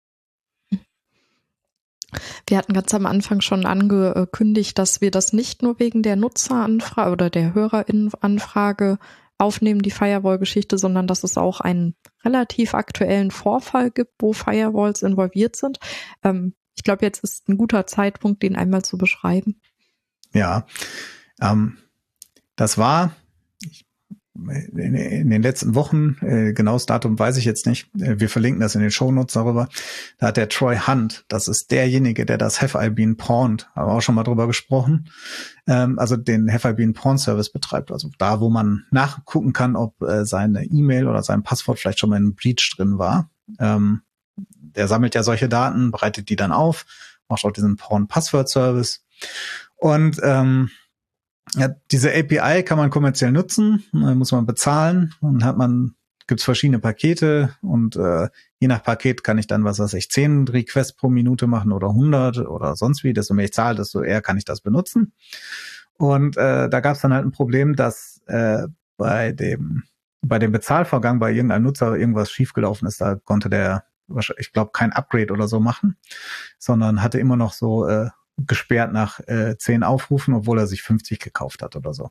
Wir 2.47 2.57
hatten 2.57 2.73
ganz 2.73 2.95
am 2.95 3.05
Anfang 3.05 3.43
schon 3.43 3.67
angekündigt, 3.67 4.79
dass 4.79 5.03
wir 5.03 5.11
das 5.11 5.35
nicht 5.35 5.63
nur 5.63 5.79
wegen 5.79 6.03
der 6.03 6.17
Nutzeranfrage 6.17 7.11
oder 7.11 7.29
der 7.29 7.53
Hörerinnenanfrage 7.53 8.99
aufnehmen, 9.37 9.83
die 9.83 9.91
Firewall-Geschichte, 9.91 10.79
sondern 10.79 11.07
dass 11.07 11.23
es 11.23 11.37
auch 11.37 11.61
einen 11.61 11.95
relativ 12.25 12.73
aktuellen 12.73 13.31
Vorfall 13.31 13.91
gibt, 13.91 14.13
wo 14.21 14.33
Firewalls 14.33 15.03
involviert 15.03 15.55
sind. 15.55 15.79
Ähm, 16.25 16.55
ich 16.79 16.85
glaube, 16.85 17.05
jetzt 17.05 17.25
ist 17.25 17.49
ein 17.49 17.59
guter 17.59 17.87
Zeitpunkt, 17.87 18.41
den 18.45 18.55
einmal 18.55 18.83
zu 18.83 18.99
beschreiben. 18.99 19.61
Ja, 20.33 20.65
ähm, 21.41 21.77
das 22.55 22.79
war 22.79 23.17
in, 24.37 24.95
in, 24.95 25.31
den 25.31 25.43
letzten 25.43 25.75
Wochen, 25.75 26.17
äh, 26.21 26.53
genaues 26.53 26.87
Datum 26.87 27.19
weiß 27.19 27.37
ich 27.37 27.45
jetzt 27.45 27.67
nicht, 27.67 27.93
äh, 28.01 28.21
wir 28.21 28.29
verlinken 28.29 28.61
das 28.61 28.77
in 28.77 28.81
den 28.81 28.93
Shownotes 28.93 29.35
darüber, 29.35 29.69
da 30.19 30.29
hat 30.29 30.37
der 30.37 30.49
Troy 30.49 30.79
Hunt, 30.79 31.25
das 31.27 31.49
ist 31.49 31.73
derjenige, 31.73 32.25
der 32.25 32.39
das 32.39 32.63
Have 32.63 32.79
I 32.81 32.91
Been 32.91 33.17
Pawned, 33.17 33.69
haben 33.75 33.89
wir 33.89 33.95
auch 33.95 34.01
schon 34.01 34.15
mal 34.15 34.23
drüber 34.23 34.47
gesprochen, 34.47 35.11
ähm, 35.67 35.99
also 35.99 36.17
den 36.17 36.53
Have 36.53 36.71
I 36.71 36.75
Been 36.75 36.95
Pawn 36.95 37.19
Service 37.19 37.51
betreibt, 37.51 37.91
also 37.91 38.09
da, 38.19 38.39
wo 38.39 38.51
man 38.51 38.85
nachgucken 38.93 39.53
kann, 39.53 39.75
ob 39.75 40.01
äh, 40.03 40.25
seine 40.25 40.65
E-Mail 40.67 41.09
oder 41.09 41.25
sein 41.25 41.43
Passwort 41.43 41.81
vielleicht 41.81 41.99
schon 41.99 42.11
mal 42.11 42.19
in 42.19 42.37
Breach 42.37 42.75
drin 42.77 42.99
war. 42.99 43.31
Ähm, 43.59 44.03
der 44.79 44.89
sammelt 44.89 45.15
ja 45.15 45.23
solche 45.23 45.49
Daten, 45.49 45.91
bereitet 45.91 46.29
die 46.31 46.37
dann 46.37 46.53
auf, 46.53 46.87
macht 47.29 47.45
auch 47.45 47.53
diesen 47.53 47.77
Porn-Passwort-Service. 47.77 49.05
Und 49.77 50.21
ähm, 50.23 50.71
ja, 51.57 51.69
diese 51.91 52.15
API 52.15 52.63
kann 52.63 52.79
man 52.79 52.91
kommerziell 52.91 53.33
nutzen, 53.33 53.85
muss 53.93 54.33
man 54.33 54.47
bezahlen. 54.47 55.15
Dann 55.21 55.45
hat 55.45 55.57
man, 55.57 55.95
gibt's 56.27 56.45
verschiedene 56.45 56.79
Pakete 56.79 57.57
und 57.61 57.97
äh, 57.97 58.29
je 58.61 58.69
nach 58.69 58.83
Paket 58.83 59.25
kann 59.25 59.39
ich 59.39 59.47
dann, 59.47 59.65
was 59.65 59.79
weiß 59.79 59.95
ich, 59.95 60.11
10 60.11 60.47
Requests 60.47 60.95
pro 60.95 61.09
Minute 61.09 61.47
machen 61.47 61.73
oder 61.73 61.89
100 61.89 62.39
oder 62.39 62.77
sonst 62.77 63.03
wie. 63.03 63.13
Desto 63.13 63.35
mehr 63.35 63.47
ich 63.47 63.53
zahle, 63.53 63.77
desto 63.77 64.03
eher 64.03 64.23
kann 64.23 64.39
ich 64.39 64.45
das 64.45 64.61
benutzen. 64.61 65.13
Und 65.95 66.37
äh, 66.37 66.69
da 66.69 66.81
gab's 66.81 67.01
dann 67.01 67.13
halt 67.13 67.25
ein 67.25 67.33
Problem, 67.33 67.75
dass 67.75 68.21
äh, 68.27 68.69
bei 68.97 69.33
dem 69.33 69.83
bei 70.21 70.39
dem 70.39 70.53
Bezahlvorgang 70.53 71.19
bei 71.19 71.33
irgendeinem 71.33 71.63
Nutzer 71.63 71.97
irgendwas 71.97 72.31
schiefgelaufen 72.31 72.89
ist. 72.89 73.01
Da 73.01 73.15
konnte 73.15 73.49
der 73.49 73.85
ich 74.39 74.53
glaube, 74.53 74.71
kein 74.73 74.93
Upgrade 74.93 75.33
oder 75.33 75.49
so 75.49 75.61
machen, 75.61 75.97
sondern 76.59 77.03
hatte 77.03 77.19
immer 77.19 77.37
noch 77.37 77.53
so 77.53 77.87
äh, 77.87 78.09
gesperrt 78.47 78.93
nach 78.93 79.21
äh, 79.27 79.57
10 79.59 79.83
Aufrufen, 79.83 80.35
obwohl 80.35 80.59
er 80.59 80.67
sich 80.67 80.83
50 80.83 81.19
gekauft 81.19 81.63
hat 81.63 81.77
oder 81.77 81.93
so. 81.93 82.11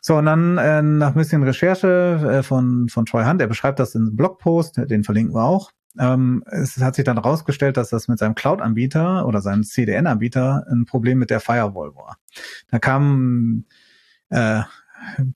So, 0.00 0.16
und 0.16 0.26
dann 0.26 0.58
äh, 0.58 0.82
nach 0.82 1.08
ein 1.08 1.14
bisschen 1.14 1.42
Recherche 1.42 2.38
äh, 2.38 2.42
von, 2.42 2.88
von 2.88 3.06
Troy 3.06 3.24
Hunt, 3.24 3.40
er 3.40 3.46
beschreibt 3.46 3.78
das 3.78 3.94
in 3.94 4.02
einem 4.02 4.16
Blogpost, 4.16 4.76
den 4.76 5.04
verlinken 5.04 5.34
wir 5.34 5.44
auch. 5.44 5.70
Ähm, 5.98 6.44
es 6.46 6.76
hat 6.78 6.96
sich 6.96 7.04
dann 7.04 7.16
herausgestellt, 7.16 7.76
dass 7.76 7.90
das 7.90 8.08
mit 8.08 8.18
seinem 8.18 8.34
Cloud-Anbieter 8.34 9.26
oder 9.26 9.40
seinem 9.40 9.62
CDN-Anbieter 9.64 10.66
ein 10.70 10.84
Problem 10.84 11.18
mit 11.18 11.30
der 11.30 11.40
Firewall 11.40 11.94
war. 11.94 12.18
Da 12.70 12.78
kam 12.78 13.64
äh, 14.28 14.62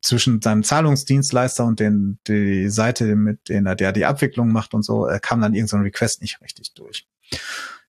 zwischen 0.03 0.41
seinem 0.43 0.63
Zahlungsdienstleister 0.63 1.65
und 1.65 1.81
den, 1.81 2.19
die 2.27 2.69
Seite, 2.69 3.17
mit 3.17 3.49
der 3.49 3.75
der 3.75 3.93
die 3.93 4.05
Abwicklung 4.05 4.53
macht 4.53 4.75
und 4.75 4.85
so, 4.85 5.07
äh, 5.07 5.21
kam 5.21 5.41
dann 5.41 5.55
irgendein 5.55 5.81
so 5.81 5.85
Request 5.85 6.23
nicht 6.23 6.41
richtig 6.41 6.75
durch. 6.75 7.07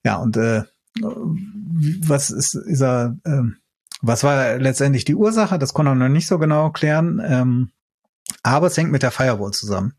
Ja, 0.04 0.18
und 0.18 0.38
äh, 0.38 0.64
was 1.00 2.30
ist, 2.30 2.56
ist 2.56 2.82
er, 2.82 3.18
äh, 3.24 3.44
was 4.02 4.24
war 4.24 4.58
letztendlich 4.58 5.06
die 5.06 5.16
Ursache? 5.16 5.60
Das 5.60 5.74
konnte 5.74 5.92
er 5.92 5.96
noch 5.96 6.10
nicht 6.10 6.28
so 6.28 6.40
genau 6.40 6.72
klären. 6.72 7.22
Ähm, 7.24 7.72
aber 8.44 8.68
es 8.68 8.78
hängt 8.78 8.92
mit 8.92 9.04
der 9.04 9.12
Firewall 9.12 9.52
zusammen. 9.52 9.94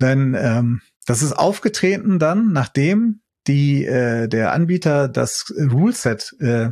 Denn 0.00 0.36
ähm, 0.38 0.82
das 1.06 1.22
ist 1.22 1.32
aufgetreten 1.32 2.18
dann, 2.18 2.52
nachdem 2.52 3.20
die 3.46 3.84
äh, 3.84 4.28
der 4.28 4.52
Anbieter 4.52 5.08
das 5.08 5.52
Ruleset, 5.56 6.34
äh, 6.40 6.70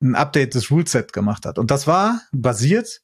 ein 0.00 0.14
Update 0.14 0.54
des 0.54 0.70
Ruleset 0.70 1.12
gemacht 1.12 1.44
hat. 1.44 1.58
Und 1.58 1.70
das 1.70 1.86
war 1.86 2.22
basiert 2.32 3.02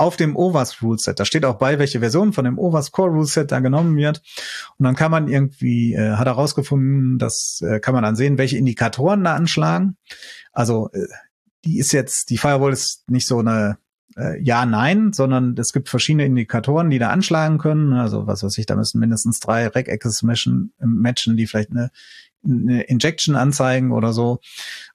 auf 0.00 0.16
dem 0.16 0.34
OWASP 0.34 0.82
Ruleset. 0.82 1.20
Da 1.20 1.26
steht 1.26 1.44
auch 1.44 1.58
bei, 1.58 1.78
welche 1.78 2.00
Version 2.00 2.32
von 2.32 2.46
dem 2.46 2.58
OWASP 2.58 2.92
Core 2.92 3.10
Ruleset 3.10 3.52
da 3.52 3.60
genommen 3.60 3.96
wird. 3.96 4.22
Und 4.78 4.84
dann 4.84 4.96
kann 4.96 5.10
man 5.10 5.28
irgendwie, 5.28 5.92
äh, 5.92 6.12
hat 6.12 6.26
herausgefunden, 6.26 7.18
das 7.18 7.60
äh, 7.62 7.80
kann 7.80 7.92
man 7.92 8.02
dann 8.02 8.16
sehen, 8.16 8.38
welche 8.38 8.56
Indikatoren 8.56 9.22
da 9.24 9.34
anschlagen. 9.34 9.98
Also 10.52 10.88
äh, 10.94 11.06
die 11.66 11.78
ist 11.78 11.92
jetzt, 11.92 12.30
die 12.30 12.38
Firewall 12.38 12.72
ist 12.72 13.10
nicht 13.10 13.26
so 13.26 13.40
eine 13.40 13.76
äh, 14.16 14.40
ja, 14.42 14.64
nein, 14.64 15.12
sondern 15.12 15.54
es 15.58 15.74
gibt 15.74 15.90
verschiedene 15.90 16.24
Indikatoren, 16.24 16.88
die 16.88 16.98
da 16.98 17.10
anschlagen 17.10 17.58
können. 17.58 17.92
Also 17.92 18.26
was 18.26 18.42
weiß 18.42 18.56
ich, 18.56 18.64
da 18.64 18.76
müssen 18.76 19.00
mindestens 19.00 19.38
drei 19.38 19.66
Reg-Access 19.66 20.22
matchen, 20.22 20.72
matchen, 20.78 21.36
die 21.36 21.46
vielleicht 21.46 21.72
eine, 21.72 21.90
eine 22.42 22.84
Injection 22.84 23.36
anzeigen 23.36 23.92
oder 23.92 24.14
so 24.14 24.40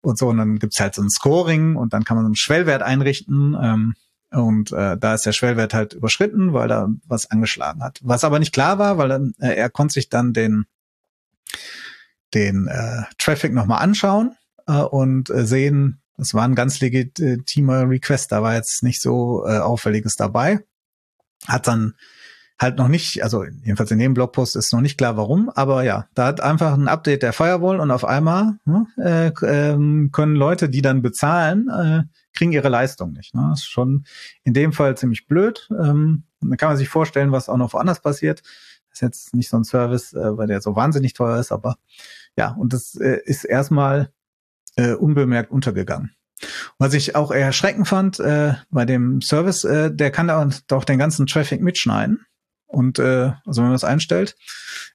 und 0.01 0.17
so. 0.17 0.29
Und 0.29 0.37
dann 0.37 0.57
gibt's 0.57 0.79
halt 0.79 0.95
so 0.95 1.03
ein 1.03 1.11
Scoring 1.11 1.75
und 1.75 1.93
dann 1.93 2.03
kann 2.03 2.17
man 2.17 2.25
einen 2.25 2.35
Schwellwert 2.35 2.81
einrichten. 2.81 3.55
Ähm, 3.61 3.93
und 4.35 4.71
äh, 4.71 4.97
da 4.97 5.13
ist 5.13 5.25
der 5.25 5.31
Schwellwert 5.31 5.73
halt 5.73 5.93
überschritten, 5.93 6.53
weil 6.53 6.71
er 6.71 6.89
was 7.07 7.31
angeschlagen 7.31 7.83
hat. 7.83 7.99
Was 8.03 8.23
aber 8.23 8.39
nicht 8.39 8.53
klar 8.53 8.77
war, 8.79 8.97
weil 8.97 9.09
dann, 9.09 9.33
äh, 9.39 9.55
er 9.55 9.69
konnte 9.69 9.93
sich 9.93 10.09
dann 10.09 10.33
den, 10.33 10.65
den 12.33 12.67
äh, 12.67 13.03
Traffic 13.17 13.53
nochmal 13.53 13.81
anschauen 13.81 14.35
äh, 14.67 14.73
und 14.73 15.29
äh, 15.29 15.45
sehen, 15.45 16.01
das 16.17 16.33
war 16.33 16.43
ein 16.43 16.55
ganz 16.55 16.79
legitimer 16.79 17.89
Request, 17.89 18.31
da 18.31 18.41
war 18.41 18.55
jetzt 18.55 18.83
nicht 18.83 19.01
so 19.01 19.45
äh, 19.45 19.57
auffälliges 19.57 20.15
dabei. 20.15 20.59
Hat 21.45 21.67
dann 21.67 21.93
halt 22.59 22.77
noch 22.77 22.87
nicht, 22.87 23.23
also 23.23 23.43
jedenfalls 23.43 23.91
in 23.91 23.99
dem 23.99 24.13
Blogpost 24.13 24.55
ist 24.55 24.71
noch 24.73 24.81
nicht 24.81 24.97
klar 24.97 25.17
warum, 25.17 25.49
aber 25.49 25.83
ja, 25.83 26.07
da 26.13 26.27
hat 26.27 26.41
einfach 26.41 26.73
ein 26.73 26.87
Update 26.87 27.23
der 27.23 27.33
Firewall 27.33 27.79
und 27.79 27.91
auf 27.91 28.05
einmal 28.05 28.57
ne, 28.65 28.87
äh, 28.97 29.27
äh, 29.27 30.09
können 30.11 30.35
Leute, 30.35 30.69
die 30.69 30.81
dann 30.81 31.01
bezahlen, 31.01 31.69
äh, 31.69 32.03
kriegen 32.35 32.51
ihre 32.51 32.69
Leistung 32.69 33.13
nicht. 33.13 33.33
Ne? 33.33 33.47
Das 33.49 33.61
ist 33.61 33.69
schon 33.69 34.05
in 34.43 34.53
dem 34.53 34.73
Fall 34.73 34.95
ziemlich 34.97 35.27
blöd. 35.27 35.67
Ähm, 35.71 36.23
dann 36.41 36.57
kann 36.57 36.69
man 36.69 36.77
sich 36.77 36.89
vorstellen, 36.89 37.31
was 37.31 37.49
auch 37.49 37.57
noch 37.57 37.73
woanders 37.73 38.01
passiert. 38.01 38.41
Das 38.89 38.97
ist 38.97 39.01
jetzt 39.01 39.33
nicht 39.33 39.49
so 39.49 39.57
ein 39.57 39.63
Service, 39.63 40.13
äh, 40.13 40.37
weil 40.37 40.47
der 40.47 40.61
so 40.61 40.75
wahnsinnig 40.75 41.13
teuer 41.13 41.39
ist, 41.39 41.51
aber 41.51 41.77
ja, 42.37 42.51
und 42.51 42.73
das 42.73 42.95
äh, 42.95 43.19
ist 43.25 43.45
erstmal 43.45 44.11
äh, 44.75 44.93
unbemerkt 44.93 45.51
untergegangen. 45.51 46.11
Was 46.77 46.93
ich 46.93 47.15
auch 47.15 47.31
erschreckend 47.31 47.87
fand 47.87 48.19
äh, 48.19 48.53
bei 48.69 48.85
dem 48.85 49.21
Service, 49.21 49.63
äh, 49.63 49.93
der 49.93 50.11
kann 50.11 50.27
da 50.27 50.49
auch 50.71 50.83
den 50.83 50.99
ganzen 50.99 51.27
Traffic 51.27 51.61
mitschneiden. 51.61 52.25
Und 52.67 52.99
äh, 52.99 53.31
also 53.45 53.61
wenn 53.61 53.69
man 53.69 53.73
das 53.73 53.85
einstellt, 53.85 54.35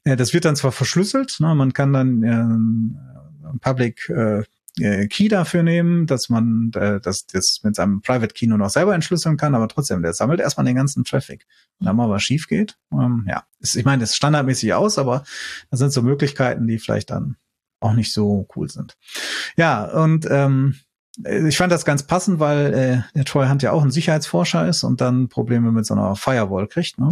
äh, 0.05 0.17
das 0.17 0.35
wird 0.35 0.45
dann 0.45 0.57
zwar 0.57 0.73
verschlüsselt, 0.73 1.37
ne, 1.41 1.55
man 1.55 1.73
kann 1.73 1.93
dann 1.93 2.23
äh, 2.23 3.59
Public 3.61 4.09
äh, 4.11 4.43
äh, 4.79 5.07
Key 5.09 5.29
dafür 5.29 5.63
nehmen, 5.63 6.07
dass 6.07 6.29
man 6.29 6.71
äh, 6.75 7.01
das, 7.01 7.27
das 7.27 7.61
mit 7.63 7.75
seinem 7.75 8.03
Private 8.03 8.35
Key 8.35 8.47
nur 8.47 8.59
noch 8.59 8.71
selber 8.71 8.95
entschlüsseln 8.95 9.37
kann, 9.37 9.55
aber 9.55 9.69
trotzdem, 9.69 10.03
der 10.03 10.13
sammelt 10.13 10.41
erstmal 10.41 10.67
den 10.67 10.77
ganzen 10.77 11.05
Traffic. 11.05 11.47
Und 11.79 11.87
dann 11.87 11.97
mal 11.97 12.09
was 12.09 12.23
schief 12.23 12.47
geht, 12.47 12.77
ähm, 12.93 13.27
ja, 13.29 13.45
ist, 13.59 13.77
ich 13.77 13.85
meine, 13.85 14.01
das 14.01 14.11
ist 14.11 14.17
standardmäßig 14.17 14.75
aus, 14.75 14.99
aber 14.99 15.25
das 15.71 15.81
sind 15.81 15.93
so 15.93 16.03
Möglichkeiten, 16.03 16.67
die 16.67 16.79
vielleicht 16.79 17.11
dann 17.11 17.37
auch 17.81 17.95
nicht 17.95 18.13
so 18.13 18.47
cool 18.55 18.69
sind. 18.69 18.97
Ja, 19.57 19.85
und 19.85 20.27
ähm, 20.31 20.77
ich 21.25 21.57
fand 21.57 21.73
das 21.73 21.85
ganz 21.85 22.05
passend, 22.05 22.39
weil 22.39 22.73
äh, 22.73 23.03
der 23.15 23.25
Troy 23.25 23.49
Hunt 23.49 23.63
ja 23.63 23.73
auch 23.73 23.83
ein 23.83 23.91
Sicherheitsforscher 23.91 24.69
ist 24.69 24.85
und 24.85 25.01
dann 25.01 25.29
Probleme 25.29 25.73
mit 25.73 25.85
so 25.85 25.95
einer 25.95 26.15
Firewall 26.17 26.69
kriegt. 26.69 26.99
Ne? 26.99 27.11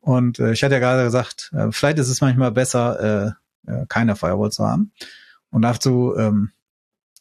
Und 0.00 0.38
äh, 0.38 0.52
ich 0.52 0.62
hatte 0.62 0.74
ja 0.74 0.80
gerade 0.80 1.04
gesagt, 1.04 1.50
äh, 1.54 1.68
vielleicht 1.70 1.98
ist 1.98 2.08
es 2.08 2.20
manchmal 2.20 2.50
besser, 2.50 3.36
äh, 3.66 3.72
äh, 3.72 3.86
keine 3.88 4.16
Firewall 4.16 4.50
zu 4.50 4.66
haben. 4.66 4.92
Und 5.50 5.62
dazu 5.62 6.14
ähm, 6.16 6.50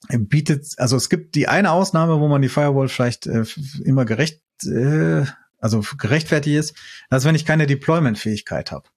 bietet, 0.07 0.67
also 0.77 0.95
es 0.95 1.09
gibt 1.09 1.35
die 1.35 1.47
eine 1.47 1.71
Ausnahme, 1.71 2.19
wo 2.19 2.27
man 2.27 2.41
die 2.41 2.49
Firewall 2.49 2.87
vielleicht 2.87 3.27
äh, 3.27 3.43
immer 3.83 4.05
gerecht, 4.05 4.41
äh, 4.65 5.25
also 5.59 5.83
gerechtfertigt 5.97 6.57
ist, 6.57 6.75
das 7.09 7.23
ist, 7.23 7.27
wenn 7.27 7.35
ich 7.35 7.45
keine 7.45 7.67
Deployment-Fähigkeit 7.67 8.71
habe. 8.71 8.87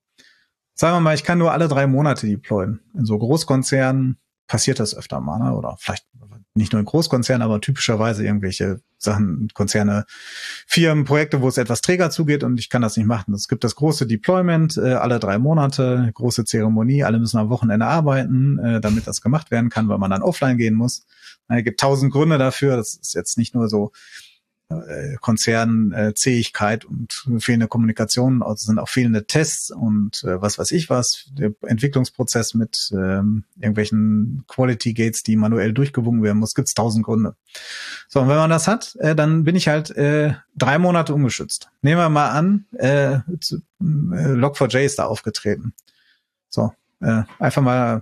Sagen 0.75 0.97
wir 0.97 1.01
mal, 1.01 1.15
ich 1.15 1.25
kann 1.25 1.39
nur 1.39 1.53
alle 1.53 1.69
drei 1.69 1.87
Monate 1.87 2.27
deployen. 2.27 2.81
In 2.95 3.05
so 3.05 3.19
Großkonzernen 3.19 4.19
passiert 4.47 4.81
das 4.81 4.97
öfter 4.97 5.21
mal, 5.21 5.39
ne? 5.39 5.55
oder 5.55 5.77
vielleicht 5.79 6.07
nicht 6.55 6.73
nur 6.73 6.81
in 6.81 6.87
Großkonzernen, 6.87 7.43
aber 7.43 7.61
typischerweise 7.61 8.25
irgendwelche 8.25 8.81
Sachen, 8.99 9.49
Konzerne, 9.55 10.05
Firmen, 10.67 11.05
Projekte, 11.05 11.41
wo 11.41 11.49
es 11.49 11.57
etwas 11.57 11.81
träger 11.81 12.11
zugeht 12.11 12.45
und 12.45 12.61
ich 12.61 12.69
kann 12.69 12.83
das 12.83 12.97
nicht 12.97 13.07
machen. 13.07 13.35
Es 13.35 13.49
gibt 13.49 13.65
das 13.65 13.75
große 13.75 14.07
Deployment 14.07 14.77
äh, 14.77 14.95
alle 14.95 15.19
drei 15.19 15.39
Monate, 15.39 16.11
große 16.15 16.45
Zeremonie, 16.45 17.05
alle 17.05 17.19
müssen 17.19 17.39
am 17.39 17.51
Wochenende 17.51 17.87
arbeiten, 17.87 18.59
äh, 18.59 18.81
damit 18.81 19.07
das 19.07 19.21
gemacht 19.21 19.51
werden 19.51 19.71
kann, 19.71 19.89
weil 19.89 19.99
man 19.99 20.11
dann 20.11 20.23
offline 20.23 20.59
gehen 20.59 20.75
muss. 20.75 21.05
Es 21.49 21.65
gibt 21.65 21.81
tausend 21.81 22.13
Gründe 22.13 22.39
dafür. 22.39 22.77
Das 22.77 22.95
ist 22.95 23.15
jetzt 23.15 23.37
nicht 23.39 23.55
nur 23.55 23.69
so, 23.69 23.91
äh, 23.91 24.32
Konzernzähigkeit 25.21 26.85
und 26.85 27.13
fehlende 27.39 27.69
Kommunikation, 27.69 28.43
also 28.43 28.67
sind 28.67 28.79
auch 28.79 28.89
fehlende 28.89 29.27
Tests 29.27 29.71
und 29.71 30.25
äh, 30.25 30.41
was 30.41 30.59
weiß 30.59 30.71
ich 30.73 30.91
was, 30.91 31.31
der 31.33 31.53
Entwicklungsprozess 31.63 32.55
mit 32.55 32.91
ähm, 32.93 33.45
irgendwelchen 33.57 34.45
Quality 34.49 34.95
Gates, 34.95 35.23
die 35.23 35.37
manuell 35.37 35.73
durchgewunken 35.73 36.23
werden 36.23 36.39
muss, 36.39 36.55
gibt's 36.55 36.75
tausend 36.75 37.05
Gründe. 37.05 37.35
So, 38.09 38.21
und 38.21 38.29
wenn 38.29 38.37
man 38.37 38.51
das 38.51 38.69
hat, 38.69 38.97
äh, 38.97 39.15
dann 39.15 39.45
bin 39.45 39.57
ich 39.57 39.69
halt 39.69 39.91
äh, 39.97 40.35
drei 40.57 40.79
Monate 40.79 41.15
ungeschützt. 41.15 41.71
Nehmen 41.83 42.01
wir 42.01 42.09
mal 42.09 42.31
an, 42.31 42.67
äh, 42.73 43.21
zu, 43.41 43.57
äh, 43.57 44.35
Log4j 44.35 44.85
ist 44.85 44.99
da 44.99 45.05
aufgetreten. 45.07 45.73
So, 46.49 46.73
äh, 47.01 47.23
einfach 47.39 47.63
mal 47.63 47.99
äh, 47.99 48.01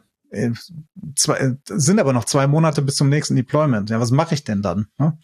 zwei, 1.17 1.37
äh, 1.37 1.55
sind 1.67 2.01
aber 2.01 2.13
noch 2.13 2.25
zwei 2.25 2.47
Monate 2.47 2.83
bis 2.83 2.97
zum 2.97 3.09
nächsten 3.09 3.37
Deployment. 3.37 3.91
Ja, 3.91 4.01
was 4.01 4.11
mache 4.11 4.35
ich 4.35 4.45
denn 4.45 4.63
dann? 4.63 4.87
Ne? 4.99 5.19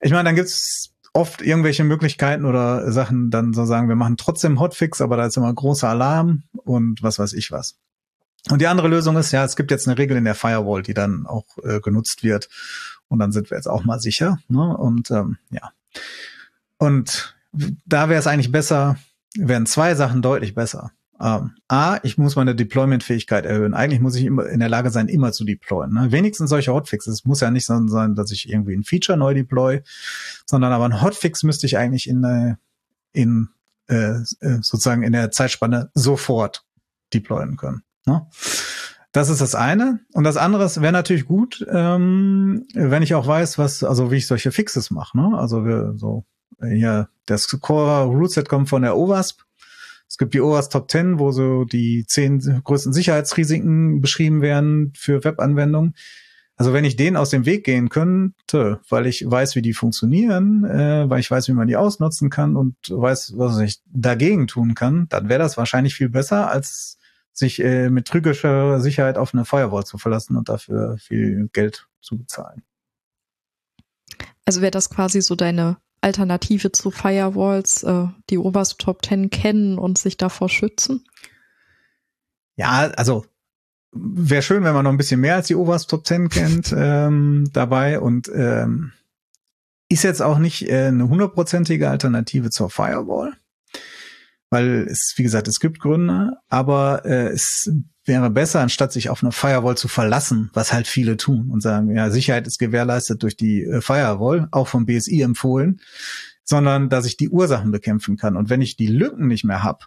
Ich 0.00 0.10
meine, 0.10 0.24
dann 0.24 0.36
gibt's 0.36 0.92
oft 1.12 1.42
irgendwelche 1.42 1.84
Möglichkeiten 1.84 2.44
oder 2.44 2.92
Sachen, 2.92 3.30
dann 3.30 3.52
so 3.52 3.64
sagen, 3.64 3.88
wir 3.88 3.96
machen 3.96 4.16
trotzdem 4.16 4.60
Hotfix, 4.60 5.00
aber 5.00 5.16
da 5.16 5.26
ist 5.26 5.36
immer 5.36 5.52
großer 5.52 5.88
Alarm 5.88 6.44
und 6.52 7.02
was 7.02 7.18
weiß 7.18 7.32
ich 7.32 7.50
was. 7.50 7.76
Und 8.48 8.62
die 8.62 8.68
andere 8.68 8.88
Lösung 8.88 9.16
ist, 9.16 9.32
ja, 9.32 9.44
es 9.44 9.56
gibt 9.56 9.70
jetzt 9.70 9.86
eine 9.86 9.98
Regel 9.98 10.16
in 10.16 10.24
der 10.24 10.34
Firewall, 10.34 10.82
die 10.82 10.94
dann 10.94 11.26
auch 11.26 11.44
äh, 11.62 11.80
genutzt 11.80 12.22
wird. 12.22 12.48
Und 13.08 13.18
dann 13.18 13.32
sind 13.32 13.50
wir 13.50 13.56
jetzt 13.56 13.66
auch 13.66 13.84
mal 13.84 14.00
sicher. 14.00 14.38
Ne? 14.48 14.76
Und 14.76 15.10
ähm, 15.10 15.36
ja. 15.50 15.72
Und 16.78 17.36
da 17.84 18.08
wäre 18.08 18.20
es 18.20 18.26
eigentlich 18.26 18.52
besser, 18.52 18.96
wären 19.36 19.66
zwei 19.66 19.94
Sachen 19.94 20.22
deutlich 20.22 20.54
besser. 20.54 20.92
Ähm, 21.20 21.52
A, 21.68 21.98
ich 22.02 22.16
muss 22.16 22.36
meine 22.36 22.54
Deployment-Fähigkeit 22.54 23.44
erhöhen. 23.44 23.74
Eigentlich 23.74 24.00
muss 24.00 24.16
ich 24.16 24.24
immer 24.24 24.46
in 24.46 24.60
der 24.60 24.70
Lage 24.70 24.90
sein, 24.90 25.08
immer 25.08 25.32
zu 25.32 25.44
deployen. 25.44 25.92
Ne? 25.92 26.12
Wenigstens 26.12 26.48
solche 26.48 26.72
Hotfixes. 26.72 27.12
Es 27.14 27.24
muss 27.24 27.40
ja 27.40 27.50
nicht 27.50 27.66
so 27.66 27.86
sein, 27.88 28.14
dass 28.14 28.30
ich 28.30 28.48
irgendwie 28.48 28.74
ein 28.74 28.84
Feature 28.84 29.18
neu 29.18 29.34
deploy, 29.34 29.82
sondern 30.46 30.72
aber 30.72 30.86
ein 30.86 31.02
Hotfix 31.02 31.42
müsste 31.42 31.66
ich 31.66 31.76
eigentlich 31.76 32.08
in, 32.08 32.24
äh, 32.24 32.54
in 33.12 33.50
äh, 33.88 34.20
äh, 34.40 34.58
sozusagen 34.62 35.02
in 35.02 35.12
der 35.12 35.30
Zeitspanne 35.30 35.90
sofort 35.94 36.64
deployen 37.12 37.56
können. 37.56 37.82
Ne? 38.06 38.26
Das 39.12 39.28
ist 39.28 39.40
das 39.40 39.54
eine. 39.54 40.00
Und 40.12 40.24
das 40.24 40.36
andere 40.36 40.64
wäre 40.76 40.92
natürlich 40.92 41.26
gut, 41.26 41.66
ähm, 41.68 42.66
wenn 42.74 43.02
ich 43.02 43.14
auch 43.14 43.26
weiß, 43.26 43.58
was, 43.58 43.84
also 43.84 44.10
wie 44.10 44.16
ich 44.16 44.26
solche 44.26 44.52
Fixes 44.52 44.90
mache. 44.90 45.18
Ne? 45.18 45.36
Also 45.36 45.66
wir, 45.66 45.94
so 45.96 46.24
hier 46.62 47.08
das 47.26 47.48
Core 47.48 48.04
Rootset 48.04 48.48
kommt 48.48 48.68
von 48.68 48.82
der 48.82 48.96
OWASP 48.96 49.42
es 50.10 50.18
gibt 50.18 50.34
die 50.34 50.40
OWASP 50.40 50.72
Top 50.72 50.90
10, 50.90 51.20
wo 51.20 51.30
so 51.30 51.64
die 51.64 52.04
zehn 52.04 52.40
größten 52.64 52.92
Sicherheitsrisiken 52.92 54.00
beschrieben 54.00 54.42
werden 54.42 54.92
für 54.96 55.22
Webanwendungen. 55.22 55.94
Also 56.56 56.72
wenn 56.72 56.84
ich 56.84 56.96
denen 56.96 57.16
aus 57.16 57.30
dem 57.30 57.46
Weg 57.46 57.64
gehen 57.64 57.88
könnte, 57.90 58.80
weil 58.88 59.06
ich 59.06 59.24
weiß, 59.24 59.54
wie 59.54 59.62
die 59.62 59.72
funktionieren, 59.72 60.64
äh, 60.64 61.08
weil 61.08 61.20
ich 61.20 61.30
weiß, 61.30 61.46
wie 61.46 61.52
man 61.52 61.68
die 61.68 61.76
ausnutzen 61.76 62.28
kann 62.28 62.56
und 62.56 62.74
weiß, 62.90 63.34
was 63.36 63.60
ich 63.60 63.80
dagegen 63.86 64.48
tun 64.48 64.74
kann, 64.74 65.06
dann 65.10 65.28
wäre 65.28 65.38
das 65.38 65.56
wahrscheinlich 65.56 65.94
viel 65.94 66.08
besser, 66.08 66.50
als 66.50 66.98
sich 67.32 67.62
äh, 67.62 67.88
mit 67.88 68.08
trügerischer 68.08 68.80
Sicherheit 68.80 69.16
auf 69.16 69.32
eine 69.32 69.44
Firewall 69.44 69.84
zu 69.84 69.96
verlassen 69.96 70.36
und 70.36 70.48
dafür 70.48 70.98
viel 70.98 71.48
Geld 71.52 71.86
zu 72.00 72.18
bezahlen. 72.18 72.62
Also 74.44 74.60
wäre 74.60 74.72
das 74.72 74.90
quasi 74.90 75.22
so 75.22 75.36
deine 75.36 75.76
Alternative 76.00 76.72
zu 76.72 76.90
Firewalls, 76.90 77.82
äh, 77.82 78.06
die 78.30 78.38
oberste 78.38 78.76
Top 78.78 79.04
10 79.04 79.30
kennen 79.30 79.78
und 79.78 79.98
sich 79.98 80.16
davor 80.16 80.48
schützen? 80.48 81.04
Ja, 82.56 82.90
also 82.96 83.24
wäre 83.92 84.42
schön, 84.42 84.64
wenn 84.64 84.74
man 84.74 84.84
noch 84.84 84.92
ein 84.92 84.96
bisschen 84.96 85.20
mehr 85.20 85.36
als 85.36 85.48
die 85.48 85.56
oberste 85.56 85.88
Top 85.88 86.06
10 86.06 86.28
kennt 86.28 86.74
ähm, 86.76 87.50
dabei 87.52 88.00
und 88.00 88.30
ähm, 88.34 88.92
ist 89.88 90.04
jetzt 90.04 90.22
auch 90.22 90.38
nicht 90.38 90.68
äh, 90.68 90.86
eine 90.86 91.08
hundertprozentige 91.08 91.90
Alternative 91.90 92.50
zur 92.50 92.70
Firewall, 92.70 93.34
weil 94.48 94.86
es, 94.88 95.14
wie 95.16 95.22
gesagt, 95.22 95.48
es 95.48 95.58
gibt 95.58 95.80
Gründe, 95.80 96.36
aber 96.48 97.04
äh, 97.04 97.28
es 97.28 97.70
wäre 98.10 98.28
besser, 98.28 98.60
anstatt 98.60 98.92
sich 98.92 99.08
auf 99.08 99.22
eine 99.22 99.30
Firewall 99.30 99.76
zu 99.76 99.86
verlassen, 99.86 100.50
was 100.52 100.72
halt 100.72 100.88
viele 100.88 101.16
tun 101.16 101.48
und 101.52 101.60
sagen, 101.60 101.94
ja, 101.94 102.10
Sicherheit 102.10 102.48
ist 102.48 102.58
gewährleistet 102.58 103.22
durch 103.22 103.36
die 103.36 103.62
äh, 103.62 103.80
Firewall, 103.80 104.48
auch 104.50 104.66
vom 104.66 104.84
BSI 104.84 105.22
empfohlen, 105.22 105.80
sondern 106.42 106.88
dass 106.88 107.06
ich 107.06 107.16
die 107.16 107.28
Ursachen 107.28 107.70
bekämpfen 107.70 108.16
kann. 108.16 108.36
Und 108.36 108.50
wenn 108.50 108.62
ich 108.62 108.76
die 108.76 108.88
Lücken 108.88 109.28
nicht 109.28 109.44
mehr 109.44 109.62
habe, 109.62 109.84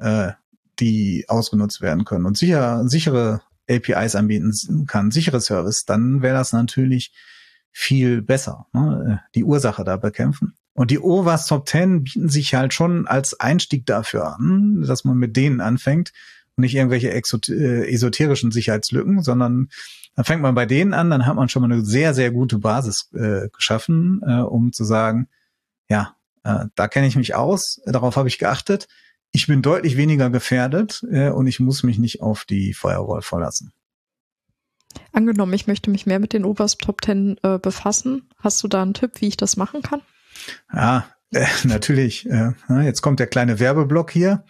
äh, 0.00 0.32
die 0.80 1.26
ausgenutzt 1.28 1.80
werden 1.80 2.04
können 2.04 2.26
und 2.26 2.36
sicher, 2.36 2.88
sichere 2.88 3.40
APIs 3.70 4.16
anbieten 4.16 4.86
kann, 4.88 5.12
sichere 5.12 5.40
Service, 5.40 5.84
dann 5.84 6.22
wäre 6.22 6.34
das 6.36 6.52
natürlich 6.52 7.14
viel 7.70 8.20
besser, 8.20 8.66
ne? 8.72 9.22
die 9.36 9.44
Ursache 9.44 9.84
da 9.84 9.96
bekämpfen. 9.96 10.54
Und 10.72 10.90
die 10.90 10.98
OWASP 10.98 11.48
Top 11.48 11.68
10 11.68 12.02
bieten 12.02 12.28
sich 12.28 12.52
halt 12.54 12.74
schon 12.74 13.06
als 13.06 13.38
Einstieg 13.38 13.86
dafür 13.86 14.34
an, 14.34 14.82
dass 14.82 15.04
man 15.04 15.18
mit 15.18 15.36
denen 15.36 15.60
anfängt 15.60 16.12
und 16.56 16.62
nicht 16.62 16.74
irgendwelche 16.74 17.10
äh, 17.10 17.92
esoterischen 17.92 18.50
Sicherheitslücken, 18.50 19.22
sondern 19.22 19.68
dann 20.16 20.24
fängt 20.24 20.42
man 20.42 20.54
bei 20.54 20.66
denen 20.66 20.94
an, 20.94 21.10
dann 21.10 21.26
hat 21.26 21.36
man 21.36 21.48
schon 21.48 21.62
mal 21.62 21.72
eine 21.72 21.84
sehr, 21.84 22.14
sehr 22.14 22.30
gute 22.30 22.58
Basis 22.58 23.10
äh, 23.14 23.48
geschaffen, 23.50 24.20
äh, 24.26 24.40
um 24.40 24.72
zu 24.72 24.84
sagen, 24.84 25.28
ja, 25.88 26.16
äh, 26.44 26.66
da 26.74 26.88
kenne 26.88 27.06
ich 27.06 27.16
mich 27.16 27.34
aus, 27.34 27.80
darauf 27.86 28.16
habe 28.16 28.28
ich 28.28 28.38
geachtet. 28.38 28.88
Ich 29.32 29.46
bin 29.46 29.62
deutlich 29.62 29.96
weniger 29.96 30.28
gefährdet 30.28 31.04
äh, 31.10 31.30
und 31.30 31.46
ich 31.46 31.60
muss 31.60 31.82
mich 31.82 31.98
nicht 31.98 32.20
auf 32.20 32.44
die 32.44 32.74
Firewall 32.74 33.22
verlassen. 33.22 33.72
Angenommen, 35.12 35.52
ich 35.52 35.66
möchte 35.66 35.90
mich 35.90 36.06
mehr 36.06 36.18
mit 36.18 36.32
den 36.32 36.44
OWASP 36.44 36.82
Top 36.82 37.04
10 37.04 37.38
äh, 37.42 37.58
befassen. 37.58 38.28
Hast 38.38 38.62
du 38.62 38.68
da 38.68 38.82
einen 38.82 38.94
Tipp, 38.94 39.20
wie 39.20 39.28
ich 39.28 39.36
das 39.36 39.56
machen 39.56 39.82
kann? 39.82 40.02
Ja, 40.72 41.06
äh, 41.32 41.46
natürlich. 41.64 42.28
Äh, 42.28 42.52
jetzt 42.82 43.02
kommt 43.02 43.20
der 43.20 43.26
kleine 43.26 43.60
Werbeblock 43.60 44.10
hier. 44.10 44.44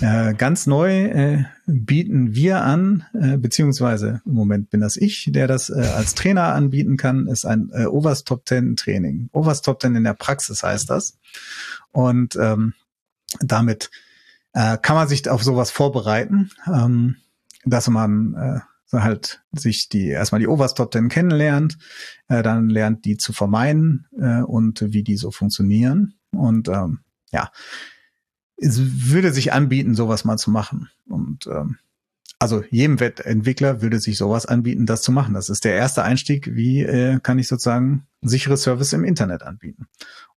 Äh, 0.00 0.34
ganz 0.34 0.66
neu 0.66 1.06
äh, 1.06 1.44
bieten 1.66 2.34
wir 2.34 2.62
an, 2.62 3.04
äh, 3.14 3.36
beziehungsweise 3.36 4.22
im 4.24 4.32
Moment 4.32 4.70
bin 4.70 4.80
das 4.80 4.96
ich, 4.96 5.30
der 5.32 5.46
das 5.46 5.70
äh, 5.70 5.80
als 5.80 6.14
Trainer 6.14 6.54
anbieten 6.54 6.96
kann, 6.96 7.26
ist 7.26 7.44
ein 7.44 7.70
äh, 7.72 7.86
Overs 7.86 8.24
Top 8.24 8.46
10 8.46 8.76
Training. 8.76 9.30
Overs 9.32 9.62
Top 9.62 9.80
10 9.80 9.96
in 9.96 10.04
der 10.04 10.14
Praxis 10.14 10.62
heißt 10.62 10.90
das. 10.90 11.18
Und 11.90 12.36
ähm, 12.36 12.74
damit 13.40 13.90
äh, 14.52 14.78
kann 14.78 14.96
man 14.96 15.08
sich 15.08 15.28
auf 15.28 15.42
sowas 15.42 15.70
vorbereiten, 15.70 16.50
ähm, 16.66 17.16
dass 17.64 17.88
man 17.88 18.34
äh, 18.34 18.60
halt 18.92 19.42
sich 19.52 19.88
die 19.88 20.08
erstmal 20.08 20.40
die 20.40 20.48
Overs 20.48 20.74
Top 20.74 20.92
10 20.92 21.08
kennenlernt, 21.08 21.78
äh, 22.28 22.42
dann 22.42 22.68
lernt 22.68 23.04
die 23.04 23.16
zu 23.16 23.32
vermeiden 23.32 24.06
äh, 24.18 24.42
und 24.42 24.84
wie 24.92 25.02
die 25.02 25.16
so 25.16 25.30
funktionieren. 25.30 26.14
Und 26.30 26.68
ähm, 26.68 27.00
ja, 27.30 27.50
es 28.56 28.78
würde 29.08 29.32
sich 29.32 29.52
anbieten, 29.52 29.94
sowas 29.94 30.24
mal 30.24 30.36
zu 30.36 30.50
machen. 30.50 30.88
Und 31.06 31.46
ähm, 31.46 31.78
also 32.38 32.64
jedem 32.70 32.98
Wettentwickler 32.98 33.82
würde 33.82 34.00
sich 34.00 34.16
sowas 34.18 34.46
anbieten, 34.46 34.84
das 34.84 35.02
zu 35.02 35.12
machen. 35.12 35.34
Das 35.34 35.48
ist 35.48 35.64
der 35.64 35.74
erste 35.74 36.02
Einstieg, 36.02 36.54
wie 36.54 36.82
äh, 36.82 37.20
kann 37.20 37.38
ich 37.38 37.46
sozusagen 37.46 38.08
sichere 38.20 38.56
Service 38.56 38.92
im 38.92 39.04
Internet 39.04 39.44
anbieten. 39.44 39.86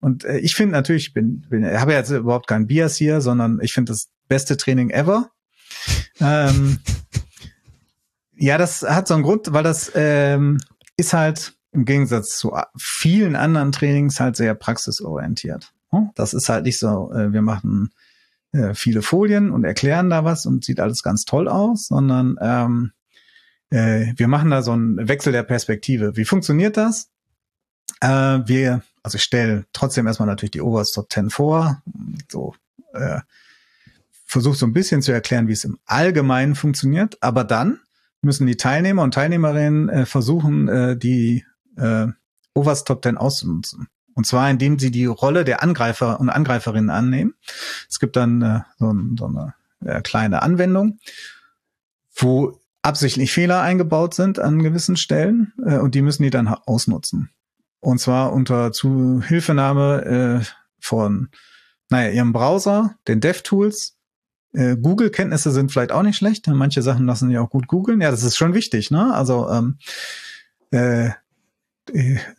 Und 0.01 0.25
äh, 0.25 0.39
ich 0.39 0.55
finde 0.55 0.73
natürlich, 0.73 1.15
bin, 1.15 1.47
bin, 1.49 1.65
ich 1.65 1.79
habe 1.79 1.95
jetzt 1.95 2.11
überhaupt 2.11 2.47
keinen 2.47 2.67
Bias 2.67 2.97
hier, 2.97 3.23
sondern 3.23 3.59
ich 3.63 3.73
finde 3.73 3.93
das 3.93 4.11
beste 4.29 4.59
Training 4.59 4.91
ever. 4.91 5.31
Ähm, 6.21 6.79
ja, 8.37 8.59
das 8.59 8.83
hat 8.83 9.09
so 9.09 9.15
einen 9.15 9.23
Grund, 9.23 9.53
weil 9.53 9.63
das 9.63 9.93
ähm, 9.95 10.59
ist 10.97 11.13
halt 11.13 11.55
im 11.73 11.85
Gegensatz 11.85 12.39
zu 12.39 12.57
vielen 12.77 13.37
anderen 13.37 13.73
Trainings 13.73 14.21
halt 14.21 14.37
sehr 14.37 14.55
praxisorientiert. 14.55 15.73
Hm? 15.91 16.11
Das 16.15 16.35
ist 16.35 16.49
halt 16.49 16.65
nicht 16.65 16.79
so, 16.79 17.13
äh, 17.13 17.33
wir 17.33 17.43
machen 17.43 17.91
äh, 18.53 18.75
viele 18.75 19.03
Folien 19.03 19.51
und 19.51 19.65
erklären 19.65 20.11
da 20.11 20.25
was 20.25 20.47
und 20.47 20.65
sieht 20.65 20.81
alles 20.81 21.03
ganz 21.03 21.25
toll 21.25 21.49
aus, 21.49 21.89
sondern 21.89 22.37
ähm, 22.41 22.93
äh, 23.71 24.13
wir 24.17 24.29
machen 24.29 24.51
da 24.51 24.63
so 24.63 24.73
einen 24.73 25.09
Wechsel 25.09 25.33
der 25.33 25.43
Perspektive. 25.43 26.17
Wie 26.17 26.25
funktioniert 26.25 26.77
das? 26.77 27.11
Äh, 28.01 28.09
wir, 28.47 28.83
also 29.03 29.17
ich 29.17 29.23
stelle 29.23 29.67
trotzdem 29.73 30.07
erstmal 30.07 30.29
natürlich 30.29 30.53
die 30.53 30.61
Oberst 30.61 30.95
Top 30.95 31.13
10 31.13 31.31
vor, 31.31 31.83
so 32.31 32.55
äh, 32.93 33.21
versuche 34.25 34.57
so 34.57 34.67
ein 34.67 34.73
bisschen 34.73 35.03
zu 35.03 35.13
erklären, 35.13 35.49
wie 35.49 35.53
es 35.53 35.65
im 35.65 35.79
Allgemeinen 35.85 36.55
funktioniert, 36.55 37.17
aber 37.21 37.45
dann 37.45 37.81
müssen 38.25 38.47
die 38.47 38.57
Teilnehmer 38.57 39.03
und 39.03 39.15
Teilnehmerinnen 39.15 39.89
äh, 39.89 40.07
versuchen, 40.07 40.69
äh, 40.69 40.97
die 40.97 41.45
äh, 41.77 42.07
Overs 42.55 42.85
Top 42.85 43.03
10 43.03 43.17
auszunutzen. 43.17 43.89
Und 44.15 44.27
zwar, 44.27 44.49
indem 44.49 44.79
sie 44.79 44.91
die 44.91 45.07
Rolle 45.07 45.45
der 45.45 45.63
Angreifer 45.63 46.21
und 46.21 46.31
Angreiferinnen 46.31 46.91
annehmen. 46.91 47.35
Es 47.89 47.99
gibt 47.99 48.17
dann 48.17 48.43
äh, 48.43 48.61
so, 48.79 48.95
so 49.19 49.27
eine 49.27 49.55
äh, 49.85 50.01
kleine 50.03 50.43
Anwendung, 50.43 50.99
wo 52.15 52.61
absichtlich 52.83 53.33
Fehler 53.33 53.61
eingebaut 53.61 54.15
sind 54.15 54.39
an 54.39 54.63
gewissen 54.63 54.97
Stellen 54.97 55.53
äh, 55.65 55.79
und 55.79 55.95
die 55.95 56.03
müssen 56.03 56.23
die 56.23 56.31
dann 56.31 56.49
ausnutzen. 56.49 57.31
Und 57.81 57.99
zwar 57.99 58.33
unter 58.33 58.73
Zuhilfenahme 58.73 60.41
äh, 60.43 60.45
von 60.79 61.29
naja, 61.91 62.11
ihrem 62.11 62.33
Browser, 62.33 62.97
den 63.09 63.21
DevTools 63.21 63.94
äh, 64.55 64.77
Google-Kenntnisse 64.77 65.51
sind 65.51 65.73
vielleicht 65.73 65.93
auch 65.93 66.03
nicht 66.03 66.17
schlecht. 66.17 66.47
Manche 66.47 66.83
Sachen 66.83 67.07
lassen 67.07 67.29
sich 67.29 67.39
auch 67.39 67.51
gut 67.51 67.67
googeln. 67.67 68.01
Ja, 68.01 68.11
das 68.11 68.23
ist 68.23 68.37
schon 68.37 68.55
wichtig, 68.55 68.91
ne? 68.91 69.13
Also 69.13 69.49
ähm, 69.51 69.79
äh, 70.71 71.11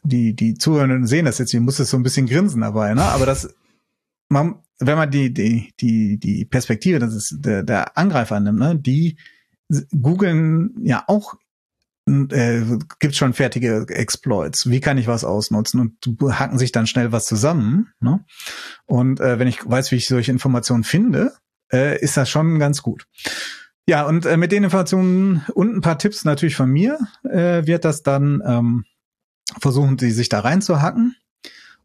die, 0.04 0.36
die 0.36 0.56
Zuhörenden 0.56 1.06
sehen 1.06 1.26
das 1.26 1.38
jetzt, 1.38 1.54
ich 1.54 1.60
muss 1.60 1.80
es 1.80 1.90
so 1.90 1.98
ein 1.98 2.04
bisschen 2.04 2.26
grinsen 2.26 2.62
dabei, 2.62 2.94
ne? 2.94 3.04
Aber 3.04 3.26
das, 3.26 3.54
man, 4.30 4.56
wenn 4.80 4.98
man 4.98 5.12
die, 5.12 5.34
die, 5.34 5.74
die, 5.80 6.18
die 6.18 6.46
Perspektive, 6.46 7.00
das 7.00 7.14
ist 7.14 7.38
der, 7.40 7.64
der 7.64 7.98
Angreifer 7.98 8.40
nimmt, 8.40 8.60
ne, 8.60 8.76
die 8.76 9.18
googeln 10.00 10.76
ja 10.84 11.04
auch 11.08 11.36
äh, 12.08 12.62
gibt 13.00 13.16
schon 13.16 13.34
fertige 13.34 13.86
Exploits. 13.90 14.70
Wie 14.70 14.80
kann 14.80 14.98
ich 14.98 15.08
was 15.08 15.24
ausnutzen? 15.24 15.80
Und 15.80 16.22
hacken 16.38 16.60
sich 16.60 16.72
dann 16.72 16.88
schnell 16.88 17.12
was 17.12 17.26
zusammen. 17.26 17.90
Ne? 18.00 18.24
Und 18.86 19.20
äh, 19.20 19.40
wenn 19.40 19.48
ich 19.48 19.68
weiß, 19.68 19.92
wie 19.92 19.96
ich 19.96 20.06
solche 20.06 20.32
Informationen 20.32 20.84
finde, 20.84 21.34
äh, 21.76 22.00
ist 22.00 22.18
das 22.18 22.30
schon 22.30 22.60
ganz 22.60 22.82
gut. 22.82 23.06
Ja, 23.88 24.04
und 24.04 24.26
äh, 24.26 24.38
mit 24.38 24.52
den 24.52 24.64
Informationen 24.64 25.46
und 25.54 25.76
ein 25.76 25.82
paar 25.82 26.00
Tipps 26.00 26.26
natürlich 26.26 26.56
von 26.56 26.72
mir 26.72 26.98
äh, 27.24 27.68
wird 27.68 27.86
das 27.86 28.02
dann 28.02 28.42
ähm, 28.46 28.86
versuchen, 29.60 30.00
sie 30.00 30.12
sich 30.12 30.30
da 30.30 30.40
reinzuhacken. 30.40 31.16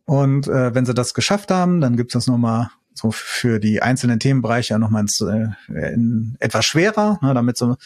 Und 0.06 0.48
äh, 0.48 0.74
wenn 0.74 0.86
sie 0.86 0.94
das 0.94 1.14
geschafft 1.14 1.50
haben, 1.50 1.80
dann 1.80 1.96
gibt 1.96 2.10
es 2.10 2.14
das 2.14 2.26
nochmal 2.26 2.70
so 2.94 3.10
für 3.10 3.60
die 3.60 3.82
einzelnen 3.82 4.18
Themenbereiche 4.18 4.78
nochmal 4.78 5.04
äh, 5.20 5.92
in, 5.92 6.36
etwas 6.40 6.64
schwerer, 6.64 7.18
ne, 7.22 7.34
damit 7.34 7.56
so 7.56 7.76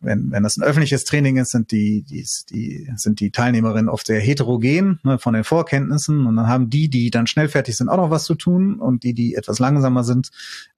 wenn, 0.00 0.30
wenn 0.30 0.42
das 0.42 0.56
ein 0.56 0.62
öffentliches 0.62 1.04
Training 1.04 1.36
ist, 1.36 1.50
sind 1.50 1.70
die, 1.70 2.02
die, 2.02 2.26
die, 2.50 2.90
sind 2.96 3.20
die 3.20 3.30
Teilnehmerinnen 3.30 3.90
oft 3.90 4.06
sehr 4.06 4.20
heterogen 4.20 5.00
ne, 5.02 5.18
von 5.18 5.34
den 5.34 5.44
Vorkenntnissen 5.44 6.26
und 6.26 6.36
dann 6.36 6.46
haben 6.46 6.70
die, 6.70 6.88
die 6.88 7.10
dann 7.10 7.26
schnell 7.26 7.48
fertig 7.48 7.76
sind, 7.76 7.88
auch 7.88 7.98
noch 7.98 8.10
was 8.10 8.24
zu 8.24 8.34
tun 8.34 8.80
und 8.80 9.02
die, 9.04 9.12
die 9.12 9.34
etwas 9.34 9.58
langsamer 9.58 10.02
sind, 10.02 10.30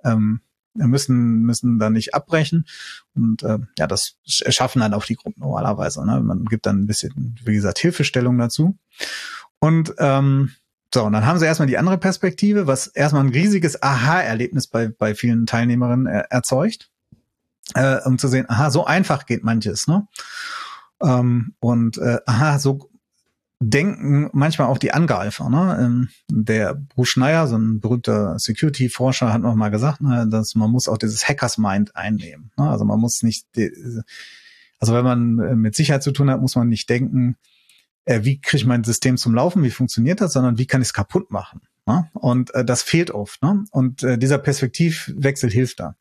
ähm, 0.05 0.41
müssen, 0.75 1.43
müssen 1.43 1.79
dann 1.79 1.93
nicht 1.93 2.15
abbrechen. 2.15 2.67
Und 3.15 3.43
äh, 3.43 3.59
ja, 3.79 3.87
das 3.87 4.17
schaffen 4.25 4.81
dann 4.81 4.95
auch 4.95 5.05
die 5.05 5.17
Gruppen 5.17 5.41
normalerweise. 5.41 6.05
Ne? 6.05 6.21
Man 6.21 6.45
gibt 6.47 6.67
dann 6.67 6.83
ein 6.83 6.87
bisschen, 6.87 7.37
wie 7.45 7.55
gesagt, 7.55 7.79
Hilfestellung 7.79 8.39
dazu. 8.39 8.77
Und 9.61 9.95
ähm, 9.99 10.51
so, 10.93 11.05
und 11.05 11.13
dann 11.13 11.25
haben 11.25 11.39
sie 11.39 11.47
erstmal 11.47 11.69
die 11.69 11.79
andere 11.79 11.99
Perspektive, 11.99 12.67
was 12.67 12.87
erstmal 12.89 13.25
ein 13.25 13.31
riesiges 13.31 13.83
Aha-Erlebnis 13.83 14.67
bei, 14.67 14.89
bei 14.89 15.15
vielen 15.15 15.47
Teilnehmerinnen 15.47 16.07
er, 16.07 16.31
erzeugt 16.31 16.92
äh, 17.75 17.99
um 18.05 18.19
zu 18.19 18.29
sehen, 18.29 18.47
aha, 18.49 18.71
so 18.71 18.85
einfach 18.85 19.27
geht 19.27 19.45
manches, 19.45 19.87
ne? 19.87 20.07
Ähm, 21.03 21.55
und 21.61 21.99
äh, 21.99 22.19
aha, 22.27 22.59
so 22.59 22.91
denken 23.63 24.29
manchmal 24.33 24.69
auch 24.69 24.79
die 24.79 24.93
Angreifer. 24.93 25.49
Ne? 25.49 25.79
Ähm, 25.81 26.09
der 26.29 26.75
Bruce 26.75 27.11
Schneier, 27.11 27.47
so 27.47 27.57
ein 27.57 27.81
berühmter 27.81 28.39
Security-Forscher, 28.39 29.33
hat 29.33 29.43
noch 29.43 29.55
mal 29.55 29.71
gesagt, 29.71 30.01
ne, 30.01 30.27
dass 30.29 30.55
man 30.55 30.71
muss 30.71 30.89
auch 30.89 30.99
dieses 30.99 31.29
Hackers 31.29 31.59
Mind 31.59 31.95
einnehmen. 31.95 32.51
Ne? 32.59 32.69
Also 32.69 32.85
man 32.85 32.99
muss 32.99 33.23
nicht, 33.23 33.47
also 34.79 34.95
wenn 34.95 35.05
man 35.05 35.39
äh, 35.39 35.55
mit 35.55 35.77
Sicherheit 35.77 36.03
zu 36.03 36.13
tun 36.13 36.29
hat, 36.31 36.41
muss 36.41 36.57
man 36.57 36.69
nicht 36.69 36.91
denken, 36.91 37.37
äh, 38.05 38.25
wie 38.25 38.41
kriege 38.41 38.59
ich 38.59 38.67
mein 38.67 38.85
System 38.85 39.17
zum 39.17 39.35
Laufen, 39.35 39.63
wie 39.63 39.71
funktioniert 39.71 40.21
das, 40.21 40.33
sondern 40.33 40.59
wie 40.59 40.67
kann 40.67 40.83
ich 40.83 40.89
es 40.89 40.95
kaputt 40.95 41.31
machen. 41.31 41.61
Ne? 41.87 42.09
Und 42.15 42.55
äh, 42.55 42.65
das 42.65 42.83
fehlt 42.83 43.11
oft. 43.11 43.43
Ne? 43.43 43.65
Und 43.71 44.03
äh, 44.03 44.19
dieser 44.19 44.39
Perspektivwechsel 44.39 45.51
hilft 45.51 45.81
da. 45.81 45.97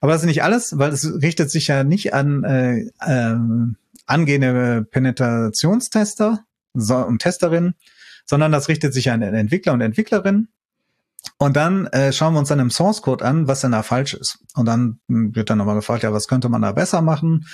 Aber 0.00 0.12
das 0.12 0.22
ist 0.22 0.26
nicht 0.26 0.42
alles, 0.42 0.78
weil 0.78 0.92
es 0.92 1.22
richtet 1.22 1.50
sich 1.50 1.68
ja 1.68 1.84
nicht 1.84 2.12
an 2.12 2.44
äh, 2.44 2.80
äh, 3.00 3.36
angehende 4.06 4.84
Penetrationstester 4.90 6.44
so, 6.74 6.96
und 6.96 7.20
Testerinnen, 7.20 7.74
sondern 8.26 8.52
das 8.52 8.68
richtet 8.68 8.92
sich 8.92 9.10
an 9.10 9.22
Entwickler 9.22 9.72
und 9.72 9.80
Entwicklerinnen. 9.80 10.48
Und 11.38 11.56
dann 11.56 11.86
äh, 11.86 12.12
schauen 12.12 12.34
wir 12.34 12.40
uns 12.40 12.50
dann 12.50 12.58
im 12.58 12.70
Source 12.70 13.00
Code 13.00 13.24
an, 13.24 13.48
was 13.48 13.62
denn 13.62 13.72
da 13.72 13.82
falsch 13.82 14.12
ist. 14.12 14.40
Und 14.54 14.66
dann 14.66 15.00
wird 15.08 15.48
dann 15.48 15.56
nochmal 15.56 15.76
gefragt, 15.76 16.02
ja, 16.02 16.12
was 16.12 16.28
könnte 16.28 16.50
man 16.50 16.62
da 16.62 16.72
besser 16.72 17.00
machen? 17.00 17.46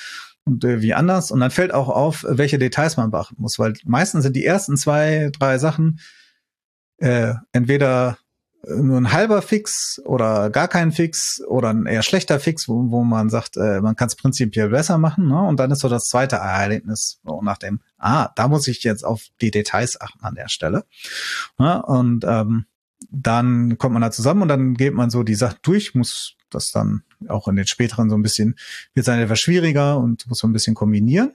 und 0.45 0.65
äh, 0.65 0.83
wie 0.83 0.95
anders. 0.95 1.31
Und 1.31 1.41
dann 1.41 1.51
fällt 1.51 1.73
auch 1.73 1.89
auf, 1.89 2.25
welche 2.29 2.59
Details 2.59 2.97
man 2.97 3.11
beachten 3.11 3.37
muss, 3.39 3.59
weil 3.59 3.75
meistens 3.85 4.25
sind 4.25 4.35
die 4.35 4.45
ersten 4.45 4.77
zwei, 4.77 5.31
drei 5.39 5.59
Sachen 5.59 6.01
äh, 7.01 7.35
entweder 7.53 8.19
nur 8.69 8.99
ein 8.99 9.13
halber 9.13 9.41
Fix 9.41 10.01
oder 10.05 10.51
gar 10.51 10.69
kein 10.69 10.93
Fix 10.93 11.41
oder 11.47 11.71
ein 11.71 11.87
eher 11.87 12.03
schlechter 12.03 12.39
Fix, 12.39 12.69
wo, 12.69 12.91
wo 12.91 13.05
man 13.05 13.31
sagt, 13.31 13.57
äh, 13.57 13.81
man 13.81 13.97
kann 13.97 14.09
es 14.09 14.17
prinzipiell 14.17 14.69
besser 14.69 14.99
machen. 14.99 15.29
Ne? 15.29 15.41
Und 15.43 15.59
dann 15.59 15.71
ist 15.71 15.81
so 15.81 15.89
das 15.89 16.05
zweite 16.05 16.37
Erlebnis 16.37 17.21
so 17.25 17.41
nach 17.43 17.57
dem, 17.57 17.81
ah, 17.99 18.31
da 18.37 18.49
muss 18.49 18.69
ich 18.69 18.83
jetzt 18.83 19.05
auf 19.05 19.23
die 19.41 19.51
Details 19.51 20.01
achten 20.01 20.25
an 20.25 20.35
der 20.35 20.49
Stelle. 20.49 20.85
Ne? 21.59 21.83
Und 21.83 22.25
ähm, 22.27 22.67
dann 23.11 23.79
kommt 23.79 23.95
man 23.95 24.03
da 24.03 24.11
zusammen 24.11 24.43
und 24.43 24.49
dann 24.49 24.75
geht 24.75 24.93
man 24.93 25.09
so 25.09 25.23
die 25.23 25.35
Sache 25.35 25.57
durch, 25.63 25.95
muss 25.95 26.35
das 26.51 26.71
dann 26.71 27.03
auch 27.29 27.49
in 27.49 27.57
den 27.57 27.67
späteren 27.67 28.11
so 28.11 28.17
ein 28.17 28.23
bisschen, 28.23 28.57
wird 28.93 29.03
es 29.03 29.07
dann 29.07 29.21
etwas 29.21 29.41
schwieriger 29.41 29.97
und 29.99 30.29
muss 30.29 30.39
so 30.39 30.47
ein 30.47 30.53
bisschen 30.53 30.75
kombinieren. 30.75 31.33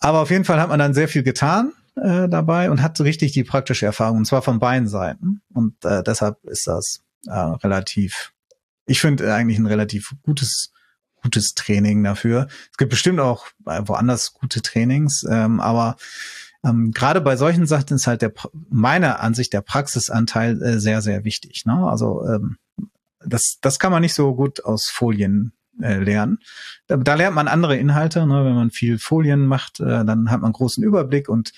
Aber 0.00 0.20
auf 0.20 0.30
jeden 0.30 0.44
Fall 0.44 0.60
hat 0.60 0.68
man 0.68 0.78
dann 0.78 0.94
sehr 0.94 1.08
viel 1.08 1.22
getan 1.22 1.72
äh, 1.96 2.28
dabei 2.28 2.70
und 2.70 2.82
hat 2.82 3.00
richtig 3.00 3.32
die 3.32 3.44
praktische 3.44 3.86
Erfahrung, 3.86 4.18
und 4.18 4.24
zwar 4.26 4.42
von 4.42 4.58
beiden 4.58 4.88
Seiten. 4.88 5.42
Und 5.52 5.84
äh, 5.84 6.02
deshalb 6.02 6.42
ist 6.44 6.66
das 6.66 7.00
äh, 7.26 7.32
relativ, 7.32 8.32
ich 8.86 9.00
finde 9.00 9.34
eigentlich 9.34 9.58
ein 9.58 9.66
relativ 9.66 10.14
gutes 10.22 10.72
gutes 11.22 11.54
Training 11.54 12.04
dafür. 12.04 12.46
Es 12.70 12.76
gibt 12.76 12.90
bestimmt 12.90 13.18
auch 13.18 13.46
woanders 13.64 14.32
gute 14.32 14.62
Trainings, 14.62 15.26
ähm, 15.28 15.58
aber 15.58 15.96
ähm, 16.64 16.92
gerade 16.92 17.20
bei 17.20 17.36
solchen 17.36 17.66
Sachen 17.66 17.96
ist 17.96 18.06
halt 18.06 18.22
der 18.22 18.32
meiner 18.68 19.20
Ansicht 19.20 19.52
der 19.52 19.60
Praxisanteil 19.60 20.62
äh, 20.62 20.78
sehr, 20.78 21.02
sehr 21.02 21.24
wichtig. 21.24 21.64
Ne? 21.66 21.74
Also 21.88 22.24
ähm, 22.26 22.58
das, 23.24 23.58
das 23.60 23.78
kann 23.78 23.92
man 23.92 24.02
nicht 24.02 24.14
so 24.14 24.34
gut 24.34 24.64
aus 24.64 24.86
Folien 24.86 25.52
äh, 25.80 25.98
lernen. 25.98 26.38
Da, 26.86 26.96
da 26.96 27.14
lernt 27.14 27.34
man 27.34 27.48
andere 27.48 27.76
Inhalte. 27.76 28.26
Ne? 28.26 28.44
Wenn 28.44 28.54
man 28.54 28.70
viel 28.70 28.98
Folien 28.98 29.46
macht, 29.46 29.80
äh, 29.80 30.04
dann 30.04 30.30
hat 30.30 30.40
man 30.40 30.52
großen 30.52 30.82
Überblick 30.82 31.28
und 31.28 31.52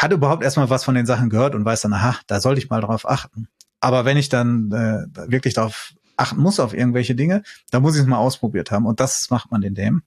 hat 0.00 0.12
überhaupt 0.12 0.42
erstmal 0.42 0.70
was 0.70 0.84
von 0.84 0.94
den 0.94 1.04
Sachen 1.04 1.28
gehört 1.28 1.54
und 1.54 1.64
weiß 1.64 1.82
dann, 1.82 1.92
aha, 1.92 2.16
da 2.26 2.40
sollte 2.40 2.60
ich 2.60 2.70
mal 2.70 2.80
drauf 2.80 3.08
achten. 3.08 3.48
Aber 3.80 4.04
wenn 4.04 4.16
ich 4.16 4.28
dann 4.28 4.72
äh, 4.72 5.30
wirklich 5.30 5.54
darauf 5.54 5.92
achten 6.16 6.40
muss 6.40 6.58
auf 6.58 6.74
irgendwelche 6.74 7.14
Dinge, 7.14 7.42
da 7.70 7.80
muss 7.80 7.96
ich 7.96 8.02
es 8.02 8.06
mal 8.06 8.18
ausprobiert 8.18 8.70
haben. 8.70 8.86
Und 8.86 9.00
das 9.00 9.28
macht 9.30 9.50
man 9.50 9.62
in 9.62 9.74
dem. 9.74 10.02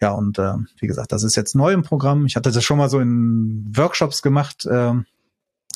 Ja, 0.00 0.10
und 0.10 0.38
äh, 0.38 0.54
wie 0.80 0.88
gesagt, 0.88 1.12
das 1.12 1.22
ist 1.22 1.36
jetzt 1.36 1.54
neu 1.54 1.72
im 1.72 1.82
Programm. 1.82 2.26
Ich 2.26 2.34
hatte 2.34 2.50
das 2.50 2.64
schon 2.64 2.78
mal 2.78 2.88
so 2.88 2.98
in 2.98 3.72
Workshops 3.76 4.20
gemacht, 4.20 4.66
äh, 4.66 4.92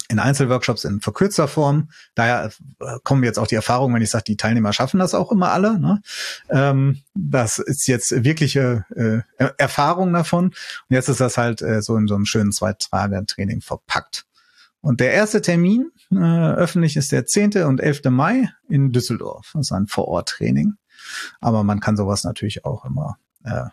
in 0.08 0.18
Einzelworkshops 0.18 0.84
in 0.84 1.00
verkürzter 1.00 1.48
Form. 1.48 1.90
Daher 2.14 2.50
äh, 2.80 2.98
kommen 3.04 3.22
jetzt 3.24 3.38
auch 3.38 3.46
die 3.46 3.54
Erfahrungen, 3.54 3.94
wenn 3.94 4.02
ich 4.02 4.10
sage, 4.10 4.24
die 4.24 4.36
Teilnehmer 4.36 4.72
schaffen 4.72 4.98
das 4.98 5.14
auch 5.14 5.30
immer 5.30 5.52
alle. 5.52 5.78
Ne? 5.78 6.00
Ähm, 6.48 7.02
das 7.14 7.58
ist 7.58 7.86
jetzt 7.86 8.24
wirkliche 8.24 8.86
äh, 8.96 9.48
Erfahrung 9.58 10.12
davon. 10.12 10.46
Und 10.46 10.54
jetzt 10.88 11.08
ist 11.08 11.20
das 11.20 11.36
halt 11.36 11.60
äh, 11.60 11.82
so 11.82 11.96
in 11.96 12.08
so 12.08 12.14
einem 12.14 12.24
schönen 12.24 12.52
Zwei-Tage-Training 12.52 13.60
verpackt. 13.60 14.24
Und 14.80 15.00
der 15.00 15.12
erste 15.12 15.42
Termin 15.42 15.90
äh, 16.10 16.16
öffentlich 16.16 16.96
ist 16.96 17.12
der 17.12 17.26
10. 17.26 17.64
und 17.64 17.80
11. 17.80 18.04
Mai 18.10 18.50
in 18.68 18.92
Düsseldorf. 18.92 19.50
Das 19.52 19.66
ist 19.66 19.72
ein 19.72 19.88
Vorort-Training. 19.88 20.74
Aber 21.40 21.64
man 21.64 21.80
kann 21.80 21.96
sowas 21.96 22.24
natürlich 22.24 22.64
auch 22.64 22.84
immer 22.84 23.18
äh, 23.44 23.64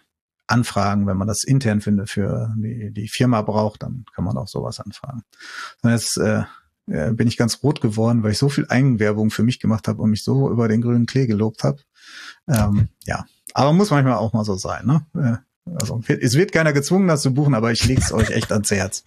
anfragen, 0.48 1.08
wenn 1.08 1.18
man 1.18 1.28
das 1.28 1.43
intern 1.43 1.82
findet 1.82 2.10
für 2.10 2.54
die, 2.58 2.91
die 2.91 3.08
Firma 3.08 3.41
braucht, 3.41 3.84
dann 3.84 4.06
kann 4.14 4.26
man 4.26 4.38
auch 4.38 4.48
sowas 4.48 4.80
anfragen. 4.80 5.24
Und 5.82 5.91
jetzt 5.91 6.18
äh, 6.18 6.43
äh, 6.88 7.12
bin 7.12 7.28
ich 7.28 7.38
ganz 7.38 7.64
rot 7.64 7.82
geworden, 7.82 8.24
weil 8.24 8.32
ich 8.32 8.38
so 8.38 8.50
viel 8.50 8.68
Eigenwerbung 8.70 9.32
für 9.32 9.43
mich 9.43 9.60
gemacht 9.60 9.88
habe 9.88 10.02
und 10.02 10.12
mich 10.12 10.24
so 10.24 10.50
über 10.52 10.68
den 10.68 10.82
grünen 10.82 11.08
Klee 11.08 11.26
gelobt 11.26 11.64
habe. 11.64 11.80
Ähm, 12.48 12.89
ja, 13.06 13.26
aber 13.54 13.74
muss 13.74 13.89
manchmal 13.89 14.16
auch 14.16 14.34
mal 14.34 14.46
so 14.46 14.56
sein. 14.56 14.86
Ne? 14.86 15.06
Äh, 15.16 15.72
also 15.76 16.00
es 16.08 16.36
wird 16.36 16.52
keiner 16.52 16.74
gezwungen, 16.74 17.08
das 17.08 17.24
zu 17.24 17.34
buchen, 17.34 17.56
aber 17.56 17.72
ich 17.72 17.86
lege 17.86 18.02
es 18.02 18.14
euch 18.14 18.30
echt 18.30 18.52
ans 18.52 18.70
Herz. 18.70 19.04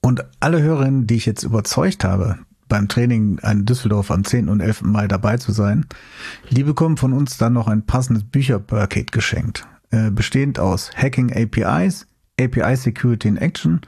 Und 0.00 0.26
alle 0.40 0.60
Hörerinnen, 0.60 1.06
die 1.06 1.14
ich 1.14 1.26
jetzt 1.26 1.44
überzeugt 1.44 2.04
habe, 2.04 2.40
beim 2.68 2.88
Training 2.88 3.38
in 3.38 3.64
Düsseldorf 3.64 4.10
am 4.10 4.24
10. 4.24 4.48
und 4.48 4.60
11. 4.60 4.82
Mai 4.82 5.08
dabei 5.08 5.36
zu 5.36 5.52
sein, 5.52 5.86
die 6.50 6.64
bekommen 6.64 6.96
von 6.96 7.12
uns 7.12 7.36
dann 7.36 7.52
noch 7.52 7.68
ein 7.68 7.86
passendes 7.86 8.24
Bücherpaket 8.24 9.12
geschenkt, 9.12 9.66
äh, 9.90 10.10
bestehend 10.10 10.58
aus 10.58 10.90
Hacking 10.96 11.32
APIs, 11.32 12.06
API 12.40 12.76
Security 12.76 13.28
in 13.28 13.36
Action 13.36 13.80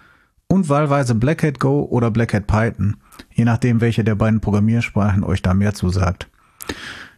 und 0.49 0.68
wahlweise 0.68 1.14
Black 1.14 1.43
Hat 1.43 1.61
Go 1.61 1.83
oder 1.91 2.11
Black 2.11 2.35
Hat 2.35 2.47
Python, 2.47 2.97
je 3.33 3.45
nachdem, 3.45 3.81
welche 3.81 4.05
der 4.05 4.14
beiden 4.14 4.41
Programmiersprachen 4.41 5.24
euch 5.24 5.43
da 5.43 5.55
mehr 5.55 5.74
zusagt. 5.74 6.29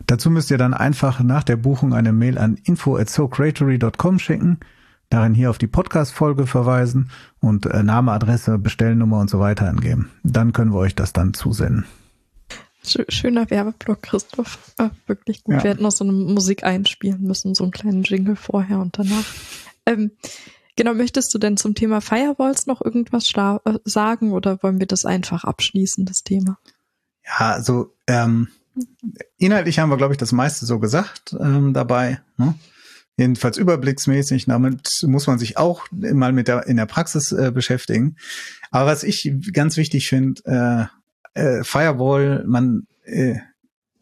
Dazu 0.06 0.30
müsst 0.30 0.50
ihr 0.50 0.58
dann 0.58 0.74
einfach 0.74 1.20
nach 1.20 1.44
der 1.44 1.56
Buchung 1.56 1.92
eine 1.92 2.12
Mail 2.12 2.38
an 2.38 2.56
info 2.64 2.96
at 2.96 3.10
socreatory.com 3.10 4.18
schicken, 4.18 4.58
darin 5.10 5.34
hier 5.34 5.50
auf 5.50 5.58
die 5.58 5.66
Podcast-Folge 5.66 6.46
verweisen 6.46 7.10
und 7.40 7.66
äh, 7.66 7.82
Name, 7.82 8.12
Adresse, 8.12 8.58
Bestellnummer 8.58 9.20
und 9.20 9.30
so 9.30 9.40
weiter 9.40 9.68
angeben. 9.68 10.10
Dann 10.22 10.52
können 10.52 10.72
wir 10.72 10.78
euch 10.78 10.94
das 10.94 11.12
dann 11.12 11.34
zusenden. 11.34 11.86
Schöner 13.08 13.50
Werbeblock, 13.50 14.02
Christoph. 14.02 14.58
Ah, 14.78 14.90
wirklich 15.06 15.44
gut. 15.44 15.56
Ja. 15.56 15.64
Wir 15.64 15.70
hätten 15.72 15.82
noch 15.82 15.92
so 15.92 16.04
eine 16.04 16.12
Musik 16.12 16.64
einspielen 16.64 17.22
müssen, 17.22 17.54
so 17.54 17.64
einen 17.64 17.72
kleinen 17.72 18.02
Jingle 18.02 18.36
vorher 18.36 18.78
und 18.78 18.98
danach. 18.98 19.24
Ähm, 19.84 20.12
genau, 20.76 20.94
möchtest 20.94 21.34
du 21.34 21.38
denn 21.38 21.56
zum 21.56 21.74
Thema 21.74 22.00
Firewalls 22.00 22.66
noch 22.66 22.80
irgendwas 22.82 23.30
äh, 23.34 23.78
sagen 23.84 24.32
oder 24.32 24.62
wollen 24.62 24.78
wir 24.78 24.86
das 24.86 25.04
einfach 25.04 25.44
abschließen, 25.44 26.06
das 26.06 26.22
Thema? 26.22 26.58
Ja, 27.24 27.52
also 27.52 27.94
ähm, 28.06 28.48
inhaltlich 29.36 29.78
haben 29.78 29.90
wir, 29.90 29.96
glaube 29.96 30.14
ich, 30.14 30.18
das 30.18 30.32
meiste 30.32 30.64
so 30.64 30.78
gesagt 30.78 31.36
ähm, 31.38 31.74
dabei. 31.74 32.20
Ne? 32.36 32.54
Jedenfalls 33.18 33.58
überblicksmäßig. 33.58 34.46
Damit 34.46 35.02
muss 35.06 35.26
man 35.26 35.38
sich 35.38 35.58
auch 35.58 35.86
mal 35.90 36.32
mit 36.32 36.48
der 36.48 36.66
in 36.66 36.78
der 36.78 36.86
Praxis 36.86 37.32
äh, 37.32 37.50
beschäftigen. 37.52 38.16
Aber 38.70 38.90
was 38.90 39.02
ich 39.02 39.30
ganz 39.52 39.76
wichtig 39.76 40.08
finde, 40.08 40.90
äh, 41.34 41.38
äh, 41.38 41.64
Firewall, 41.64 42.44
man 42.46 42.86
äh, 43.04 43.36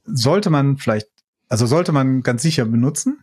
sollte 0.05 0.51
man 0.51 0.77
vielleicht, 0.77 1.09
also 1.49 1.67
sollte 1.67 1.93
man 1.93 2.23
ganz 2.23 2.43
sicher 2.43 2.67
benutzen. 2.67 3.23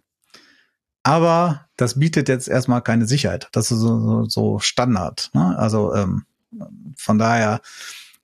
Aber 1.03 1.67
das 1.75 1.99
bietet 1.99 2.29
jetzt 2.29 2.47
erstmal 2.47 2.81
keine 2.81 3.05
Sicherheit. 3.05 3.49
Das 3.51 3.71
ist 3.71 3.79
so, 3.79 3.99
so, 3.99 4.25
so 4.25 4.59
Standard. 4.59 5.29
Ne? 5.33 5.57
Also 5.57 5.93
ähm, 5.93 6.25
von 6.97 7.17
daher, 7.17 7.61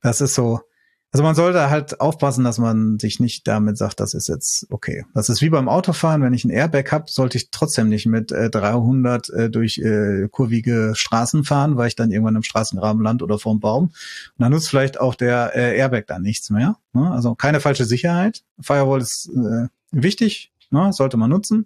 das 0.01 0.22
ist 0.22 0.34
so, 0.34 0.61
also 1.12 1.24
man 1.24 1.34
sollte 1.34 1.72
halt 1.72 1.99
aufpassen, 1.99 2.43
dass 2.43 2.60
man 2.60 2.99
sich 2.99 3.20
nicht 3.20 3.47
damit 3.47 3.80
sagt, 3.80 3.99
das 3.99 4.14
ist 4.14 4.28
jetzt 4.28 4.68
okay. 4.70 5.05
Das 5.16 5.30
ist 5.30 5.41
wie 5.41 5.49
beim 5.49 5.68
Autofahren, 5.68 6.22
wenn 6.22 6.36
ich 6.36 6.45
ein 6.45 6.51
Airbag 6.51 6.91
habe, 6.91 7.05
sollte 7.07 7.38
ich 7.38 7.49
trotzdem 7.49 7.89
nicht 7.89 8.05
mit 8.05 8.32
äh, 8.32 8.51
300 8.51 9.30
äh, 9.30 9.49
durch 9.49 9.80
äh, 9.80 10.28
kurvige 10.30 10.93
Straßen 10.93 11.45
fahren, 11.45 11.78
weil 11.78 11.88
ich 11.88 11.95
dann 11.95 12.12
irgendwann 12.12 12.36
im 12.36 12.43
Straßengraben 12.43 13.01
land 13.01 13.24
oder 13.24 13.39
vorm 13.39 13.60
Baum. 13.60 13.86
Und 13.86 13.93
dann 14.38 14.51
nutzt 14.51 14.70
vielleicht 14.70 14.99
auch 14.99 15.16
der 15.16 15.55
äh, 15.55 15.76
Airbag 15.78 16.03
dann 16.05 16.22
nichts 16.22 16.51
mehr. 16.51 16.78
Ne? 16.93 17.10
Also 17.10 17.34
keine 17.34 17.60
falsche 17.60 17.86
Sicherheit. 17.86 18.43
Firewall 18.62 19.01
ist 19.01 19.30
äh, 19.30 19.68
wichtig, 19.89 20.51
ne? 20.70 20.93
sollte 20.93 21.18
man 21.18 21.32
nutzen. 21.32 21.66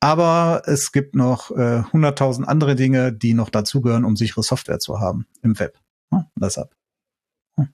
Aber 0.00 0.62
es 0.64 0.90
gibt 0.92 1.14
noch 1.14 1.50
äh, 1.50 1.82
100.000 1.92 2.44
andere 2.44 2.76
Dinge, 2.76 3.12
die 3.12 3.34
noch 3.34 3.50
dazugehören, 3.50 4.06
um 4.06 4.16
sichere 4.16 4.42
Software 4.42 4.78
zu 4.78 5.00
haben 5.00 5.26
im 5.42 5.58
Web. 5.58 5.78
Ne? 6.10 6.26
Deshalb. 6.36 6.70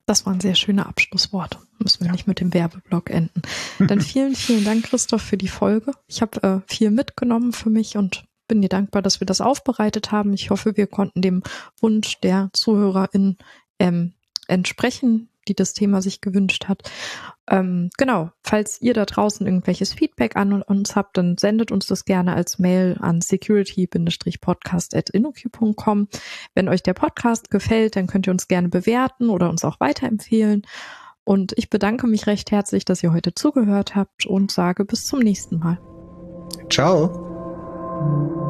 Das 0.06 0.26
waren 0.26 0.40
sehr 0.40 0.54
schöne 0.54 0.86
Abschlussworte. 0.86 1.58
Müssen 1.78 2.00
wir 2.00 2.08
ja. 2.08 2.12
nicht 2.12 2.26
mit 2.26 2.40
dem 2.40 2.52
Werbeblock 2.52 3.10
enden. 3.10 3.42
Dann 3.78 4.00
vielen, 4.00 4.34
vielen 4.34 4.64
Dank, 4.64 4.84
Christoph, 4.84 5.22
für 5.22 5.38
die 5.38 5.48
Folge. 5.48 5.92
Ich 6.06 6.20
habe 6.20 6.42
äh, 6.42 6.72
viel 6.72 6.90
mitgenommen 6.90 7.52
für 7.52 7.70
mich 7.70 7.96
und 7.96 8.24
bin 8.46 8.60
dir 8.60 8.68
dankbar, 8.68 9.00
dass 9.00 9.20
wir 9.20 9.26
das 9.26 9.40
aufbereitet 9.40 10.12
haben. 10.12 10.34
Ich 10.34 10.50
hoffe, 10.50 10.76
wir 10.76 10.86
konnten 10.86 11.22
dem 11.22 11.42
Wunsch 11.80 12.20
der 12.20 12.50
ZuhörerInnen 12.52 13.38
ähm, 13.78 14.12
entsprechen, 14.48 15.29
die 15.50 15.56
das 15.56 15.72
Thema 15.72 16.00
sich 16.00 16.20
gewünscht 16.20 16.68
hat. 16.68 16.88
Ähm, 17.50 17.90
genau, 17.98 18.30
falls 18.44 18.80
ihr 18.80 18.94
da 18.94 19.04
draußen 19.04 19.44
irgendwelches 19.44 19.92
Feedback 19.92 20.36
an 20.36 20.62
uns 20.62 20.94
habt, 20.94 21.16
dann 21.16 21.36
sendet 21.36 21.72
uns 21.72 21.86
das 21.86 22.04
gerne 22.04 22.34
als 22.34 22.60
Mail 22.60 22.96
an 23.00 23.20
security-podcast.inoq.com. 23.20 26.08
Wenn 26.54 26.68
euch 26.68 26.84
der 26.84 26.94
Podcast 26.94 27.50
gefällt, 27.50 27.96
dann 27.96 28.06
könnt 28.06 28.28
ihr 28.28 28.32
uns 28.32 28.46
gerne 28.46 28.68
bewerten 28.68 29.30
oder 29.30 29.50
uns 29.50 29.64
auch 29.64 29.80
weiterempfehlen. 29.80 30.62
Und 31.24 31.54
ich 31.56 31.70
bedanke 31.70 32.06
mich 32.06 32.28
recht 32.28 32.52
herzlich, 32.52 32.84
dass 32.84 33.02
ihr 33.02 33.12
heute 33.12 33.34
zugehört 33.34 33.96
habt 33.96 34.26
und 34.26 34.52
sage 34.52 34.84
bis 34.84 35.06
zum 35.06 35.18
nächsten 35.18 35.58
Mal. 35.58 35.80
Ciao. 36.70 38.46